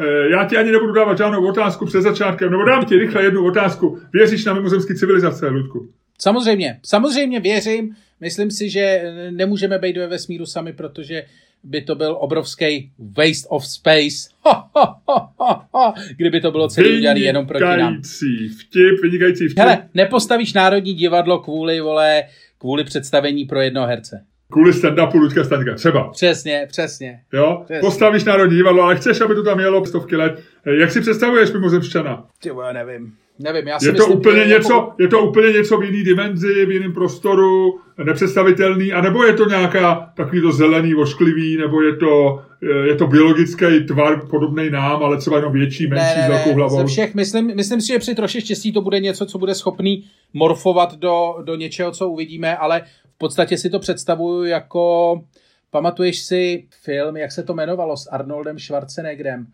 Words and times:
Eh, 0.00 0.30
Já 0.30 0.44
ti 0.44 0.56
ani 0.56 0.72
nebudu 0.72 0.92
dávat 0.92 1.18
žádnou 1.18 1.48
otázku 1.48 1.86
před 1.86 2.02
začátkem, 2.02 2.50
nebo 2.50 2.64
dám 2.64 2.84
ti 2.84 2.96
rychle 2.96 3.24
jednu 3.24 3.46
otázku. 3.46 3.98
Věříš 4.12 4.44
na 4.44 4.54
mimozemské 4.54 4.94
civilizace, 4.94 5.46
Ludku? 5.48 5.88
Samozřejmě, 6.18 6.80
samozřejmě 6.84 7.40
věřím. 7.40 7.94
Myslím 8.20 8.50
si, 8.50 8.70
že 8.70 9.02
nemůžeme 9.30 9.78
být 9.78 9.96
ve 9.96 10.06
vesmíru 10.06 10.46
sami, 10.46 10.72
protože 10.72 11.22
by 11.64 11.82
to 11.82 11.94
byl 11.94 12.16
obrovský 12.20 12.90
waste 12.98 13.48
of 13.48 13.66
space. 13.66 14.28
Ho, 14.42 14.52
ho, 14.74 14.94
ho, 15.08 15.28
ho, 15.38 15.62
ho, 15.72 15.94
kdyby 16.16 16.40
to 16.40 16.50
bylo 16.50 16.68
celý 16.68 16.96
udělané 16.96 17.20
jenom 17.20 17.46
proti 17.46 17.64
nám. 17.64 17.76
Vynikající 17.78 18.48
vtip, 18.48 19.02
vynikající 19.02 19.44
vtip. 19.48 19.58
Hele, 19.58 19.88
nepostavíš 19.94 20.52
národní 20.52 20.94
divadlo 20.94 21.38
kvůli, 21.38 21.80
vole, 21.80 22.22
kvůli 22.58 22.84
představení 22.84 23.44
pro 23.44 23.60
jednoho 23.60 23.86
herce. 23.86 24.24
Kvůli 24.52 24.72
stand-upu 24.72 25.18
Ludka 25.18 25.44
Staňka, 25.44 25.74
třeba. 25.74 26.10
Přesně, 26.10 26.66
přesně. 26.68 27.20
Jo? 27.32 27.60
Přesně. 27.64 27.80
Postavíš 27.80 28.24
národní 28.24 28.56
divadlo, 28.56 28.82
ale 28.82 28.96
chceš, 28.96 29.20
aby 29.20 29.34
to 29.34 29.42
tam 29.42 29.60
jelo 29.60 29.86
stovky 29.86 30.16
let. 30.16 30.40
Jak 30.78 30.90
si 30.90 31.00
představuješ 31.00 31.52
mimozemšťana? 31.52 32.24
Ty 32.42 32.50
vole, 32.50 32.72
nevím. 32.72 33.12
Nevím, 33.38 33.68
já 33.68 33.78
si 33.78 33.86
Je 33.86 33.92
to, 33.92 33.98
myslím, 33.98 34.18
úplně 34.18 34.44
něco, 34.44 34.72
Jako, 34.72 34.94
je 34.98 35.08
to 35.08 35.20
úplně 35.20 35.52
něco 35.52 35.78
v 35.78 35.84
jiný 35.84 36.04
dimenzi, 36.04 36.66
v 36.66 36.70
jiném 36.70 36.92
prostoru, 36.92 37.80
nepředstavitelný, 38.04 38.92
anebo 38.92 39.24
je 39.24 39.32
to 39.32 39.48
nějaká 39.48 40.12
takový 40.16 40.42
to 40.42 40.52
zelený, 40.52 40.94
ošklivý, 40.94 41.56
nebo 41.56 41.82
je 41.82 41.96
to, 41.96 42.42
je 42.84 42.96
to 42.96 43.06
biologický 43.06 43.86
tvar 43.88 44.26
podobný 44.26 44.70
nám, 44.70 45.02
ale 45.02 45.16
třeba 45.16 45.36
jenom 45.36 45.52
větší, 45.52 45.86
menší, 45.86 46.18
ne, 46.18 46.24
s 46.24 46.28
ne, 46.28 46.34
velkou 46.34 46.54
hlavou. 46.54 46.76
ze 46.76 46.84
všech, 46.84 47.14
myslím, 47.14 47.56
myslím 47.56 47.80
si, 47.80 47.86
že 47.86 47.98
při 47.98 48.14
troši 48.14 48.40
štěstí 48.40 48.72
to 48.72 48.80
bude 48.80 49.00
něco, 49.00 49.26
co 49.26 49.38
bude 49.38 49.54
schopný 49.54 50.04
morfovat 50.32 50.94
do, 50.94 51.34
do 51.44 51.54
něčeho, 51.54 51.90
co 51.90 52.08
uvidíme, 52.08 52.56
ale 52.56 52.82
v 53.14 53.18
podstatě 53.18 53.58
si 53.58 53.70
to 53.70 53.78
představuju 53.78 54.44
jako, 54.44 55.14
pamatuješ 55.70 56.18
si 56.18 56.64
film, 56.82 57.16
jak 57.16 57.32
se 57.32 57.42
to 57.42 57.52
jmenovalo, 57.52 57.96
s 57.96 58.06
Arnoldem 58.06 58.58
Schwarzeneggerem? 58.58 59.46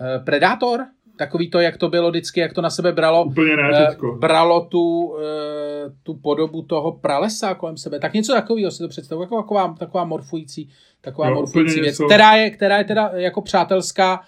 Eh, 0.00 0.18
Predátor? 0.18 0.80
Takový 1.18 1.50
to, 1.50 1.60
jak 1.60 1.76
to 1.76 1.88
bylo 1.88 2.10
vždycky, 2.10 2.40
jak 2.40 2.52
to 2.52 2.62
na 2.62 2.70
sebe 2.70 2.92
bralo. 2.92 3.24
Úplně 3.24 3.56
ne, 3.56 3.86
eh, 3.90 3.96
bralo 4.18 4.60
tu, 4.60 5.14
eh, 5.22 5.90
tu 6.02 6.14
podobu 6.14 6.62
toho 6.62 6.92
pralesa 6.92 7.54
kolem 7.54 7.76
sebe. 7.76 7.98
Tak 7.98 8.14
něco 8.14 8.32
takového 8.32 8.70
si 8.70 8.78
to 8.78 8.88
představuji, 8.88 9.22
jako 9.22 9.36
taková, 9.42 9.74
taková 9.78 10.04
morfující, 10.04 10.68
taková 11.00 11.28
Jo, 11.28 11.34
morfující 11.34 11.80
věc, 11.80 11.86
něco- 11.86 12.06
která 12.06 12.34
je, 12.36 12.50
která 12.50 12.78
je 12.78 12.84
teda 12.84 13.10
jako 13.14 13.42
přátelská, 13.42 14.20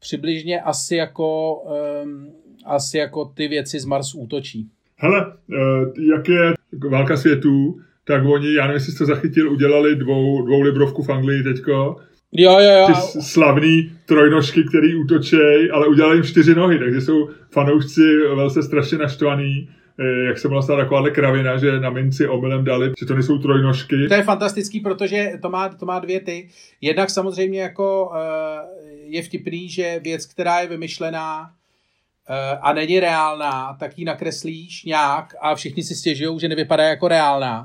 přibližně 0.00 0.60
asi 0.60 0.96
jako, 0.96 1.54
um, 2.04 2.32
asi 2.66 2.98
jako 2.98 3.24
ty 3.24 3.48
věci 3.48 3.80
z 3.80 3.84
Mars 3.84 4.14
útočí. 4.14 4.68
Hele, 4.96 5.32
eh, 5.52 6.02
jak 6.14 6.28
je 6.28 6.52
válka 6.90 7.16
světů, 7.16 7.80
tak 8.06 8.22
oni, 8.24 8.54
já 8.54 8.62
nevím, 8.62 8.74
jestli 8.74 8.92
jsi 8.92 8.98
to 8.98 9.06
zachytil, 9.06 9.52
udělali 9.52 9.96
dvou, 9.96 10.42
dvou 10.46 10.60
librovku 10.60 11.02
v 11.02 11.10
Anglii 11.10 11.42
teďko. 11.42 11.96
Jo, 12.36 12.58
jo, 12.58 12.70
jo. 12.70 12.86
Ty 12.86 13.22
slavný 13.22 13.92
trojnožky, 14.06 14.64
který 14.68 14.94
útočej, 14.94 15.70
ale 15.72 15.86
udělali 15.86 16.16
jim 16.16 16.24
čtyři 16.24 16.54
nohy, 16.54 16.78
takže 16.78 17.00
jsou 17.00 17.28
fanoušci 17.50 18.00
velice 18.34 18.62
strašně 18.62 18.98
naštvaný, 18.98 19.68
eh, 19.98 20.24
jak 20.24 20.38
se 20.38 20.48
mohla 20.48 20.62
stát 20.62 20.76
takováhle 20.76 21.10
kravina, 21.10 21.56
že 21.56 21.80
na 21.80 21.90
minci 21.90 22.28
omylem 22.28 22.64
dali, 22.64 22.92
že 23.00 23.06
to 23.06 23.14
nejsou 23.14 23.38
trojnožky. 23.38 24.08
To 24.08 24.14
je 24.14 24.22
fantastický, 24.22 24.80
protože 24.80 25.32
to 25.42 25.50
má, 25.50 25.68
to 25.68 25.86
má 25.86 25.98
dvě 25.98 26.20
ty. 26.20 26.48
Jednak 26.80 27.10
samozřejmě 27.10 27.60
jako 27.60 28.06
uh, 28.06 28.16
je 29.04 29.22
vtipný, 29.22 29.68
že 29.68 30.00
věc, 30.04 30.26
která 30.26 30.60
je 30.60 30.66
vymyšlená 30.68 31.40
uh, 31.40 32.58
a 32.62 32.72
není 32.72 33.00
reálná, 33.00 33.76
tak 33.80 33.98
ji 33.98 34.04
nakreslíš 34.04 34.84
nějak 34.84 35.34
a 35.40 35.54
všichni 35.54 35.82
si 35.82 35.94
stěžují, 35.94 36.40
že 36.40 36.48
nevypadá 36.48 36.84
jako 36.84 37.08
reálná. 37.08 37.64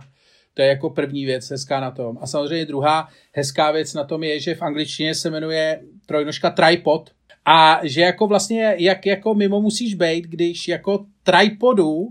To 0.53 0.61
je 0.61 0.67
jako 0.67 0.89
první 0.89 1.25
věc 1.25 1.49
hezká 1.49 1.79
na 1.79 1.91
tom. 1.91 2.17
A 2.21 2.27
samozřejmě 2.27 2.65
druhá 2.65 3.07
hezká 3.31 3.71
věc 3.71 3.93
na 3.93 4.03
tom 4.03 4.23
je, 4.23 4.39
že 4.39 4.55
v 4.55 4.61
angličtině 4.61 5.15
se 5.15 5.29
jmenuje 5.29 5.81
trojnožka 6.05 6.49
tripod 6.49 7.11
a 7.45 7.79
že 7.83 8.01
jako 8.01 8.27
vlastně 8.27 8.75
jak 8.77 9.05
jako 9.05 9.33
mimo 9.33 9.61
musíš 9.61 9.95
být, 9.95 10.27
když 10.27 10.67
jako 10.67 11.05
tripodu 11.23 12.07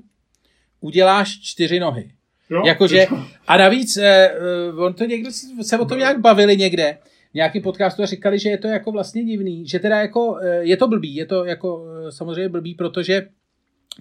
uděláš 0.81 1.41
čtyři 1.43 1.81
nohy. 1.81 2.11
Jo? 2.51 2.63
Jakože, 2.67 3.07
a 3.47 3.57
navíc, 3.57 3.97
eh, 3.97 4.07
eh, 4.07 4.73
on 4.77 4.95
to 4.95 5.05
někdo 5.05 5.31
se 5.63 5.79
o 5.79 5.85
tom 5.85 5.99
nějak 5.99 6.21
bavili 6.21 6.57
někde, 6.57 6.99
v 7.31 7.35
nějakým 7.35 7.63
podcastu 7.63 8.03
a 8.03 8.07
říkali, 8.07 8.39
že 8.39 8.49
je 8.49 8.59
to 8.59 8.69
jako 8.69 8.93
vlastně 8.93 9.25
divný, 9.25 9.69
že 9.69 9.79
teda 9.79 10.01
jako, 10.01 10.39
eh, 10.43 10.61
je 10.61 10.77
to 10.77 10.89
blbý, 10.89 11.15
je 11.15 11.27
to 11.27 11.45
jako 11.45 11.85
eh, 12.09 12.13
samozřejmě 12.13 12.49
blbý, 12.49 12.75
protože 12.75 13.29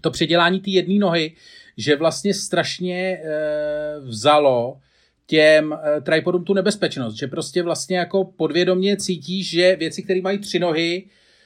to 0.02 0.12
předělání 0.12 0.60
té 0.60 0.70
jedné 0.70 1.00
nohy, 1.00 1.36
že 1.78 1.96
vlastně 1.96 2.34
strašně 2.34 3.20
eh, 3.24 4.00
vzalo 4.00 4.78
těm 5.28 5.74
eh, 5.84 6.02
tripodům 6.02 6.44
tu 6.44 6.54
nebezpečnost, 6.54 7.16
že 7.16 7.28
prostě 7.28 7.64
vlastně 7.64 7.98
jako 7.98 8.24
podvědomě 8.24 8.98
cítíš, 8.98 9.50
že 9.50 9.76
věci, 9.76 10.04
které 10.04 10.22
mají 10.22 10.38
tři 10.38 10.60
nohy, 10.60 11.04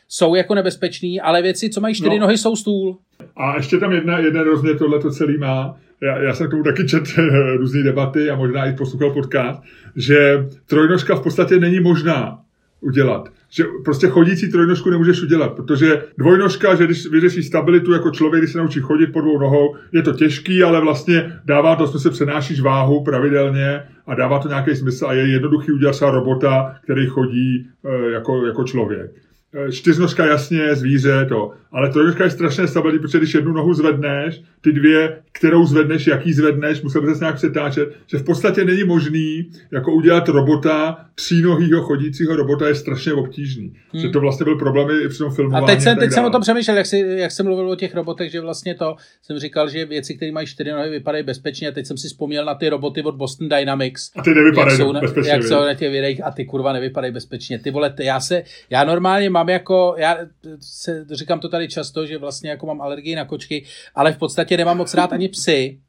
jsou 0.07 0.35
jako 0.35 0.55
nebezpečný, 0.55 1.21
ale 1.21 1.41
věci, 1.41 1.69
co 1.69 1.81
mají 1.81 1.95
čtyři 1.95 2.09
No. 2.15 2.19
nohy, 2.19 2.37
jsou 2.37 2.55
stůl. 2.55 2.97
A 3.35 3.55
ještě 3.57 3.77
tam 3.77 3.91
jedna, 3.91 4.19
jeden 4.19 4.41
rozměr 4.41 4.77
tohle 4.77 4.99
to 4.99 5.11
celý 5.11 5.37
má. 5.37 5.77
Já, 6.03 6.17
já 6.21 6.33
jsem 6.33 6.47
k 6.47 6.51
tomu 6.51 6.63
taky 6.63 6.87
čet 6.87 7.03
eh, 7.17 7.57
různé 7.57 7.83
debaty 7.83 8.29
a 8.29 8.35
možná 8.35 8.65
i 8.65 8.73
poslouchal 8.75 9.11
podcast, 9.13 9.61
že 9.95 10.47
trojnožka 10.65 11.15
v 11.15 11.23
podstatě 11.23 11.59
není 11.59 11.79
možná 11.79 12.40
udělat. 12.81 13.29
Že 13.49 13.63
prostě 13.83 14.07
chodící 14.07 14.51
trojnožku 14.51 14.89
nemůžeš 14.89 15.21
udělat, 15.21 15.53
protože 15.53 16.03
dvojnožka, 16.17 16.75
že 16.75 16.85
když 16.85 17.07
vyřešíš 17.07 17.47
stabilitu 17.47 17.93
jako 17.93 18.11
člověk, 18.11 18.41
když 18.41 18.51
se 18.51 18.57
naučí 18.57 18.79
chodit 18.79 19.07
po 19.07 19.21
dvou 19.21 19.39
nohou, 19.39 19.75
je 19.91 20.01
to 20.01 20.13
těžký, 20.13 20.63
ale 20.63 20.81
vlastně 20.81 21.39
dává 21.45 21.75
to 21.75 21.87
smysl, 21.87 22.09
přenášíš 22.09 22.61
váhu 22.61 23.03
pravidelně 23.03 23.83
a 24.07 24.15
dává 24.15 24.39
to 24.39 24.47
nějaký 24.47 24.75
smysl 24.75 25.05
a 25.05 25.13
je 25.13 25.31
jednoduchý 25.31 25.71
udělat 25.71 25.91
třeba 25.91 26.11
robota, 26.11 26.75
který 26.83 27.07
chodí 27.07 27.67
eh, 27.85 28.11
jako, 28.11 28.45
jako 28.45 28.63
člověk. 28.63 29.11
Eh, 29.53 29.71
Čtyřnožka 29.71 30.25
jasně, 30.25 30.75
zvíře, 30.75 31.25
to. 31.29 31.51
Ale 31.71 31.89
trojnožka 31.89 32.23
je 32.23 32.29
strašně 32.29 32.67
stabilní, 32.67 32.99
protože 32.99 33.17
když 33.17 33.33
jednu 33.33 33.51
nohu 33.51 33.73
zvedneš, 33.73 34.41
ty 34.61 34.71
dvě, 34.71 35.17
kterou 35.31 35.65
zvedneš, 35.65 36.07
jaký 36.07 36.33
zvedneš, 36.33 36.81
musel 36.81 37.15
se 37.15 37.19
nějak 37.19 37.35
přetáčet, 37.35 37.89
že 38.07 38.17
v 38.17 38.23
podstatě 38.23 38.65
není 38.65 38.83
možný 38.83 39.49
jako 39.71 39.93
udělat 39.93 40.29
robota, 40.29 41.05
třínohýho 41.15 41.81
chodícího 41.81 42.35
robota 42.35 42.67
je 42.67 42.75
strašně 42.75 43.13
obtížný. 43.13 43.73
Hmm. 43.93 44.01
Že 44.01 44.09
to 44.09 44.19
vlastně 44.19 44.43
byl 44.43 44.55
problém 44.55 44.87
i 45.05 45.09
při 45.09 45.17
tom 45.17 45.27
A 45.27 45.31
filmování. 45.31 45.65
teď 45.65 45.81
jsem, 45.81 45.95
tak 45.95 45.99
teď 45.99 46.11
jsem 46.11 46.25
o 46.25 46.29
tom 46.29 46.41
přemýšlel, 46.41 46.77
jak, 46.77 46.85
si, 46.85 46.97
jak 46.97 47.31
jsem 47.31 47.45
mluvil 47.45 47.69
o 47.69 47.75
těch 47.75 47.95
robotech, 47.95 48.31
že 48.31 48.41
vlastně 48.41 48.75
to 48.75 48.95
jsem 49.21 49.39
říkal, 49.39 49.69
že 49.69 49.85
věci, 49.85 50.15
které 50.15 50.31
mají 50.31 50.47
čtyři 50.47 50.71
nohy, 50.71 50.89
vypadají 50.89 51.23
bezpečně. 51.23 51.67
A 51.67 51.71
teď 51.71 51.85
jsem 51.85 51.97
si 51.97 52.07
vzpomněl 52.07 52.45
na 52.45 52.55
ty 52.55 52.69
roboty 52.69 53.03
od 53.03 53.15
Boston 53.15 53.49
Dynamics. 53.49 54.11
A 54.15 54.21
ty 54.21 54.29
nevypadají 54.29 54.71
jak 54.71 54.87
jsou, 54.87 54.91
na, 54.91 54.99
bezpečně. 54.99 55.31
jak 55.31 55.43
jsou 55.43 55.61
na 55.61 55.73
těch 55.73 55.91
videích 55.91 56.25
a 56.25 56.31
ty 56.31 56.45
kurva 56.45 56.73
nevypadají 56.73 57.13
bezpečně. 57.13 57.59
Ty 57.59 57.71
vole, 57.71 57.89
ty, 57.89 58.05
já 58.05 58.19
se, 58.19 58.43
já 58.69 58.83
normálně 58.83 59.29
mám 59.29 59.40
jako, 59.49 59.95
já 59.97 60.17
se, 60.59 61.05
říkám 61.11 61.39
to 61.39 61.49
tady 61.49 61.67
často, 61.67 62.05
že 62.05 62.17
vlastně 62.17 62.49
jako 62.49 62.65
mám 62.65 62.81
alergii 62.81 63.15
na 63.15 63.25
kočky, 63.25 63.65
ale 63.95 64.13
v 64.13 64.17
podstatě 64.17 64.57
nemám 64.57 64.77
moc 64.77 64.93
rád 64.93 65.13
ani 65.13 65.29
psy. 65.29 65.79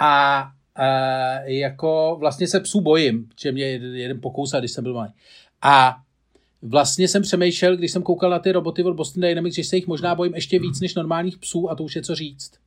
A 0.00 0.44
Uh, 0.78 1.48
jako 1.48 2.16
vlastně 2.20 2.48
se 2.48 2.60
psů 2.60 2.80
bojím, 2.80 3.28
že 3.40 3.52
mě 3.52 3.64
jeden 3.64 4.20
pokousal, 4.20 4.60
když 4.60 4.72
jsem 4.72 4.84
byl 4.84 4.94
malý. 4.94 5.10
A 5.62 5.96
vlastně 6.62 7.08
jsem 7.08 7.22
přemýšlel, 7.22 7.76
když 7.76 7.92
jsem 7.92 8.02
koukal 8.02 8.30
na 8.30 8.38
ty 8.38 8.52
roboty 8.52 8.82
od 8.82 8.96
Boston 8.96 9.20
Dynamics, 9.20 9.56
že 9.56 9.64
se 9.64 9.76
jich 9.76 9.86
možná 9.86 10.14
bojím 10.14 10.34
ještě 10.34 10.58
víc 10.58 10.80
než 10.80 10.94
normálních 10.94 11.38
psů 11.38 11.70
a 11.70 11.74
to 11.74 11.84
už 11.84 11.96
je 11.96 12.02
co 12.02 12.14
říct. 12.14 12.61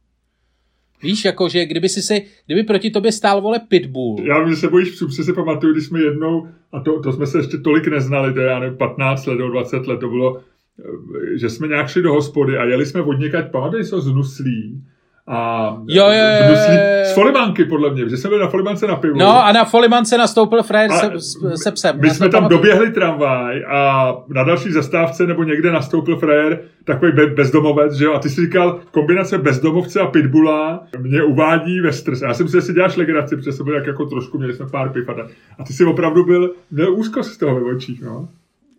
Víš, 1.04 1.26
jako, 1.26 1.50
že 1.50 1.66
kdyby 1.66 1.90
si 1.90 2.02
si, 2.02 2.26
kdyby 2.46 2.64
proti 2.64 2.90
tobě 2.90 3.12
stál, 3.12 3.42
vole, 3.42 3.60
pitbull. 3.60 4.22
Já 4.24 4.40
vím, 4.40 4.50
že 4.50 4.56
se 4.56 4.68
bojíš 4.68 4.92
psů, 4.92 5.10
si 5.10 5.34
pamatuju, 5.34 5.74
když 5.74 5.86
jsme 5.86 6.00
jednou, 6.02 6.48
a 6.72 6.80
to, 6.80 7.00
to 7.02 7.14
jsme 7.14 7.28
se 7.28 7.38
ještě 7.38 7.58
tolik 7.58 7.88
neznali, 7.88 8.34
to 8.34 8.40
je 8.40 8.48
já 8.48 8.60
nevím, 8.60 8.78
15 8.78 9.26
let 9.26 9.36
nebo 9.36 9.50
20 9.50 9.88
let, 9.88 10.00
to 10.00 10.10
bylo, 10.10 10.38
eh, 10.38 11.38
že 11.38 11.50
jsme 11.50 11.68
nějak 11.68 11.90
šli 11.90 12.02
do 12.02 12.14
hospody 12.14 12.58
a 12.58 12.66
jeli 12.66 12.86
jsme 12.86 13.02
od 13.02 13.20
někať, 13.20 13.52
pamatuješ 13.52 13.88
se 13.88 14.02
z 14.02 14.08
Nuslí, 14.08 14.84
a 15.28 15.70
Jo, 15.88 16.06
jo, 16.06 16.12
jo, 16.12 16.50
jo, 16.50 16.50
jo. 16.50 17.06
z 17.06 17.14
Folibanky, 17.14 17.66
podle 17.66 17.94
mě, 17.94 18.10
že 18.10 18.18
jsme 18.18 18.30
byli 18.30 18.42
na 18.42 18.48
Folibance 18.48 18.88
na 18.88 18.96
pivu. 18.96 19.18
No 19.18 19.46
a 19.46 19.52
na 19.52 19.66
Folimance 19.66 20.18
nastoupil 20.18 20.64
Fred 20.64 20.92
A 20.92 20.98
se, 21.00 21.12
se, 21.20 21.58
se 21.58 21.72
psem. 21.72 22.02
My 22.02 22.10
jsme 22.10 22.30
tam 22.30 22.40
pamatuju. 22.40 22.58
doběhli 22.58 22.92
tramvaj 22.92 23.64
a 23.68 24.14
na 24.28 24.44
další 24.44 24.72
zastávce 24.72 25.28
nebo 25.28 25.44
někde 25.44 25.72
nastoupil 25.72 26.18
frajer, 26.18 26.60
takový 26.84 27.12
be- 27.12 27.28
bezdomovec, 27.28 27.94
že 27.94 28.06
jo? 28.06 28.14
A 28.14 28.20
ty 28.20 28.30
jsi 28.30 28.42
říkal, 28.42 28.80
kombinace 28.92 29.38
bezdomovce 29.38 30.00
a 30.00 30.08
pitbula 30.08 30.84
mě 31.00 31.24
uvádí 31.24 31.82
ve 31.82 31.94
stres. 31.94 32.22
Já 32.22 32.34
jsem 32.34 32.48
si, 32.48 32.62
si 32.62 32.74
děláš 32.74 32.96
legraci, 32.98 33.36
protože 33.36 33.52
jsem 33.52 33.66
byl 33.66 33.76
jak 33.76 33.88
jako 33.88 34.06
trošku, 34.06 34.38
měli 34.38 34.54
jsme 34.54 34.66
pár 34.70 34.90
piv 34.90 35.10
a. 35.10 35.16
A 35.60 35.64
ty 35.64 35.74
jsi 35.74 35.86
opravdu 35.86 36.26
byl, 36.26 36.52
měl 36.72 36.94
úzkost 36.94 37.32
z 37.34 37.38
toho 37.38 37.56
ve 37.56 37.62
očích, 37.76 38.02
no. 38.02 38.28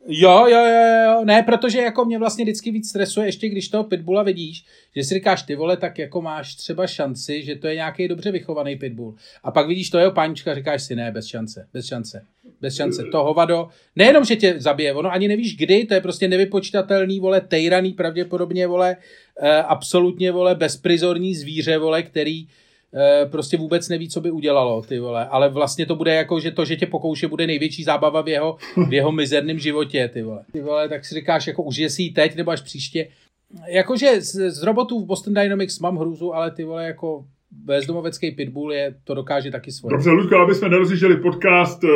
Jo, 0.08 0.46
jo, 0.48 0.66
jo, 0.66 1.04
jo, 1.04 1.24
ne, 1.24 1.42
protože 1.42 1.78
jako 1.78 2.04
mě 2.04 2.18
vlastně 2.18 2.44
vždycky 2.44 2.70
víc 2.70 2.88
stresuje, 2.88 3.26
ještě 3.26 3.48
když 3.48 3.68
toho 3.68 3.84
pitbulla 3.84 4.22
vidíš, 4.22 4.64
že 4.96 5.04
si 5.04 5.14
říkáš, 5.14 5.42
ty 5.42 5.56
vole, 5.56 5.76
tak 5.76 5.98
jako 5.98 6.22
máš 6.22 6.54
třeba 6.54 6.86
šanci, 6.86 7.42
že 7.42 7.54
to 7.54 7.66
je 7.66 7.74
nějaký 7.74 8.08
dobře 8.08 8.30
vychovaný 8.30 8.76
pitbull. 8.76 9.14
A 9.44 9.50
pak 9.50 9.66
vidíš 9.68 9.90
toho 9.90 10.10
pánička 10.10 10.52
a 10.52 10.54
říkáš 10.54 10.82
si, 10.82 10.96
ne, 10.96 11.10
bez 11.10 11.26
šance, 11.26 11.66
bez 11.72 11.86
šance, 11.86 12.24
bez 12.60 12.76
šance. 12.76 13.02
To 13.12 13.24
hovado, 13.24 13.68
nejenom, 13.96 14.24
že 14.24 14.36
tě 14.36 14.54
zabije, 14.58 14.94
ono 14.94 15.12
ani 15.12 15.28
nevíš 15.28 15.56
kdy, 15.56 15.84
to 15.84 15.94
je 15.94 16.00
prostě 16.00 16.28
nevypočítatelný, 16.28 17.20
vole, 17.20 17.40
tejraný 17.40 17.92
pravděpodobně, 17.92 18.66
vole, 18.66 18.96
eh, 19.40 19.62
absolutně, 19.62 20.32
vole, 20.32 20.54
bezprizorní 20.54 21.34
zvíře, 21.34 21.78
vole, 21.78 22.02
který 22.02 22.46
prostě 23.30 23.56
vůbec 23.56 23.88
neví, 23.88 24.08
co 24.08 24.20
by 24.20 24.30
udělalo, 24.30 24.82
ty 24.82 24.98
vole. 24.98 25.26
Ale 25.26 25.48
vlastně 25.48 25.86
to 25.86 25.94
bude 25.94 26.14
jako, 26.14 26.40
že 26.40 26.50
to, 26.50 26.64
že 26.64 26.76
tě 26.76 26.86
pokouše, 26.86 27.28
bude 27.28 27.46
největší 27.46 27.84
zábava 27.84 28.22
v 28.22 28.28
jeho, 28.28 28.56
v 28.88 28.92
jeho 28.92 29.12
mizerném 29.12 29.58
životě, 29.58 30.10
ty 30.12 30.22
vole. 30.22 30.44
Ty 30.52 30.60
vole, 30.60 30.88
tak 30.88 31.04
si 31.04 31.14
říkáš, 31.14 31.46
jako 31.46 31.62
užije 31.62 31.90
si 31.90 32.02
ji 32.02 32.10
teď, 32.10 32.36
nebo 32.36 32.50
až 32.50 32.60
příště. 32.60 33.08
Jakože 33.68 34.20
z, 34.20 34.50
z 34.50 34.62
robotů 34.62 35.00
v 35.00 35.06
Boston 35.06 35.34
Dynamics 35.34 35.80
mám 35.80 35.96
hrůzu, 35.96 36.34
ale 36.34 36.50
ty 36.50 36.64
vole, 36.64 36.86
jako 36.86 37.24
bezdomovecký 37.50 38.30
pitbull 38.30 38.72
je, 38.72 38.94
to 39.04 39.14
dokáže 39.14 39.50
taky 39.50 39.72
svoje. 39.72 39.90
Dobře, 39.90 40.10
Ludko, 40.10 40.36
aby 40.36 40.54
jsme 40.54 40.68
nerozjížděli 40.68 41.16
podcast 41.16 41.84
uh, 41.84 41.90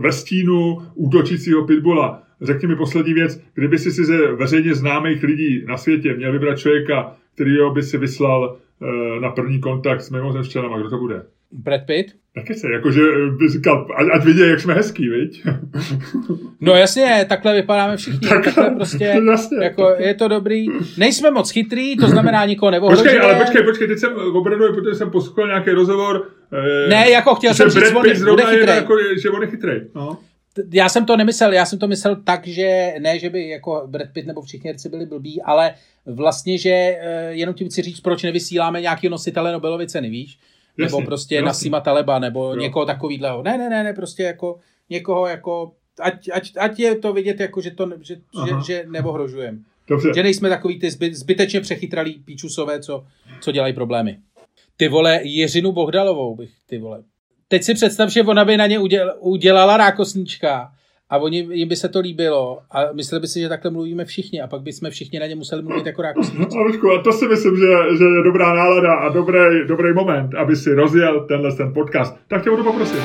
ve 0.00 0.12
stínu 0.12 0.78
útočícího 0.94 1.66
pitbulla. 1.66 2.22
Řekni 2.42 2.68
mi 2.68 2.76
poslední 2.76 3.14
věc, 3.14 3.40
kdyby 3.54 3.78
si 3.78 3.90
si 3.90 4.04
ze 4.04 4.32
veřejně 4.32 4.74
známých 4.74 5.22
lidí 5.22 5.64
na 5.66 5.76
světě 5.76 6.14
měl 6.14 6.32
vybrat 6.32 6.58
člověka, 6.58 7.16
který 7.34 7.52
by 7.74 7.82
si 7.82 7.98
vyslal 7.98 8.50
uh, 8.50 8.65
na 9.20 9.30
první 9.30 9.60
kontakt 9.60 10.00
s 10.00 10.10
mimozemštěnama, 10.10 10.78
kdo 10.78 10.90
to 10.90 10.98
bude? 10.98 11.22
Brad 11.52 11.80
Pitt? 11.86 12.12
Taky 12.34 12.54
se, 12.54 12.66
jakože 12.72 13.00
by 13.38 13.48
říkal, 13.48 13.86
ať, 13.96 14.06
ať 14.12 14.24
vidí, 14.24 14.40
jak 14.40 14.60
jsme 14.60 14.74
hezký, 14.74 15.08
viď? 15.08 15.44
No 16.60 16.74
jasně, 16.74 17.26
takhle 17.28 17.54
vypadáme 17.54 17.96
všichni. 17.96 18.18
Takhle, 18.28 18.52
takhle 18.52 18.70
prostě, 18.76 19.04
jasně, 19.30 19.64
jako 19.64 19.94
je 19.98 20.14
to 20.14 20.28
dobrý. 20.28 20.66
Nejsme 20.98 21.30
moc 21.30 21.50
chytrý, 21.50 21.96
to 21.96 22.08
znamená 22.08 22.44
nikoho 22.44 22.70
neohrožuje. 22.70 23.04
Počkej, 23.04 23.20
ale 23.20 23.44
počkej, 23.44 23.62
počkej, 23.62 23.88
teď 23.88 23.98
jsem 23.98 24.12
opravdu, 24.34 24.74
protože 24.74 24.94
jsem 24.94 25.10
poslouchal 25.10 25.46
nějaký 25.46 25.70
rozhovor. 25.70 26.28
Eh, 26.52 26.88
ne, 26.88 27.10
jako 27.10 27.34
chtěl 27.34 27.54
jsem 27.54 27.70
říct, 27.70 27.92
on 27.92 28.02
bude 28.02 28.14
chytrý. 28.44 28.76
Jako, 28.76 28.94
že 29.22 29.30
on 29.30 29.42
je 29.42 29.48
chytrý. 29.48 29.72
No. 29.94 30.18
Já 30.72 30.88
jsem 30.88 31.04
to 31.06 31.16
nemyslel, 31.16 31.52
já 31.52 31.64
jsem 31.64 31.78
to 31.78 31.88
myslel 31.88 32.16
tak, 32.24 32.46
že 32.46 32.94
ne, 32.98 33.18
že 33.18 33.30
by 33.30 33.48
jako 33.48 33.82
Brad 33.86 34.08
Pitt 34.12 34.26
nebo 34.26 34.42
všichni 34.42 34.70
herci 34.70 34.88
byli 34.88 35.06
blbí, 35.06 35.42
ale 35.42 35.74
vlastně, 36.06 36.58
že 36.58 36.70
eh, 36.70 37.28
jenom 37.30 37.54
tím 37.54 37.68
chci 37.68 37.82
říct, 37.82 38.00
proč 38.00 38.22
nevysíláme 38.22 38.80
nějaký 38.80 39.08
nositele 39.08 39.52
Nobelovy 39.52 39.86
ceny, 39.86 40.10
víš? 40.10 40.38
nebo 40.78 40.96
jasně, 40.96 41.06
prostě 41.06 41.34
jasně. 41.34 41.46
Nasima 41.46 41.80
Taleba, 41.80 42.18
nebo 42.18 42.44
jo. 42.44 42.60
někoho 42.60 42.86
takovýhleho. 42.86 43.42
Ne, 43.42 43.58
ne, 43.58 43.70
ne, 43.70 43.84
ne, 43.84 43.92
prostě 43.92 44.22
jako 44.22 44.58
někoho 44.90 45.26
jako, 45.26 45.72
ať, 46.00 46.28
ať, 46.32 46.52
ať 46.58 46.78
je 46.78 46.96
to 46.98 47.12
vidět 47.12 47.40
jako, 47.40 47.60
že 47.60 47.70
to, 47.70 47.90
že, 48.02 48.14
že, 48.14 48.52
že 48.66 48.84
neohrožujeme. 48.88 49.58
Dobře. 49.88 50.12
Že 50.14 50.22
nejsme 50.22 50.48
takový 50.48 50.78
ty 50.78 50.90
zby, 50.90 51.14
zbytečně 51.14 51.60
přechytralí 51.60 52.22
píčusové, 52.24 52.80
co, 52.80 53.04
co 53.40 53.52
dělají 53.52 53.74
problémy. 53.74 54.18
Ty 54.76 54.88
vole, 54.88 55.20
Jiřinu 55.22 55.72
Bohdalovou 55.72 56.36
bych, 56.36 56.50
ty 56.66 56.78
vole. 56.78 57.02
Teď 57.48 57.62
si 57.62 57.74
představ, 57.74 58.10
že 58.10 58.22
ona 58.22 58.44
by 58.44 58.56
na 58.56 58.66
ně 58.66 58.78
udělala, 58.78 59.14
udělala 59.20 59.76
rákosníčka 59.76 60.72
a 61.10 61.18
oni, 61.18 61.48
jim 61.50 61.68
by 61.68 61.76
se 61.76 61.88
to 61.88 62.00
líbilo 62.00 62.58
a 62.70 62.92
mysleli 62.92 63.20
by 63.20 63.28
si, 63.28 63.40
že 63.40 63.48
takhle 63.48 63.70
mluvíme 63.70 64.04
všichni 64.04 64.42
a 64.42 64.46
pak 64.46 64.62
bychom 64.62 64.90
všichni 64.90 65.18
na 65.18 65.26
ně 65.26 65.34
museli 65.34 65.62
mluvit 65.62 65.86
jako 65.86 66.02
rákosníci. 66.02 66.58
A 66.98 67.02
to 67.02 67.12
si 67.12 67.28
myslím, 67.28 67.56
že, 67.56 67.96
že 67.98 68.04
je 68.04 68.22
dobrá 68.24 68.54
nálada 68.54 68.94
a 68.94 69.08
dobrý, 69.08 69.66
dobrý 69.68 69.94
moment, 69.94 70.34
aby 70.34 70.56
si 70.56 70.74
rozjel 70.74 71.26
tenhle 71.28 71.56
ten 71.56 71.72
podcast. 71.72 72.16
Tak 72.28 72.44
tě 72.44 72.50
budu 72.50 72.64
poprosit. 72.64 73.00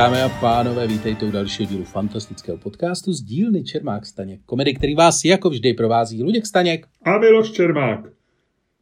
Dámy 0.00 0.22
a 0.22 0.28
pánové, 0.28 0.86
vítejte 0.86 1.26
u 1.26 1.30
dalšího 1.30 1.68
dílu 1.68 1.84
fantastického 1.84 2.58
podcastu 2.58 3.12
z 3.12 3.22
dílny 3.22 3.64
Čermák 3.64 4.06
Staněk. 4.06 4.40
Komedy, 4.46 4.74
který 4.74 4.94
vás 4.94 5.24
jako 5.24 5.50
vždy 5.50 5.74
provází 5.74 6.22
Luděk 6.22 6.46
Staněk 6.46 6.86
a 7.04 7.18
Miloš 7.18 7.50
Čermák. 7.50 8.00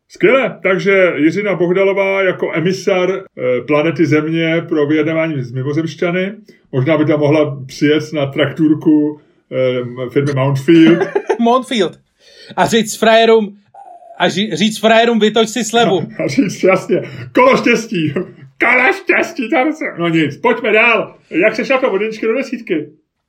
Skvěle, 0.08 0.58
takže 0.62 1.12
Jiřina 1.16 1.54
Bohdalová 1.54 2.22
jako 2.22 2.52
emisar 2.54 3.10
eh, 3.10 3.60
planety 3.66 4.06
Země 4.06 4.62
pro 4.68 4.86
vyjednávání 4.86 5.42
s 5.42 5.52
mimozemšťany. 5.52 6.32
Možná 6.72 6.98
by 6.98 7.04
tam 7.04 7.20
mohla 7.20 7.64
přijet 7.66 8.12
na 8.12 8.26
trakturku 8.26 9.20
eh, 9.52 10.10
firmy 10.10 10.32
Mountfield. 10.34 11.08
Mountfield. 11.38 11.98
A 12.56 12.66
říct 12.66 12.96
frajerům, 12.96 13.56
a 14.18 14.28
říct 14.28 14.78
frajerům, 14.78 15.18
vytoč 15.18 15.48
si 15.48 15.64
slevu. 15.64 16.08
A 16.24 16.28
říct 16.28 16.62
jasně, 16.64 17.02
kolo 17.34 17.56
štěstí. 17.56 18.12
Kala 18.58 18.92
štěstí, 18.92 19.50
tam 19.50 19.72
se... 19.72 19.84
No 19.98 20.08
nic, 20.08 20.36
pojďme 20.36 20.72
dál. 20.72 21.14
Jak 21.30 21.56
se 21.56 21.64
šlapal 21.64 21.94
od 21.94 22.02
jedničky 22.02 22.26
do 22.26 22.34
desítky? 22.34 22.88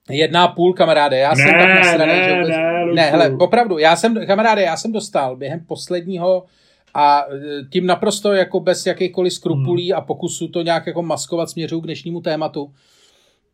Jedna 0.09 0.47
půl, 0.47 0.73
kamaráde, 0.73 1.17
já 1.17 1.35
jsem 1.35 1.45
ne, 1.45 1.51
tak 1.51 1.69
nasraný, 1.69 2.13
ne, 2.13 2.23
že 2.23 2.35
vůbec... 2.35 2.49
Ne, 2.49 2.85
ne, 2.93 3.01
hele, 3.01 3.35
opravdu, 3.39 3.77
já 3.77 3.95
jsem, 3.95 4.25
kamaráde, 4.27 4.61
já 4.61 4.77
jsem 4.77 4.91
dostal 4.91 5.35
během 5.35 5.59
posledního 5.59 6.43
a 6.93 7.25
e, 7.31 7.63
tím 7.71 7.85
naprosto 7.85 8.33
jako 8.33 8.59
bez 8.59 8.85
jakýchkoliv 8.85 9.33
skrupulí 9.33 9.91
hmm. 9.91 9.97
a 9.97 10.01
pokusu 10.01 10.47
to 10.47 10.61
nějak 10.61 10.87
jako 10.87 11.01
maskovat 11.01 11.49
směřu 11.49 11.81
k 11.81 11.85
dnešnímu 11.85 12.21
tématu. 12.21 12.73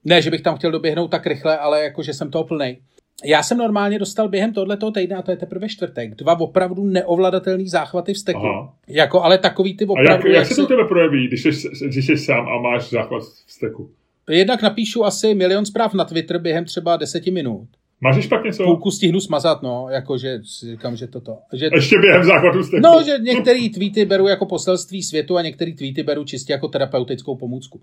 Ne, 0.03 0.21
že 0.21 0.31
bych 0.31 0.41
tam 0.41 0.55
chtěl 0.55 0.71
doběhnout 0.71 1.11
tak 1.11 1.25
rychle, 1.25 1.57
ale 1.57 1.83
jako, 1.83 2.03
že 2.03 2.13
jsem 2.13 2.31
toho 2.31 2.43
plnej. 2.43 2.77
Já 3.23 3.43
jsem 3.43 3.57
normálně 3.57 3.99
dostal 3.99 4.29
během 4.29 4.53
tohoto 4.53 4.91
týdne, 4.91 5.15
a 5.15 5.21
to 5.21 5.31
je 5.31 5.37
teprve 5.37 5.69
čtvrtek, 5.69 6.15
dva 6.15 6.39
opravdu 6.39 6.83
neovladatelný 6.83 7.69
záchvaty 7.69 8.13
v 8.13 8.17
steku. 8.17 8.39
Aha. 8.39 8.73
Jako, 8.87 9.23
ale 9.23 9.37
takový 9.37 9.77
ty 9.77 9.85
opravdu... 9.85 10.09
A 10.09 10.13
jak, 10.13 10.25
jak, 10.25 10.33
jak 10.33 10.45
se 10.45 10.55
to 10.55 10.67
tebe 10.67 10.85
projeví, 10.87 11.27
když 11.27 11.45
jsi, 11.45 11.69
když 11.87 12.05
jsi 12.05 12.17
sám 12.17 12.47
a 12.47 12.61
máš 12.61 12.89
záchvat 12.89 13.23
v 13.23 13.51
steku? 13.51 13.89
Jednak 14.29 14.61
napíšu 14.61 15.05
asi 15.05 15.35
milion 15.35 15.65
zpráv 15.65 15.93
na 15.93 16.05
Twitter 16.05 16.39
během 16.39 16.65
třeba 16.65 16.97
deseti 16.97 17.31
minut. 17.31 17.67
Máš 18.01 18.23
špatně 18.23 18.47
něco? 18.47 18.63
Půlku 18.63 18.91
stihnu 18.91 19.19
smazat, 19.19 19.61
no, 19.61 19.87
jakože 19.89 20.39
si 20.43 20.71
říkám, 20.71 20.95
že 20.95 21.07
toto. 21.07 21.37
Že, 21.53 21.69
Ještě 21.73 21.99
během 21.99 22.23
záchvatu 22.23 22.63
steku. 22.63 22.81
No, 22.83 23.03
že 23.05 23.17
některé 23.21 23.69
tweety 23.73 24.05
beru 24.05 24.27
jako 24.27 24.45
poselství 24.45 25.03
světu 25.03 25.37
a 25.37 25.41
některé 25.41 25.73
tweety 25.73 26.03
beru 26.03 26.23
čistě 26.23 26.53
jako 26.53 26.67
terapeutickou 26.67 27.35
pomůcku. 27.35 27.81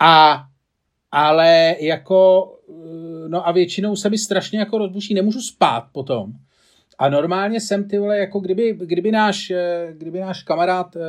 A 0.00 0.42
ale 1.12 1.76
jako, 1.80 2.52
no 3.32 3.48
a 3.48 3.52
většinou 3.52 3.96
se 3.96 4.10
mi 4.10 4.18
strašně 4.18 4.58
jako 4.58 4.78
rozbuší, 4.78 5.14
nemůžu 5.14 5.40
spát 5.40 5.84
potom. 5.92 6.32
A 6.98 7.08
normálně 7.08 7.60
jsem 7.60 7.88
ty 7.88 7.98
vole, 7.98 8.18
jako 8.18 8.40
kdyby, 8.40 8.72
kdyby, 8.72 9.12
náš, 9.12 9.50
eh, 9.50 9.88
kdyby 9.96 10.20
náš 10.20 10.42
kamarád 10.42 10.96
eh, 10.96 11.00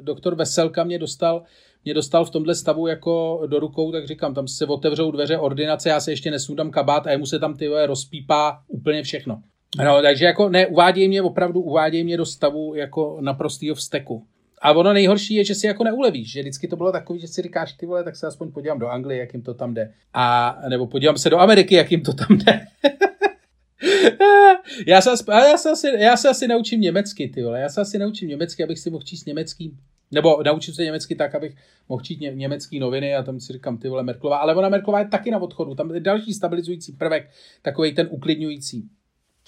doktor 0.00 0.34
Veselka 0.34 0.84
mě 0.84 0.98
dostal, 0.98 1.42
mě 1.84 1.94
dostal 1.94 2.24
v 2.24 2.30
tomhle 2.30 2.54
stavu 2.54 2.86
jako 2.86 3.42
do 3.46 3.60
rukou, 3.60 3.92
tak 3.92 4.06
říkám, 4.06 4.34
tam 4.34 4.48
se 4.48 4.66
otevřou 4.66 5.10
dveře 5.10 5.38
ordinace, 5.38 5.88
já 5.88 6.00
se 6.00 6.12
ještě 6.12 6.30
nesundám 6.30 6.70
kabát 6.70 7.06
a 7.06 7.10
jemu 7.10 7.26
se 7.26 7.38
tam 7.38 7.56
ty 7.56 7.68
vole 7.68 7.86
rozpípá 7.86 8.60
úplně 8.68 9.02
všechno. 9.02 9.42
No, 9.84 10.02
takže 10.02 10.24
jako 10.24 10.48
ne, 10.48 10.66
uvádějí 10.66 11.08
mě 11.08 11.22
opravdu, 11.22 11.60
uvádějí 11.60 12.04
mě 12.04 12.16
do 12.16 12.26
stavu 12.26 12.74
jako 12.74 13.18
naprostýho 13.20 13.74
vsteku. 13.74 14.26
A 14.62 14.72
ono 14.72 14.92
nejhorší 14.92 15.34
je, 15.34 15.44
že 15.44 15.54
si 15.54 15.66
jako 15.66 15.84
neulevíš, 15.84 16.32
že 16.32 16.40
vždycky 16.40 16.68
to 16.68 16.76
bylo 16.76 16.92
takový, 16.92 17.20
že 17.20 17.28
si 17.28 17.42
říkáš, 17.42 17.72
ty 17.72 17.86
vole, 17.86 18.04
tak 18.04 18.16
se 18.16 18.26
aspoň 18.26 18.52
podívám 18.52 18.78
do 18.78 18.88
Anglie, 18.88 19.20
jak 19.20 19.34
jim 19.34 19.42
to 19.42 19.54
tam 19.54 19.74
jde. 19.74 19.92
A 20.14 20.56
nebo 20.68 20.86
podívám 20.86 21.18
se 21.18 21.30
do 21.30 21.38
Ameriky, 21.38 21.74
jak 21.74 21.90
jim 21.90 22.02
to 22.02 22.12
tam 22.12 22.38
jde. 22.38 22.66
já, 24.86 25.00
se, 25.00 25.10
já, 25.30 25.56
se 25.56 25.70
asi, 25.70 25.86
já 25.98 26.16
se 26.16 26.28
asi 26.28 26.48
naučím 26.48 26.80
německy, 26.80 27.28
ty 27.28 27.42
vole. 27.42 27.60
Já 27.60 27.68
se 27.68 27.80
asi 27.80 27.98
naučím 27.98 28.28
německy, 28.28 28.64
abych 28.64 28.78
si 28.78 28.90
mohl 28.90 29.04
číst 29.04 29.26
německý. 29.26 29.78
Nebo 30.10 30.42
naučím 30.42 30.74
se 30.74 30.84
německy 30.84 31.14
tak, 31.14 31.34
abych 31.34 31.54
mohl 31.88 32.02
číst 32.02 32.20
ně, 32.20 32.30
německý 32.34 32.78
noviny 32.78 33.14
a 33.14 33.22
tam 33.22 33.40
si 33.40 33.52
říkám, 33.52 33.78
ty 33.78 33.88
vole, 33.88 34.02
Merklová. 34.02 34.36
Ale 34.36 34.54
ona 34.54 34.68
Merklová 34.68 34.98
je 34.98 35.08
taky 35.08 35.30
na 35.30 35.38
odchodu. 35.38 35.74
Tam 35.74 35.94
je 35.94 36.00
další 36.00 36.32
stabilizující 36.32 36.92
prvek, 36.92 37.30
takový 37.62 37.94
ten 37.94 38.08
uklidňující. 38.10 38.88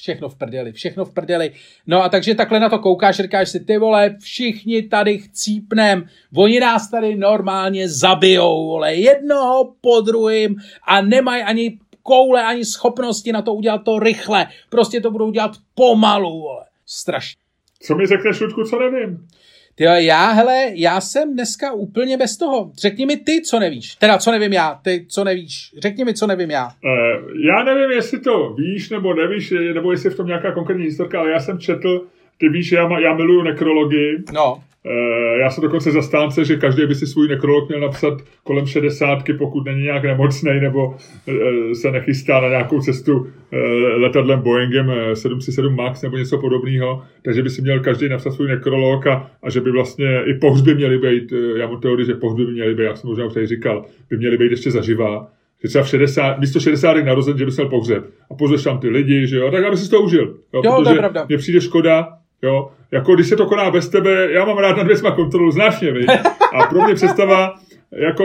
Všechno 0.00 0.28
v 0.28 0.34
prdeli, 0.34 0.72
všechno 0.72 1.04
v 1.04 1.14
prdeli. 1.14 1.52
No 1.86 2.02
a 2.02 2.08
takže 2.08 2.34
takhle 2.34 2.60
na 2.60 2.68
to 2.68 2.78
koukáš, 2.78 3.16
říkáš 3.16 3.48
si, 3.48 3.60
ty 3.60 3.78
vole, 3.78 4.16
všichni 4.20 4.82
tady 4.82 5.18
chcípnem, 5.18 6.04
oni 6.36 6.60
nás 6.60 6.90
tady 6.90 7.16
normálně 7.16 7.88
zabijou, 7.88 8.66
vole, 8.66 8.94
jednoho 8.94 9.74
po 9.80 10.00
druhým 10.00 10.56
a 10.86 11.02
nemají 11.02 11.42
ani 11.42 11.78
koule, 12.02 12.44
ani 12.44 12.64
schopnosti 12.64 13.32
na 13.32 13.42
to 13.42 13.54
udělat 13.54 13.84
to 13.84 13.98
rychle. 13.98 14.46
Prostě 14.70 15.00
to 15.00 15.10
budou 15.10 15.30
dělat 15.30 15.50
pomalu, 15.74 16.40
vole. 16.40 16.64
Strašně. 16.86 17.40
Co 17.82 17.94
mi 17.94 18.06
řekneš, 18.06 18.40
Ludku, 18.40 18.64
co 18.64 18.78
nevím? 18.78 19.26
Ty 19.74 19.84
já, 19.84 20.30
hele, 20.32 20.66
já 20.74 21.00
jsem 21.00 21.32
dneska 21.32 21.72
úplně 21.72 22.16
bez 22.16 22.36
toho. 22.36 22.70
Řekni 22.78 23.06
mi 23.06 23.16
ty, 23.16 23.40
co 23.42 23.58
nevíš. 23.58 23.94
Teda, 23.94 24.18
co 24.18 24.30
nevím 24.30 24.52
já, 24.52 24.80
ty, 24.84 25.06
co 25.08 25.24
nevíš. 25.24 25.74
Řekni 25.78 26.04
mi, 26.04 26.14
co 26.14 26.26
nevím 26.26 26.50
já. 26.50 26.64
Uh, 26.66 27.30
já 27.46 27.64
nevím, 27.64 27.90
jestli 27.90 28.20
to 28.20 28.54
víš 28.54 28.90
nebo 28.90 29.14
nevíš, 29.14 29.54
nebo 29.74 29.92
jestli 29.92 30.10
v 30.10 30.16
tom 30.16 30.26
nějaká 30.26 30.52
konkrétní 30.52 30.84
historka, 30.84 31.20
ale 31.20 31.30
já 31.30 31.40
jsem 31.40 31.58
četl, 31.58 32.06
ty 32.40 32.48
víš, 32.48 32.72
já, 32.72 33.00
já 33.00 33.14
miluju 33.14 33.42
nekrologii. 33.42 34.18
No. 34.34 34.60
Eh, 34.86 35.38
já 35.40 35.50
jsem 35.50 35.62
dokonce 35.62 35.90
zastánce, 35.90 36.44
že 36.44 36.56
každý 36.56 36.86
by 36.86 36.94
si 36.94 37.06
svůj 37.06 37.28
nekrolog 37.28 37.68
měl 37.68 37.80
napsat 37.80 38.22
kolem 38.44 38.66
šedesátky, 38.66 39.32
pokud 39.32 39.64
není 39.64 39.82
nějak 39.82 40.04
nemocný 40.04 40.60
nebo 40.60 40.96
eh, 41.28 41.74
se 41.74 41.90
nechystá 41.90 42.40
na 42.40 42.48
nějakou 42.48 42.80
cestu 42.80 43.26
eh, 43.52 43.56
letadlem 43.96 44.40
Boeingem 44.40 44.92
737 45.14 45.76
MAX 45.76 46.02
nebo 46.02 46.16
něco 46.16 46.38
podobného, 46.38 47.02
takže 47.22 47.42
by 47.42 47.50
si 47.50 47.62
měl 47.62 47.80
každý 47.80 48.08
napsat 48.08 48.30
svůj 48.30 48.48
nekrolog 48.48 49.06
a, 49.06 49.30
a 49.42 49.50
že 49.50 49.60
by 49.60 49.70
vlastně 49.70 50.22
i 50.24 50.34
pohřby 50.34 50.74
měly 50.74 50.98
být, 50.98 51.32
já 51.56 51.66
mám 51.66 51.80
teorii, 51.80 52.06
že 52.06 52.14
pohřby 52.14 52.46
by 52.46 52.52
měly 52.52 52.74
být, 52.74 52.82
jak 52.82 52.96
jsem 52.96 53.10
možná 53.10 53.24
už 53.24 53.34
tady 53.34 53.46
říkal, 53.46 53.84
by 54.10 54.16
měly 54.16 54.38
být 54.38 54.50
ještě 54.50 54.70
zaživá, 54.70 55.28
že 55.62 55.68
třeba 55.68 55.84
v 55.84 55.88
60, 55.88 56.38
místo 56.38 56.60
60 56.60 56.92
narozen, 56.92 57.38
že 57.38 57.44
by 57.44 57.50
se 57.50 57.62
měl 57.62 57.70
pohřeb 57.70 58.04
a 58.30 58.34
pozveš 58.34 58.62
tam 58.62 58.78
ty 58.78 58.88
lidi, 58.88 59.26
že 59.26 59.36
jo, 59.36 59.50
tak 59.50 59.64
aby 59.64 59.76
si 59.76 59.90
to 59.90 60.00
užil. 60.00 60.36
Jo, 60.54 60.62
jo 60.64 60.80
to 60.84 60.90
je 60.90 60.96
pravda. 60.96 61.26
Mně 61.28 61.38
přijde 61.38 61.60
škoda, 61.60 62.08
Jo? 62.42 62.70
Jako 62.92 63.14
když 63.14 63.26
se 63.26 63.36
to 63.36 63.46
koná 63.46 63.70
bez 63.70 63.88
tebe, 63.88 64.32
já 64.32 64.44
mám 64.44 64.58
rád 64.58 64.76
nad 64.76 64.86
věcma 64.86 65.10
kontrolu, 65.10 65.50
znáš 65.50 65.80
mě, 65.80 65.92
viď? 65.92 66.10
A 66.54 66.66
pro 66.66 66.84
mě 66.84 66.94
představa, 66.94 67.54
jako, 67.92 68.24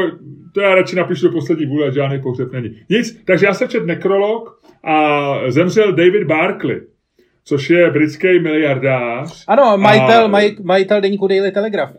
to 0.53 0.61
já 0.61 0.75
radši 0.75 0.95
napíšu 0.95 1.27
do 1.27 1.33
poslední 1.33 1.65
vůle, 1.65 1.91
žádný 1.91 2.21
pohřeb 2.21 2.51
není. 2.51 2.75
Nic, 2.89 3.23
takže 3.25 3.45
já 3.45 3.53
jsem 3.53 3.67
čet 3.67 3.85
nekrolog 3.85 4.59
a 4.83 5.37
zemřel 5.47 5.91
David 5.91 6.23
Barkley, 6.23 6.81
což 7.43 7.69
je 7.69 7.91
britský 7.91 8.39
miliardář. 8.39 9.45
Ano, 9.47 9.77
majitel, 9.77 10.25
a, 10.25 10.27
maj, 10.27 10.55
majitel 10.63 11.01
deníku 11.01 11.27
Daily 11.27 11.51
Telegraph. 11.51 11.95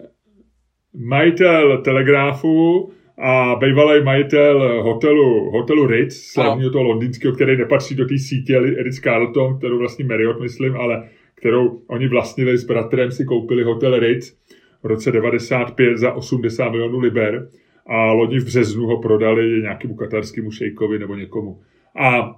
Majitel 0.94 1.82
Telegrafu 1.82 2.90
a 3.18 3.56
bývalý 3.56 4.04
majitel 4.04 4.82
hotelu, 4.82 5.50
hotelu 5.50 5.86
Ritz, 5.86 6.16
slavního 6.32 6.70
toho 6.70 6.84
londýnského, 6.84 7.34
který 7.34 7.56
nepatří 7.56 7.94
do 7.94 8.06
té 8.06 8.18
sítě 8.18 8.58
Ritz 8.58 9.00
Carlton, 9.00 9.58
kterou 9.58 9.78
vlastně 9.78 10.04
Marriott, 10.04 10.40
myslím, 10.40 10.76
ale 10.76 11.08
kterou 11.36 11.82
oni 11.86 12.08
vlastnili 12.08 12.58
s 12.58 12.64
bratrem, 12.64 13.10
si 13.10 13.24
koupili 13.24 13.62
hotel 13.62 13.98
Ritz 13.98 14.36
v 14.82 14.86
roce 14.86 15.12
95 15.12 15.98
za 15.98 16.12
80 16.12 16.70
milionů 16.70 16.98
liber 16.98 17.48
a 17.86 18.12
loni 18.12 18.38
v 18.38 18.44
březnu 18.44 18.86
ho 18.86 19.00
prodali 19.00 19.62
nějakému 19.62 19.94
katarskému 19.94 20.50
šejkovi 20.50 20.98
nebo 20.98 21.14
někomu. 21.14 21.60
A 21.96 22.34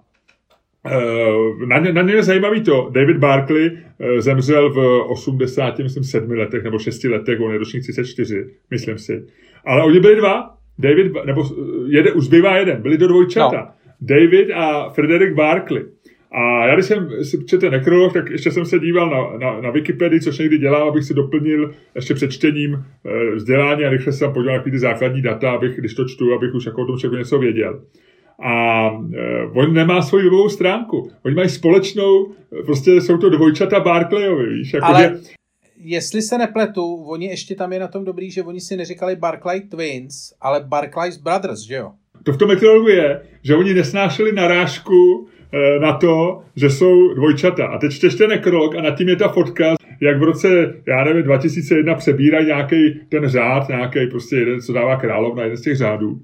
e, 0.87 1.67
na, 1.67 1.79
ně, 1.79 1.93
na 1.93 2.03
ně 2.03 2.15
je 2.15 2.23
zajímavý 2.23 2.63
to, 2.63 2.91
David 2.93 3.17
Barkley 3.17 3.79
e, 4.01 4.21
zemřel 4.21 4.71
v 4.71 5.05
80, 5.09 5.79
myslím, 5.79 6.05
7 6.05 6.31
letech 6.31 6.65
nebo 6.65 6.79
6 6.79 7.05
letech, 7.05 7.41
on 7.41 7.53
je 7.53 7.59
ročník 7.59 7.83
34, 7.83 8.47
myslím 8.71 8.99
si. 8.99 9.27
Ale 9.65 9.85
oni 9.85 10.01
byli 10.01 10.17
dva, 10.17 10.55
David, 10.79 11.13
nebo 11.27 11.45
jeden, 11.87 12.17
už 12.17 12.25
zbývá 12.25 12.57
jeden, 12.57 12.83
byli 12.83 12.99
do 12.99 13.09
dvojčata. 13.09 13.57
No. 13.57 13.79
David 14.01 14.51
a 14.55 14.91
Frederick 14.91 15.35
Barkley. 15.35 15.85
A 16.33 16.67
já 16.67 16.75
když 16.75 16.87
jsem 16.87 17.25
si 17.25 17.45
četl 17.45 17.71
nekrolog, 17.71 18.13
tak 18.13 18.31
ještě 18.31 18.51
jsem 18.51 18.65
se 18.65 18.79
díval 18.79 19.11
na, 19.11 19.39
na, 19.39 19.61
na 19.61 19.71
Wikipedii, 19.71 20.21
což 20.21 20.39
někdy 20.39 20.59
dělám, 20.59 20.89
abych 20.89 21.05
si 21.05 21.15
doplnil 21.15 21.75
ještě 21.95 22.15
před 22.15 22.33
čtením 22.33 22.75
e, 22.75 23.35
vzdělání 23.35 23.85
a 23.85 23.91
rychle 23.91 24.13
jsem 24.13 24.33
podíval 24.33 24.57
na 24.57 24.63
ty 24.63 24.79
základní 24.79 25.23
data, 25.23 25.51
abych, 25.51 25.77
když 25.77 25.95
to 25.95 26.05
čtu, 26.05 26.35
abych 26.35 26.55
už 26.55 26.67
jako 26.67 26.83
o 26.83 26.87
tom 26.87 26.99
člověku 26.99 27.19
něco 27.19 27.39
věděl. 27.39 27.83
A 28.43 28.87
e, 29.15 29.45
on 29.55 29.75
nemá 29.75 30.03
svoji 30.03 30.25
webovou 30.25 30.49
stránku. 30.49 31.11
Oni 31.25 31.35
mají 31.35 31.49
společnou, 31.49 32.33
prostě 32.67 32.91
jsou 33.01 33.19
to 33.19 33.31
dvojčata 33.31 33.81
Barclayovi, 33.81 34.55
víš? 34.55 34.75
Jako 34.75 34.87
Ale... 34.87 35.03
Že, 35.03 35.31
jestli 35.81 36.23
se 36.23 36.39
nepletu, 36.39 36.95
oni 36.95 37.27
ještě 37.27 37.55
tam 37.55 37.73
je 37.73 37.81
na 37.81 37.89
tom 37.89 38.05
dobrý, 38.05 38.31
že 38.31 38.43
oni 38.43 38.61
si 38.61 38.77
neříkali 38.77 39.17
Barclay 39.17 39.61
Twins, 39.61 40.33
ale 40.41 40.65
Barclays 40.69 41.17
Brothers, 41.17 41.61
že 41.61 41.75
jo? 41.75 41.91
To 42.23 42.33
v 42.33 42.37
tom 42.37 42.49
meteorologu 42.49 42.89
je, 42.89 43.21
že 43.43 43.57
oni 43.57 43.75
nesnášeli 43.75 44.33
narážku 44.33 45.29
Eh, 45.38 45.38
na 45.81 45.93
to, 45.93 46.43
že 46.57 46.71
jsou 46.71 47.15
dvojčata. 47.15 47.67
A 47.67 47.79
teď 47.79 47.93
čteš 47.93 48.15
ten 48.15 48.31
nekrolog 48.31 48.77
a 48.77 48.83
nad 48.83 48.91
tím 48.91 49.09
je 49.09 49.17
ta 49.17 49.29
fotka, 49.29 49.75
jak 50.01 50.19
v 50.19 50.23
roce, 50.23 50.75
já 50.87 51.05
nevím, 51.05 51.23
2001 51.23 51.95
přebírají 51.95 52.47
nějaký 52.47 53.01
ten 53.09 53.29
řád, 53.29 53.69
nějaký 53.69 54.07
prostě 54.07 54.37
jeden, 54.37 54.61
co 54.61 54.73
dává 54.73 54.97
královna, 54.97 55.43
jeden 55.43 55.57
z 55.57 55.63
těch 55.63 55.77
řádů. 55.77 56.19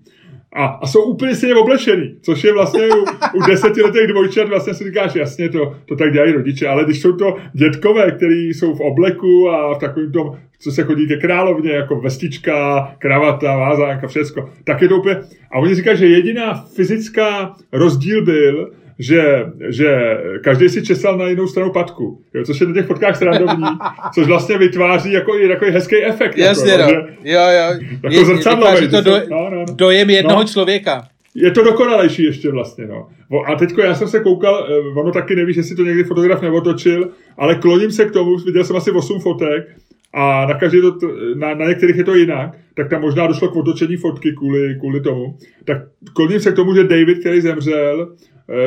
A, 0.56 0.66
a 0.66 0.86
jsou 0.86 1.02
úplně 1.02 1.34
stejně 1.34 1.54
oblečený, 1.54 2.14
což 2.22 2.44
je 2.44 2.52
vlastně 2.52 2.88
u, 2.88 3.04
u 3.38 3.46
desetiletých 3.46 4.06
dvojčat, 4.06 4.48
vlastně 4.48 4.74
si 4.74 4.84
říkáš, 4.84 5.14
jasně, 5.14 5.48
to, 5.48 5.76
to 5.86 5.96
tak 5.96 6.12
dělají 6.12 6.32
rodiče, 6.32 6.68
ale 6.68 6.84
když 6.84 7.00
jsou 7.00 7.12
to 7.12 7.36
dětkové, 7.52 8.10
kteří 8.10 8.54
jsou 8.54 8.74
v 8.74 8.80
obleku 8.80 9.50
a 9.50 9.74
v 9.74 9.78
takovém 9.78 10.12
tom, 10.12 10.36
co 10.58 10.72
se 10.72 10.82
chodí 10.82 11.08
ke 11.08 11.16
královně, 11.16 11.72
jako 11.72 12.00
vestička, 12.00 12.88
kravata, 12.98 13.56
vázánka, 13.56 14.06
všecko, 14.06 14.50
tak 14.64 14.82
je 14.82 14.88
to 14.88 14.96
úplně... 14.96 15.16
A 15.52 15.58
oni 15.58 15.74
říkají, 15.74 15.98
že 15.98 16.06
jediná 16.06 16.54
fyzická 16.54 17.52
rozdíl 17.72 18.24
byl, 18.24 18.70
že, 18.98 19.46
že 19.68 20.18
každý 20.44 20.68
si 20.68 20.82
česal 20.82 21.18
na 21.18 21.28
jinou 21.28 21.46
stranu 21.46 21.72
patku, 21.72 22.22
jo, 22.34 22.44
což 22.44 22.60
je 22.60 22.66
na 22.66 22.74
těch 22.74 22.86
fotkách 22.86 23.16
srandovní, 23.16 23.64
což 24.14 24.26
vlastně 24.26 24.58
vytváří 24.58 25.12
jako 25.12 25.38
i 25.38 25.48
takový 25.48 25.70
hezký 25.70 26.04
efekt. 26.04 26.38
Jasně, 26.38 26.72
jako, 26.72 26.82
no. 26.82 26.88
Že, 26.88 26.94
jo, 27.24 27.40
jo. 27.40 27.78
Jako 28.02 28.16
je, 28.16 28.24
zrcadlo. 28.24 28.66
to 28.90 29.00
do, 29.00 29.12
no, 29.30 29.50
no, 29.50 29.50
no. 29.50 29.64
dojem 29.74 30.10
jednoho 30.10 30.40
no. 30.40 30.48
člověka. 30.48 31.02
Je 31.34 31.50
to 31.50 31.64
dokonalejší 31.64 32.24
ještě 32.24 32.50
vlastně, 32.50 32.86
no. 32.86 33.08
A 33.46 33.54
teďko 33.54 33.80
já 33.80 33.94
jsem 33.94 34.08
se 34.08 34.20
koukal, 34.20 34.66
eh, 34.70 35.00
ono 35.00 35.12
taky 35.12 35.36
nevíš, 35.36 35.56
jestli 35.56 35.76
to 35.76 35.84
někdy 35.84 36.04
fotograf 36.04 36.42
neotočil, 36.42 37.08
ale 37.38 37.54
kloním 37.54 37.90
se 37.90 38.04
k 38.04 38.12
tomu, 38.12 38.36
viděl 38.36 38.64
jsem 38.64 38.76
asi 38.76 38.90
8 38.90 39.20
fotek 39.20 39.76
a 40.12 40.46
na, 40.46 40.54
každý 40.54 40.80
to, 40.80 41.08
na, 41.34 41.54
na 41.54 41.68
některých 41.68 41.96
je 41.96 42.04
to 42.04 42.14
jinak, 42.14 42.58
tak 42.74 42.90
tam 42.90 43.00
možná 43.00 43.26
došlo 43.26 43.48
k 43.48 43.56
otočení 43.56 43.96
fotky 43.96 44.32
kvůli, 44.32 44.76
kvůli 44.78 45.00
tomu. 45.00 45.36
Tak 45.64 45.78
kloním 46.12 46.40
se 46.40 46.52
k 46.52 46.56
tomu, 46.56 46.74
že 46.74 46.84
David, 46.84 47.18
který 47.18 47.40
zemřel, 47.40 48.14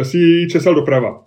si 0.04 0.18
ji 0.18 0.48
česal 0.48 0.76
doprava. 0.76 1.24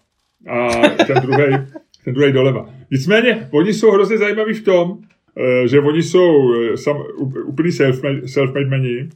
A 0.47 0.69
ten 1.07 1.17
druhý 1.23 1.45
ten 2.05 2.15
druhý 2.15 2.33
doleva. 2.33 2.71
Nicméně, 2.91 3.49
oni 3.51 3.75
jsou 3.75 3.91
hrozně 3.91 4.19
zajímaví 4.19 4.55
v 4.55 4.65
tom, 4.65 4.99
eh, 5.37 5.69
že 5.69 5.81
oni 5.81 6.03
jsou 6.03 6.55
eh, 6.55 6.77
sam, 6.77 7.03
úplný 7.45 7.71
self-made, 7.71 8.21
self-made 8.25 8.69
meni, 8.69 9.09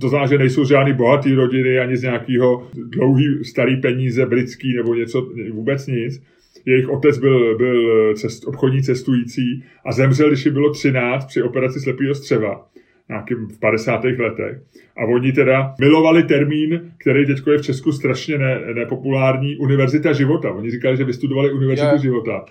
to 0.00 0.08
znamená, 0.08 0.28
že 0.28 0.38
nejsou 0.38 0.64
žádný 0.64 0.92
bohatý 0.92 1.34
rodiny, 1.34 1.78
ani 1.78 1.96
z 1.96 2.02
nějakého 2.02 2.68
dlouhý 2.74 3.44
starý 3.44 3.76
peníze 3.76 4.26
britský 4.26 4.76
nebo 4.76 4.94
něco, 4.94 5.28
vůbec 5.52 5.86
nic. 5.86 6.22
Jejich 6.66 6.88
otec 6.88 7.18
byl, 7.18 7.58
byl 7.58 8.14
cest, 8.14 8.44
obchodní 8.46 8.82
cestující 8.82 9.64
a 9.84 9.92
zemřel, 9.92 10.28
když 10.28 10.46
bylo 10.46 10.70
13 10.70 11.26
při 11.26 11.42
operaci 11.42 11.80
slepého 11.80 12.14
střeva 12.14 12.66
nějakým 13.10 13.48
v 13.48 13.58
50. 13.60 14.04
letech. 14.04 14.58
A 14.96 15.04
oni 15.04 15.32
teda 15.32 15.74
milovali 15.80 16.22
termín, 16.22 16.92
který 16.98 17.26
teď 17.26 17.38
je 17.52 17.58
v 17.58 17.62
Česku 17.62 17.92
strašně 17.92 18.38
ne, 18.38 18.60
nepopulární, 18.74 19.56
univerzita 19.56 20.12
života. 20.12 20.52
Oni 20.52 20.70
říkali, 20.70 20.96
že 20.96 21.04
vystudovali 21.04 21.52
univerzitu 21.52 21.88
yeah. 21.88 22.02
života, 22.02 22.44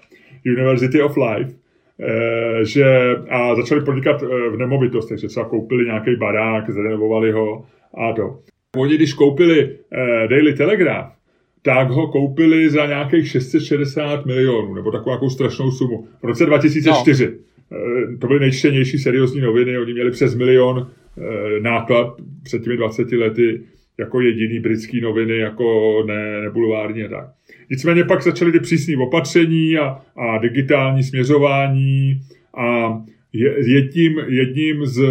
University 0.46 1.01
of 1.01 1.18
Life, 1.18 1.51
eh, 2.00 2.66
že, 2.66 3.16
a 3.30 3.56
začali 3.56 3.82
podnikat 3.82 4.24
eh, 4.24 4.50
v 4.50 4.58
nemovitostech, 4.58 5.20
že 5.20 5.28
třeba 5.28 5.46
koupili 5.46 5.86
nějaký 5.86 6.16
barák, 6.16 6.70
zrenovovali 6.70 7.32
ho 7.32 7.66
a 7.94 8.13
to. 8.13 8.39
Oni, 8.78 8.96
když 8.96 9.13
koupili 9.13 9.78
eh, 9.92 10.28
Daily 10.28 10.54
Telegraph, 10.54 11.20
tak 11.62 11.89
ho 11.89 12.08
koupili 12.08 12.70
za 12.70 12.86
nějakých 12.86 13.28
660 13.28 14.25
milionů, 14.25 14.74
nebo 14.74 14.92
takovou 14.92 15.10
nějakou 15.10 15.30
strašnou 15.30 15.72
sumu. 15.72 16.08
V 16.22 16.24
roce 16.24 16.46
2004. 16.46 17.25
No. 17.25 17.32
Eh, 17.72 18.18
to 18.18 18.28
byly 18.28 18.40
nejčtenější 18.40 18.98
seriózní 18.98 19.42
noviny, 19.42 19.78
oni 19.78 19.94
měli 19.94 20.12
přes 20.12 20.36
milion 20.36 20.88
eh, 21.18 21.60
náklad 21.60 22.16
před 22.44 22.64
těmi 22.64 22.78
20 22.78 23.12
lety 23.12 23.62
jako 23.98 24.22
jediný 24.22 24.60
britský 24.60 25.02
noviny, 25.02 25.38
jako 25.38 26.04
ne, 26.08 26.42
nebulvární 26.42 27.04
a 27.04 27.08
tak. 27.08 27.30
Nicméně 27.70 28.04
pak 28.04 28.24
začaly 28.24 28.52
ty 28.52 28.60
přísné 28.60 28.98
opatření 28.98 29.78
a, 29.78 30.02
a 30.18 30.38
digitální 30.38 31.04
směřování 31.04 32.22
a 32.58 32.98
jedním, 33.33 34.19
jedním 34.27 34.86
z 34.86 35.03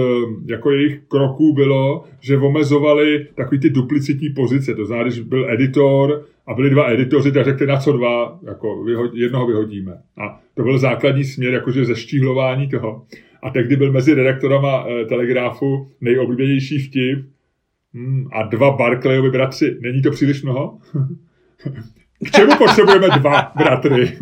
jako 0.47 0.71
jejich 0.71 1.01
kroků 1.09 1.55
bylo, 1.55 2.05
že 2.21 2.39
omezovali 2.39 3.27
takový 3.35 3.61
ty 3.61 3.71
duplicitní 3.71 4.31
pozice. 4.31 4.75
To 4.75 4.85
znamená, 4.85 5.09
když 5.09 5.21
byl 5.21 5.51
editor 5.51 6.25
a 6.47 6.55
byli 6.55 6.71
dva 6.71 6.91
editoři, 6.91 7.33
tak 7.33 7.45
řekli, 7.45 7.67
na 7.67 7.77
co 7.77 7.93
dva, 7.93 8.39
jako 8.47 8.85
jednoho 9.15 9.47
vyhodíme. 9.47 9.93
A 10.17 10.41
to 10.55 10.63
byl 10.63 10.79
základní 10.79 11.25
směr, 11.25 11.53
jakože 11.53 11.85
zeštíhlování 11.85 12.69
toho. 12.69 13.07
A 13.43 13.51
tehdy 13.51 13.77
byl 13.77 13.93
mezi 13.93 14.15
redaktorama 14.15 14.87
e, 14.89 15.05
Telegráfu 15.05 15.91
nejoblíbenější 16.01 16.79
vtip 16.79 17.19
hmm, 17.95 18.29
a 18.33 18.43
dva 18.43 18.71
Barclayovi 18.71 19.31
bratři. 19.31 19.77
Není 19.81 20.03
to 20.03 20.11
příliš 20.11 20.43
mnoho? 20.43 20.79
K 22.25 22.31
čemu 22.31 22.57
potřebujeme 22.59 23.09
dva 23.09 23.53
bratry? 23.57 24.19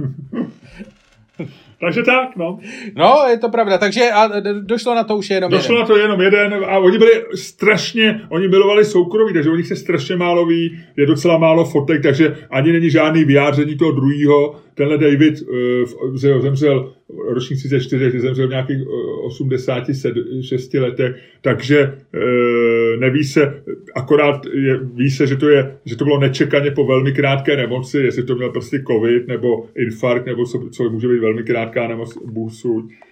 Takže 1.80 2.02
tak, 2.02 2.36
no. 2.36 2.58
No, 2.96 3.14
je 3.30 3.38
to 3.38 3.48
pravda. 3.48 3.78
Takže 3.78 4.10
a 4.14 4.40
došlo 4.60 4.94
na 4.94 5.04
to 5.04 5.16
už 5.16 5.30
jenom 5.30 5.50
došlo 5.50 5.74
jeden. 5.74 5.80
na 5.80 5.86
to 5.86 5.96
jenom 5.96 6.20
jeden 6.20 6.64
a 6.64 6.78
oni 6.78 6.98
byli 6.98 7.12
strašně, 7.34 8.20
oni 8.28 8.48
milovali 8.48 8.84
soukromí, 8.84 9.32
takže 9.32 9.50
o 9.50 9.56
nich 9.56 9.66
se 9.66 9.76
strašně 9.76 10.16
málo 10.16 10.46
ví, 10.46 10.78
je 10.96 11.06
docela 11.06 11.38
málo 11.38 11.64
fotek, 11.64 12.02
takže 12.02 12.36
ani 12.50 12.72
není 12.72 12.90
žádný 12.90 13.24
vyjádření 13.24 13.76
toho 13.76 13.92
druhého. 13.92 14.60
Tenhle 14.74 14.98
David 14.98 15.34
uh, 15.42 16.16
zemřel 16.16 16.92
ročník 17.28 17.58
34, 17.58 18.04
takže 18.04 18.20
zemřel 18.20 18.46
v 18.46 18.50
nějakých 18.50 18.78
86 19.24 20.74
eh, 20.74 20.80
letech, 20.80 21.16
takže 21.40 21.78
e, 21.78 22.96
neví 22.96 23.24
se, 23.24 23.62
akorát 23.94 24.46
je, 24.46 24.78
ví 24.78 25.10
se, 25.10 25.26
že 25.26 25.36
to, 25.36 25.48
je, 25.48 25.76
že 25.84 25.96
to 25.96 26.04
bylo 26.04 26.20
nečekaně 26.20 26.70
po 26.70 26.86
velmi 26.86 27.12
krátké 27.12 27.56
nemoci, 27.56 27.98
jestli 27.98 28.22
to 28.22 28.34
měl 28.34 28.50
prostě 28.50 28.82
covid 28.86 29.28
nebo 29.28 29.66
infarkt, 29.76 30.26
nebo 30.26 30.44
co, 30.44 30.68
co 30.72 30.90
může 30.90 31.08
být 31.08 31.18
velmi 31.18 31.42
krátká 31.70 31.88
nemoc, 31.88 32.18
bůh 32.24 32.52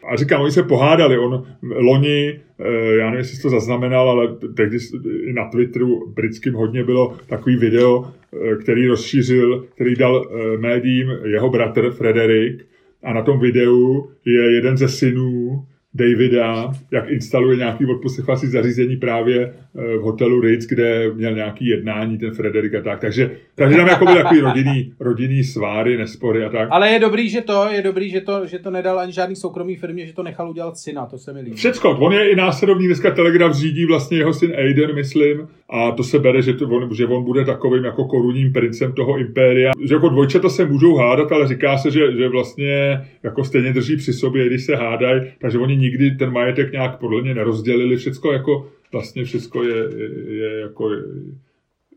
A 0.09 0.17
říkám, 0.17 0.41
oni 0.41 0.53
se 0.53 0.63
pohádali, 0.63 1.19
on 1.19 1.45
loni, 1.63 2.41
e, 2.59 2.97
já 2.97 3.05
nevím, 3.05 3.19
jestli 3.19 3.37
jsi 3.37 3.43
to 3.43 3.51
zaznamenal, 3.51 4.11
ale 4.11 4.37
tehdy 4.57 4.79
i 5.25 5.33
na 5.33 5.49
Twitteru 5.51 6.13
britským 6.15 6.55
hodně 6.55 6.85
bylo 6.85 7.17
takový 7.27 7.57
video, 7.57 8.13
e, 8.33 8.57
který 8.57 8.87
rozšířil, 8.87 9.67
který 9.75 9.95
dal 9.95 10.25
e, 10.25 10.59
médiím 10.59 11.09
jeho 11.25 11.51
bratr 11.51 11.91
Frederik, 11.91 12.67
a 13.03 13.13
na 13.13 13.23
tom 13.23 13.41
videu 13.41 14.09
je 14.25 14.55
jeden 14.55 14.77
ze 14.77 14.89
synů 14.89 15.65
Davida, 15.95 16.73
jak 16.91 17.11
instaluje 17.11 17.57
nějaký 17.57 17.87
odposlechovací 17.87 18.47
zařízení 18.47 18.97
právě 18.97 19.41
eh, 19.45 19.97
v 19.97 20.01
hotelu 20.01 20.41
Ritz, 20.41 20.67
kde 20.67 21.11
měl 21.15 21.35
nějaký 21.35 21.67
jednání 21.67 22.19
ten 22.19 22.35
Frederik 22.35 22.75
a 22.75 22.83
tak. 22.83 23.01
Takže, 23.01 23.31
takže 23.55 23.77
tam 23.77 23.89
jako 23.89 24.05
byly 24.05 24.23
takový 24.23 24.41
rodinný, 24.41 24.93
rodinný 25.01 25.45
sváry, 25.45 25.97
nespory 25.97 26.45
a 26.45 26.49
tak. 26.49 26.69
Ale 26.71 26.89
je 26.89 26.99
dobrý, 26.99 27.29
že 27.29 27.41
to, 27.41 27.69
je 27.71 27.83
dobrý, 27.83 28.11
že 28.11 28.21
to, 28.21 28.47
že 28.47 28.59
to 28.59 28.71
nedal 28.71 28.99
ani 28.99 29.13
žádný 29.13 29.37
soukromý 29.37 29.77
firmě, 29.77 30.07
že 30.07 30.13
to 30.13 30.23
nechal 30.23 30.51
udělat 30.51 30.79
syna, 30.79 31.07
to 31.07 31.19
se 31.19 31.33
mi 31.33 31.41
líbí. 31.41 31.57
Všecko, 31.57 31.91
on 31.91 32.13
je 32.13 32.31
i 32.31 32.37
následovník, 32.37 32.89
dneska 32.89 33.11
Telegraf 33.11 33.55
řídí 33.55 33.87
vlastně 33.87 34.19
jeho 34.19 34.33
syn 34.33 34.53
Aiden, 34.57 34.95
myslím, 34.95 35.49
a 35.71 35.91
to 35.91 36.03
se 36.03 36.19
bere, 36.19 36.43
že, 36.43 36.53
to, 36.53 36.69
on, 36.69 36.95
že 36.95 37.07
on 37.07 37.25
bude 37.25 37.45
takovým 37.45 37.85
jako 37.85 38.05
korunním 38.05 38.53
princem 38.53 38.93
toho 38.93 39.19
impéria. 39.19 39.73
Že 39.85 39.95
jako 39.95 40.09
dvojčata 40.09 40.49
se 40.49 40.65
můžou 40.65 40.97
hádat, 40.97 41.33
ale 41.33 41.49
říká 41.49 41.79
se, 41.79 41.91
že, 41.91 42.13
že 42.17 42.29
vlastně 42.29 43.01
jako 43.23 43.45
stejně 43.45 43.73
drží 43.73 43.97
při 43.97 44.13
sobě, 44.13 44.47
když 44.47 44.65
se 44.65 44.77
hádají, 44.77 45.23
takže 45.39 45.59
oni 45.59 45.77
nikdy 45.85 46.11
ten 46.11 46.31
majetek 46.31 46.73
nějak 46.73 46.99
podle 46.99 47.23
mě 47.23 47.35
nerozdělili. 47.35 47.97
Všecko 47.97 48.33
jako, 48.33 48.69
vlastně 48.93 49.25
všecko 49.25 49.63
je, 49.63 49.77
je, 49.77 50.35
je 50.35 50.61
jako... 50.61 50.93
Je, 50.93 51.03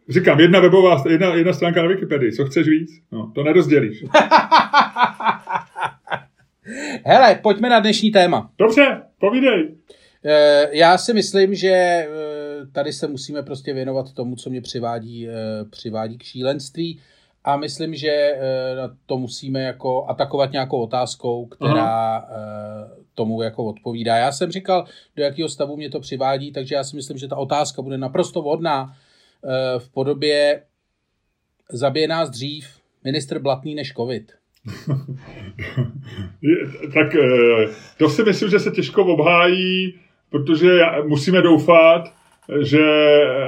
Říkám, 0.10 0.40
jedna 0.40 0.60
webová, 0.60 1.04
jedna, 1.10 1.36
jedna 1.36 1.54
stránka 1.54 1.82
na 1.82 1.88
Wikipedii, 1.88 2.32
co 2.32 2.46
chceš 2.46 2.68
víc? 2.68 2.90
No, 3.12 3.32
to 3.36 3.44
nerozdělíš. 3.44 4.06
Hele, 7.06 7.40
pojďme 7.44 7.70
na 7.70 7.80
dnešní 7.80 8.12
téma. 8.12 8.50
Dobře, 8.60 9.02
povídej. 9.20 9.76
Eh, 10.26 10.70
já 10.72 10.98
si 10.98 11.14
myslím, 11.14 11.56
že 11.56 11.68
eh, 11.68 12.08
tady 12.72 12.94
se 12.94 13.08
musíme 13.08 13.44
prostě 13.44 13.74
věnovat 13.74 14.14
tomu, 14.14 14.36
co 14.36 14.50
mě 14.50 14.62
přivádí, 14.62 15.28
eh, 15.30 15.34
přivádí 15.70 16.18
k 16.18 16.24
šílenství 16.24 17.00
a 17.44 17.58
myslím, 17.58 17.96
že 17.96 18.32
to 19.06 19.18
musíme 19.18 19.62
jako 19.62 20.06
atakovat 20.10 20.52
nějakou 20.52 20.82
otázkou, 20.82 21.46
která 21.46 22.16
Aha. 22.16 22.28
Tomu 23.18 23.42
jako 23.42 23.66
odpovídá. 23.66 24.18
Já 24.18 24.32
jsem 24.32 24.52
říkal, 24.52 24.86
do 25.16 25.24
jakého 25.24 25.50
stavu 25.50 25.78
mě 25.78 25.90
to 25.90 26.00
přivádí, 26.00 26.52
takže 26.52 26.76
já 26.76 26.84
si 26.84 26.96
myslím, 26.96 27.18
že 27.18 27.28
ta 27.28 27.36
otázka 27.36 27.82
bude 27.82 27.98
naprosto 27.98 28.42
vhodná 28.42 28.94
v 29.78 29.90
podobě 29.90 30.64
zabije 31.72 32.08
nás 32.08 32.30
dřív 32.30 32.68
ministr 33.04 33.40
Blatný 33.40 33.76
než 33.76 33.94
covid. 33.94 34.32
tak 36.94 37.08
to 37.98 38.10
si 38.10 38.24
myslím, 38.24 38.50
že 38.50 38.60
se 38.60 38.72
těžko 38.72 39.06
obhájí 39.06 39.94
protože 40.30 40.80
musíme 41.08 41.42
doufat, 41.42 42.14
že, 42.62 42.86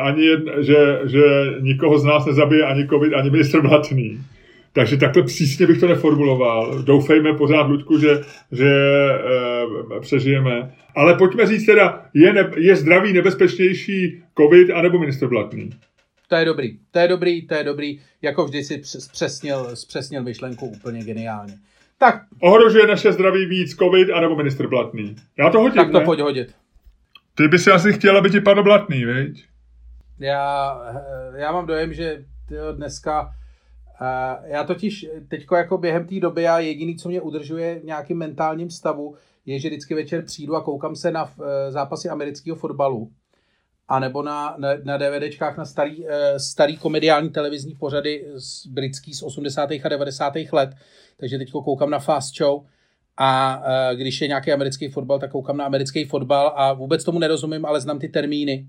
ani 0.02 0.28
že, 0.60 1.00
že 1.06 1.22
nikoho 1.60 2.00
z 2.00 2.04
nás 2.04 2.26
nezabije 2.26 2.64
ani 2.64 2.88
covid, 2.88 3.14
ani 3.14 3.30
ministr 3.30 3.62
Blatný. 3.62 4.20
Takže 4.74 4.98
takhle 4.98 5.24
přísně 5.24 5.68
bych 5.68 5.80
to 5.80 5.88
neformuloval. 5.88 6.84
Doufejme 6.84 7.34
pořád, 7.34 7.62
Ludku, 7.68 8.00
že, 8.00 8.22
že 8.52 8.70
e, 9.98 10.00
přežijeme. 10.00 10.76
Ale 10.96 11.16
pojďme 11.16 11.48
říct 11.48 11.66
teda, 11.66 12.06
je, 12.14 12.34
ne, 12.34 12.52
je 12.58 12.76
zdravý 12.76 13.14
nebezpečnější 13.14 14.24
covid 14.38 14.70
anebo 14.70 15.00
ministr 15.00 15.28
Blatný? 15.28 15.70
To 16.28 16.36
je 16.36 16.46
dobrý, 16.46 16.80
to 16.92 17.00
je 17.00 17.08
dobrý, 17.08 17.48
to 17.48 17.56
je 17.56 17.64
dobrý. 17.64 18.00
Jako 18.22 18.46
vždy 18.46 18.64
si 18.64 18.82
zpřesnil, 18.84 19.76
zpřesnil 19.76 20.24
myšlenku 20.24 20.66
úplně 20.68 21.04
geniálně. 21.04 21.54
Tak. 21.98 22.22
Ohrožuje 22.40 22.88
naše 22.88 23.12
zdraví 23.12 23.46
víc 23.46 23.76
covid 23.76 24.10
anebo 24.10 24.36
ministr 24.36 24.68
Blatný? 24.68 25.16
Já 25.38 25.50
to 25.50 25.60
hodím, 25.60 25.76
Tak 25.84 25.92
to 25.92 26.00
ne? 26.00 26.06
pojď 26.06 26.20
hodit. 26.20 26.56
Ty 27.36 27.48
by 27.48 27.60
si 27.60 27.72
asi 27.72 27.94
chtěl, 27.94 28.18
aby 28.18 28.30
ti 28.30 28.42
padl 28.42 28.64
blatný, 28.64 29.06
viď? 29.06 29.46
Já, 30.20 30.78
já 31.36 31.52
mám 31.52 31.66
dojem, 31.66 31.94
že 31.94 32.24
dneska 32.76 33.32
já 34.44 34.64
totiž 34.64 35.08
teďko 35.28 35.56
jako 35.56 35.78
během 35.78 36.08
té 36.08 36.20
doby 36.20 36.48
a 36.48 36.60
jediný, 36.60 36.96
co 36.96 37.10
mě 37.10 37.22
udržuje 37.22 37.80
v 37.80 37.84
nějakým 37.84 38.18
mentálním 38.18 38.70
stavu, 38.70 39.16
je, 39.46 39.60
že 39.60 39.70
vždycky 39.70 39.96
večer 39.96 40.26
přijdu 40.26 40.56
a 40.56 40.64
koukám 40.64 40.96
se 40.96 41.12
na 41.12 41.34
e, 41.42 41.72
zápasy 41.72 42.10
amerického 42.10 42.56
fotbalu 42.56 43.12
a 43.88 44.00
nebo 44.00 44.24
na, 44.24 44.56
na, 44.58 44.70
na 44.84 44.98
DVDčkách 44.98 45.58
na 45.58 45.66
starý, 45.66 46.08
e, 46.08 46.40
starý 46.40 46.78
komediální 46.78 47.30
televizní 47.30 47.76
pořady 47.76 48.26
z 48.36 48.68
britský 48.68 49.14
z 49.14 49.24
80. 49.24 49.70
a 49.84 49.90
90. 49.90 50.34
let. 50.52 50.70
Takže 51.18 51.38
teď 51.38 51.52
koukám 51.52 51.90
na 51.90 52.00
Fast 52.00 52.36
Show 52.36 52.62
a 53.22 53.58
uh, 53.58 53.98
když 53.98 54.22
je 54.22 54.28
nějaký 54.28 54.52
americký 54.52 54.88
fotbal, 54.88 55.20
tak 55.20 55.32
koukám 55.32 55.58
na 55.58 55.66
americký 55.66 56.06
fotbal 56.06 56.54
a 56.56 56.74
vůbec 56.74 57.04
tomu 57.04 57.20
nerozumím, 57.20 57.66
ale 57.66 57.82
znám 57.82 58.00
ty 58.00 58.10
termíny. 58.10 58.68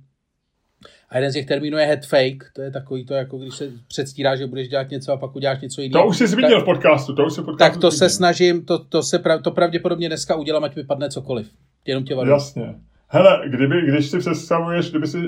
A 1.10 1.16
jeden 1.16 1.30
z 1.30 1.34
těch 1.34 1.46
termínů 1.46 1.78
je 1.78 1.86
head 1.86 2.06
fake, 2.06 2.44
to 2.54 2.62
je 2.62 2.70
takový 2.70 3.06
to, 3.06 3.14
jako 3.14 3.38
když 3.38 3.54
se 3.54 3.70
předstírá, 3.88 4.36
že 4.36 4.46
budeš 4.46 4.68
dělat 4.68 4.90
něco 4.90 5.12
a 5.12 5.16
pak 5.16 5.36
uděláš 5.36 5.60
něco 5.60 5.80
jiného. 5.80 6.04
To 6.04 6.08
už 6.08 6.16
jsi 6.18 6.26
zmínil 6.26 6.60
v 6.60 6.64
podcastu, 6.64 7.14
to 7.14 7.26
už 7.26 7.32
se 7.32 7.42
podcastu 7.42 7.72
Tak 7.72 7.80
to 7.80 7.90
zmínil. 7.90 8.08
se 8.08 8.16
snažím, 8.16 8.64
to, 8.64 8.78
to, 8.78 9.02
se 9.02 9.18
prav, 9.18 9.42
to 9.42 9.50
pravděpodobně 9.50 10.08
dneska 10.08 10.34
udělám, 10.34 10.64
ať 10.64 10.74
vypadne 10.76 11.10
cokoliv. 11.10 11.50
Jenom 11.86 12.04
tě 12.04 12.14
varuji. 12.14 12.30
Jasně. 12.30 12.74
Hele, 13.12 13.42
kdyby, 13.48 13.82
když 13.82 14.06
si 14.06 14.18
představuješ, 14.18 14.90
kdyby 14.90 15.06
si, 15.06 15.18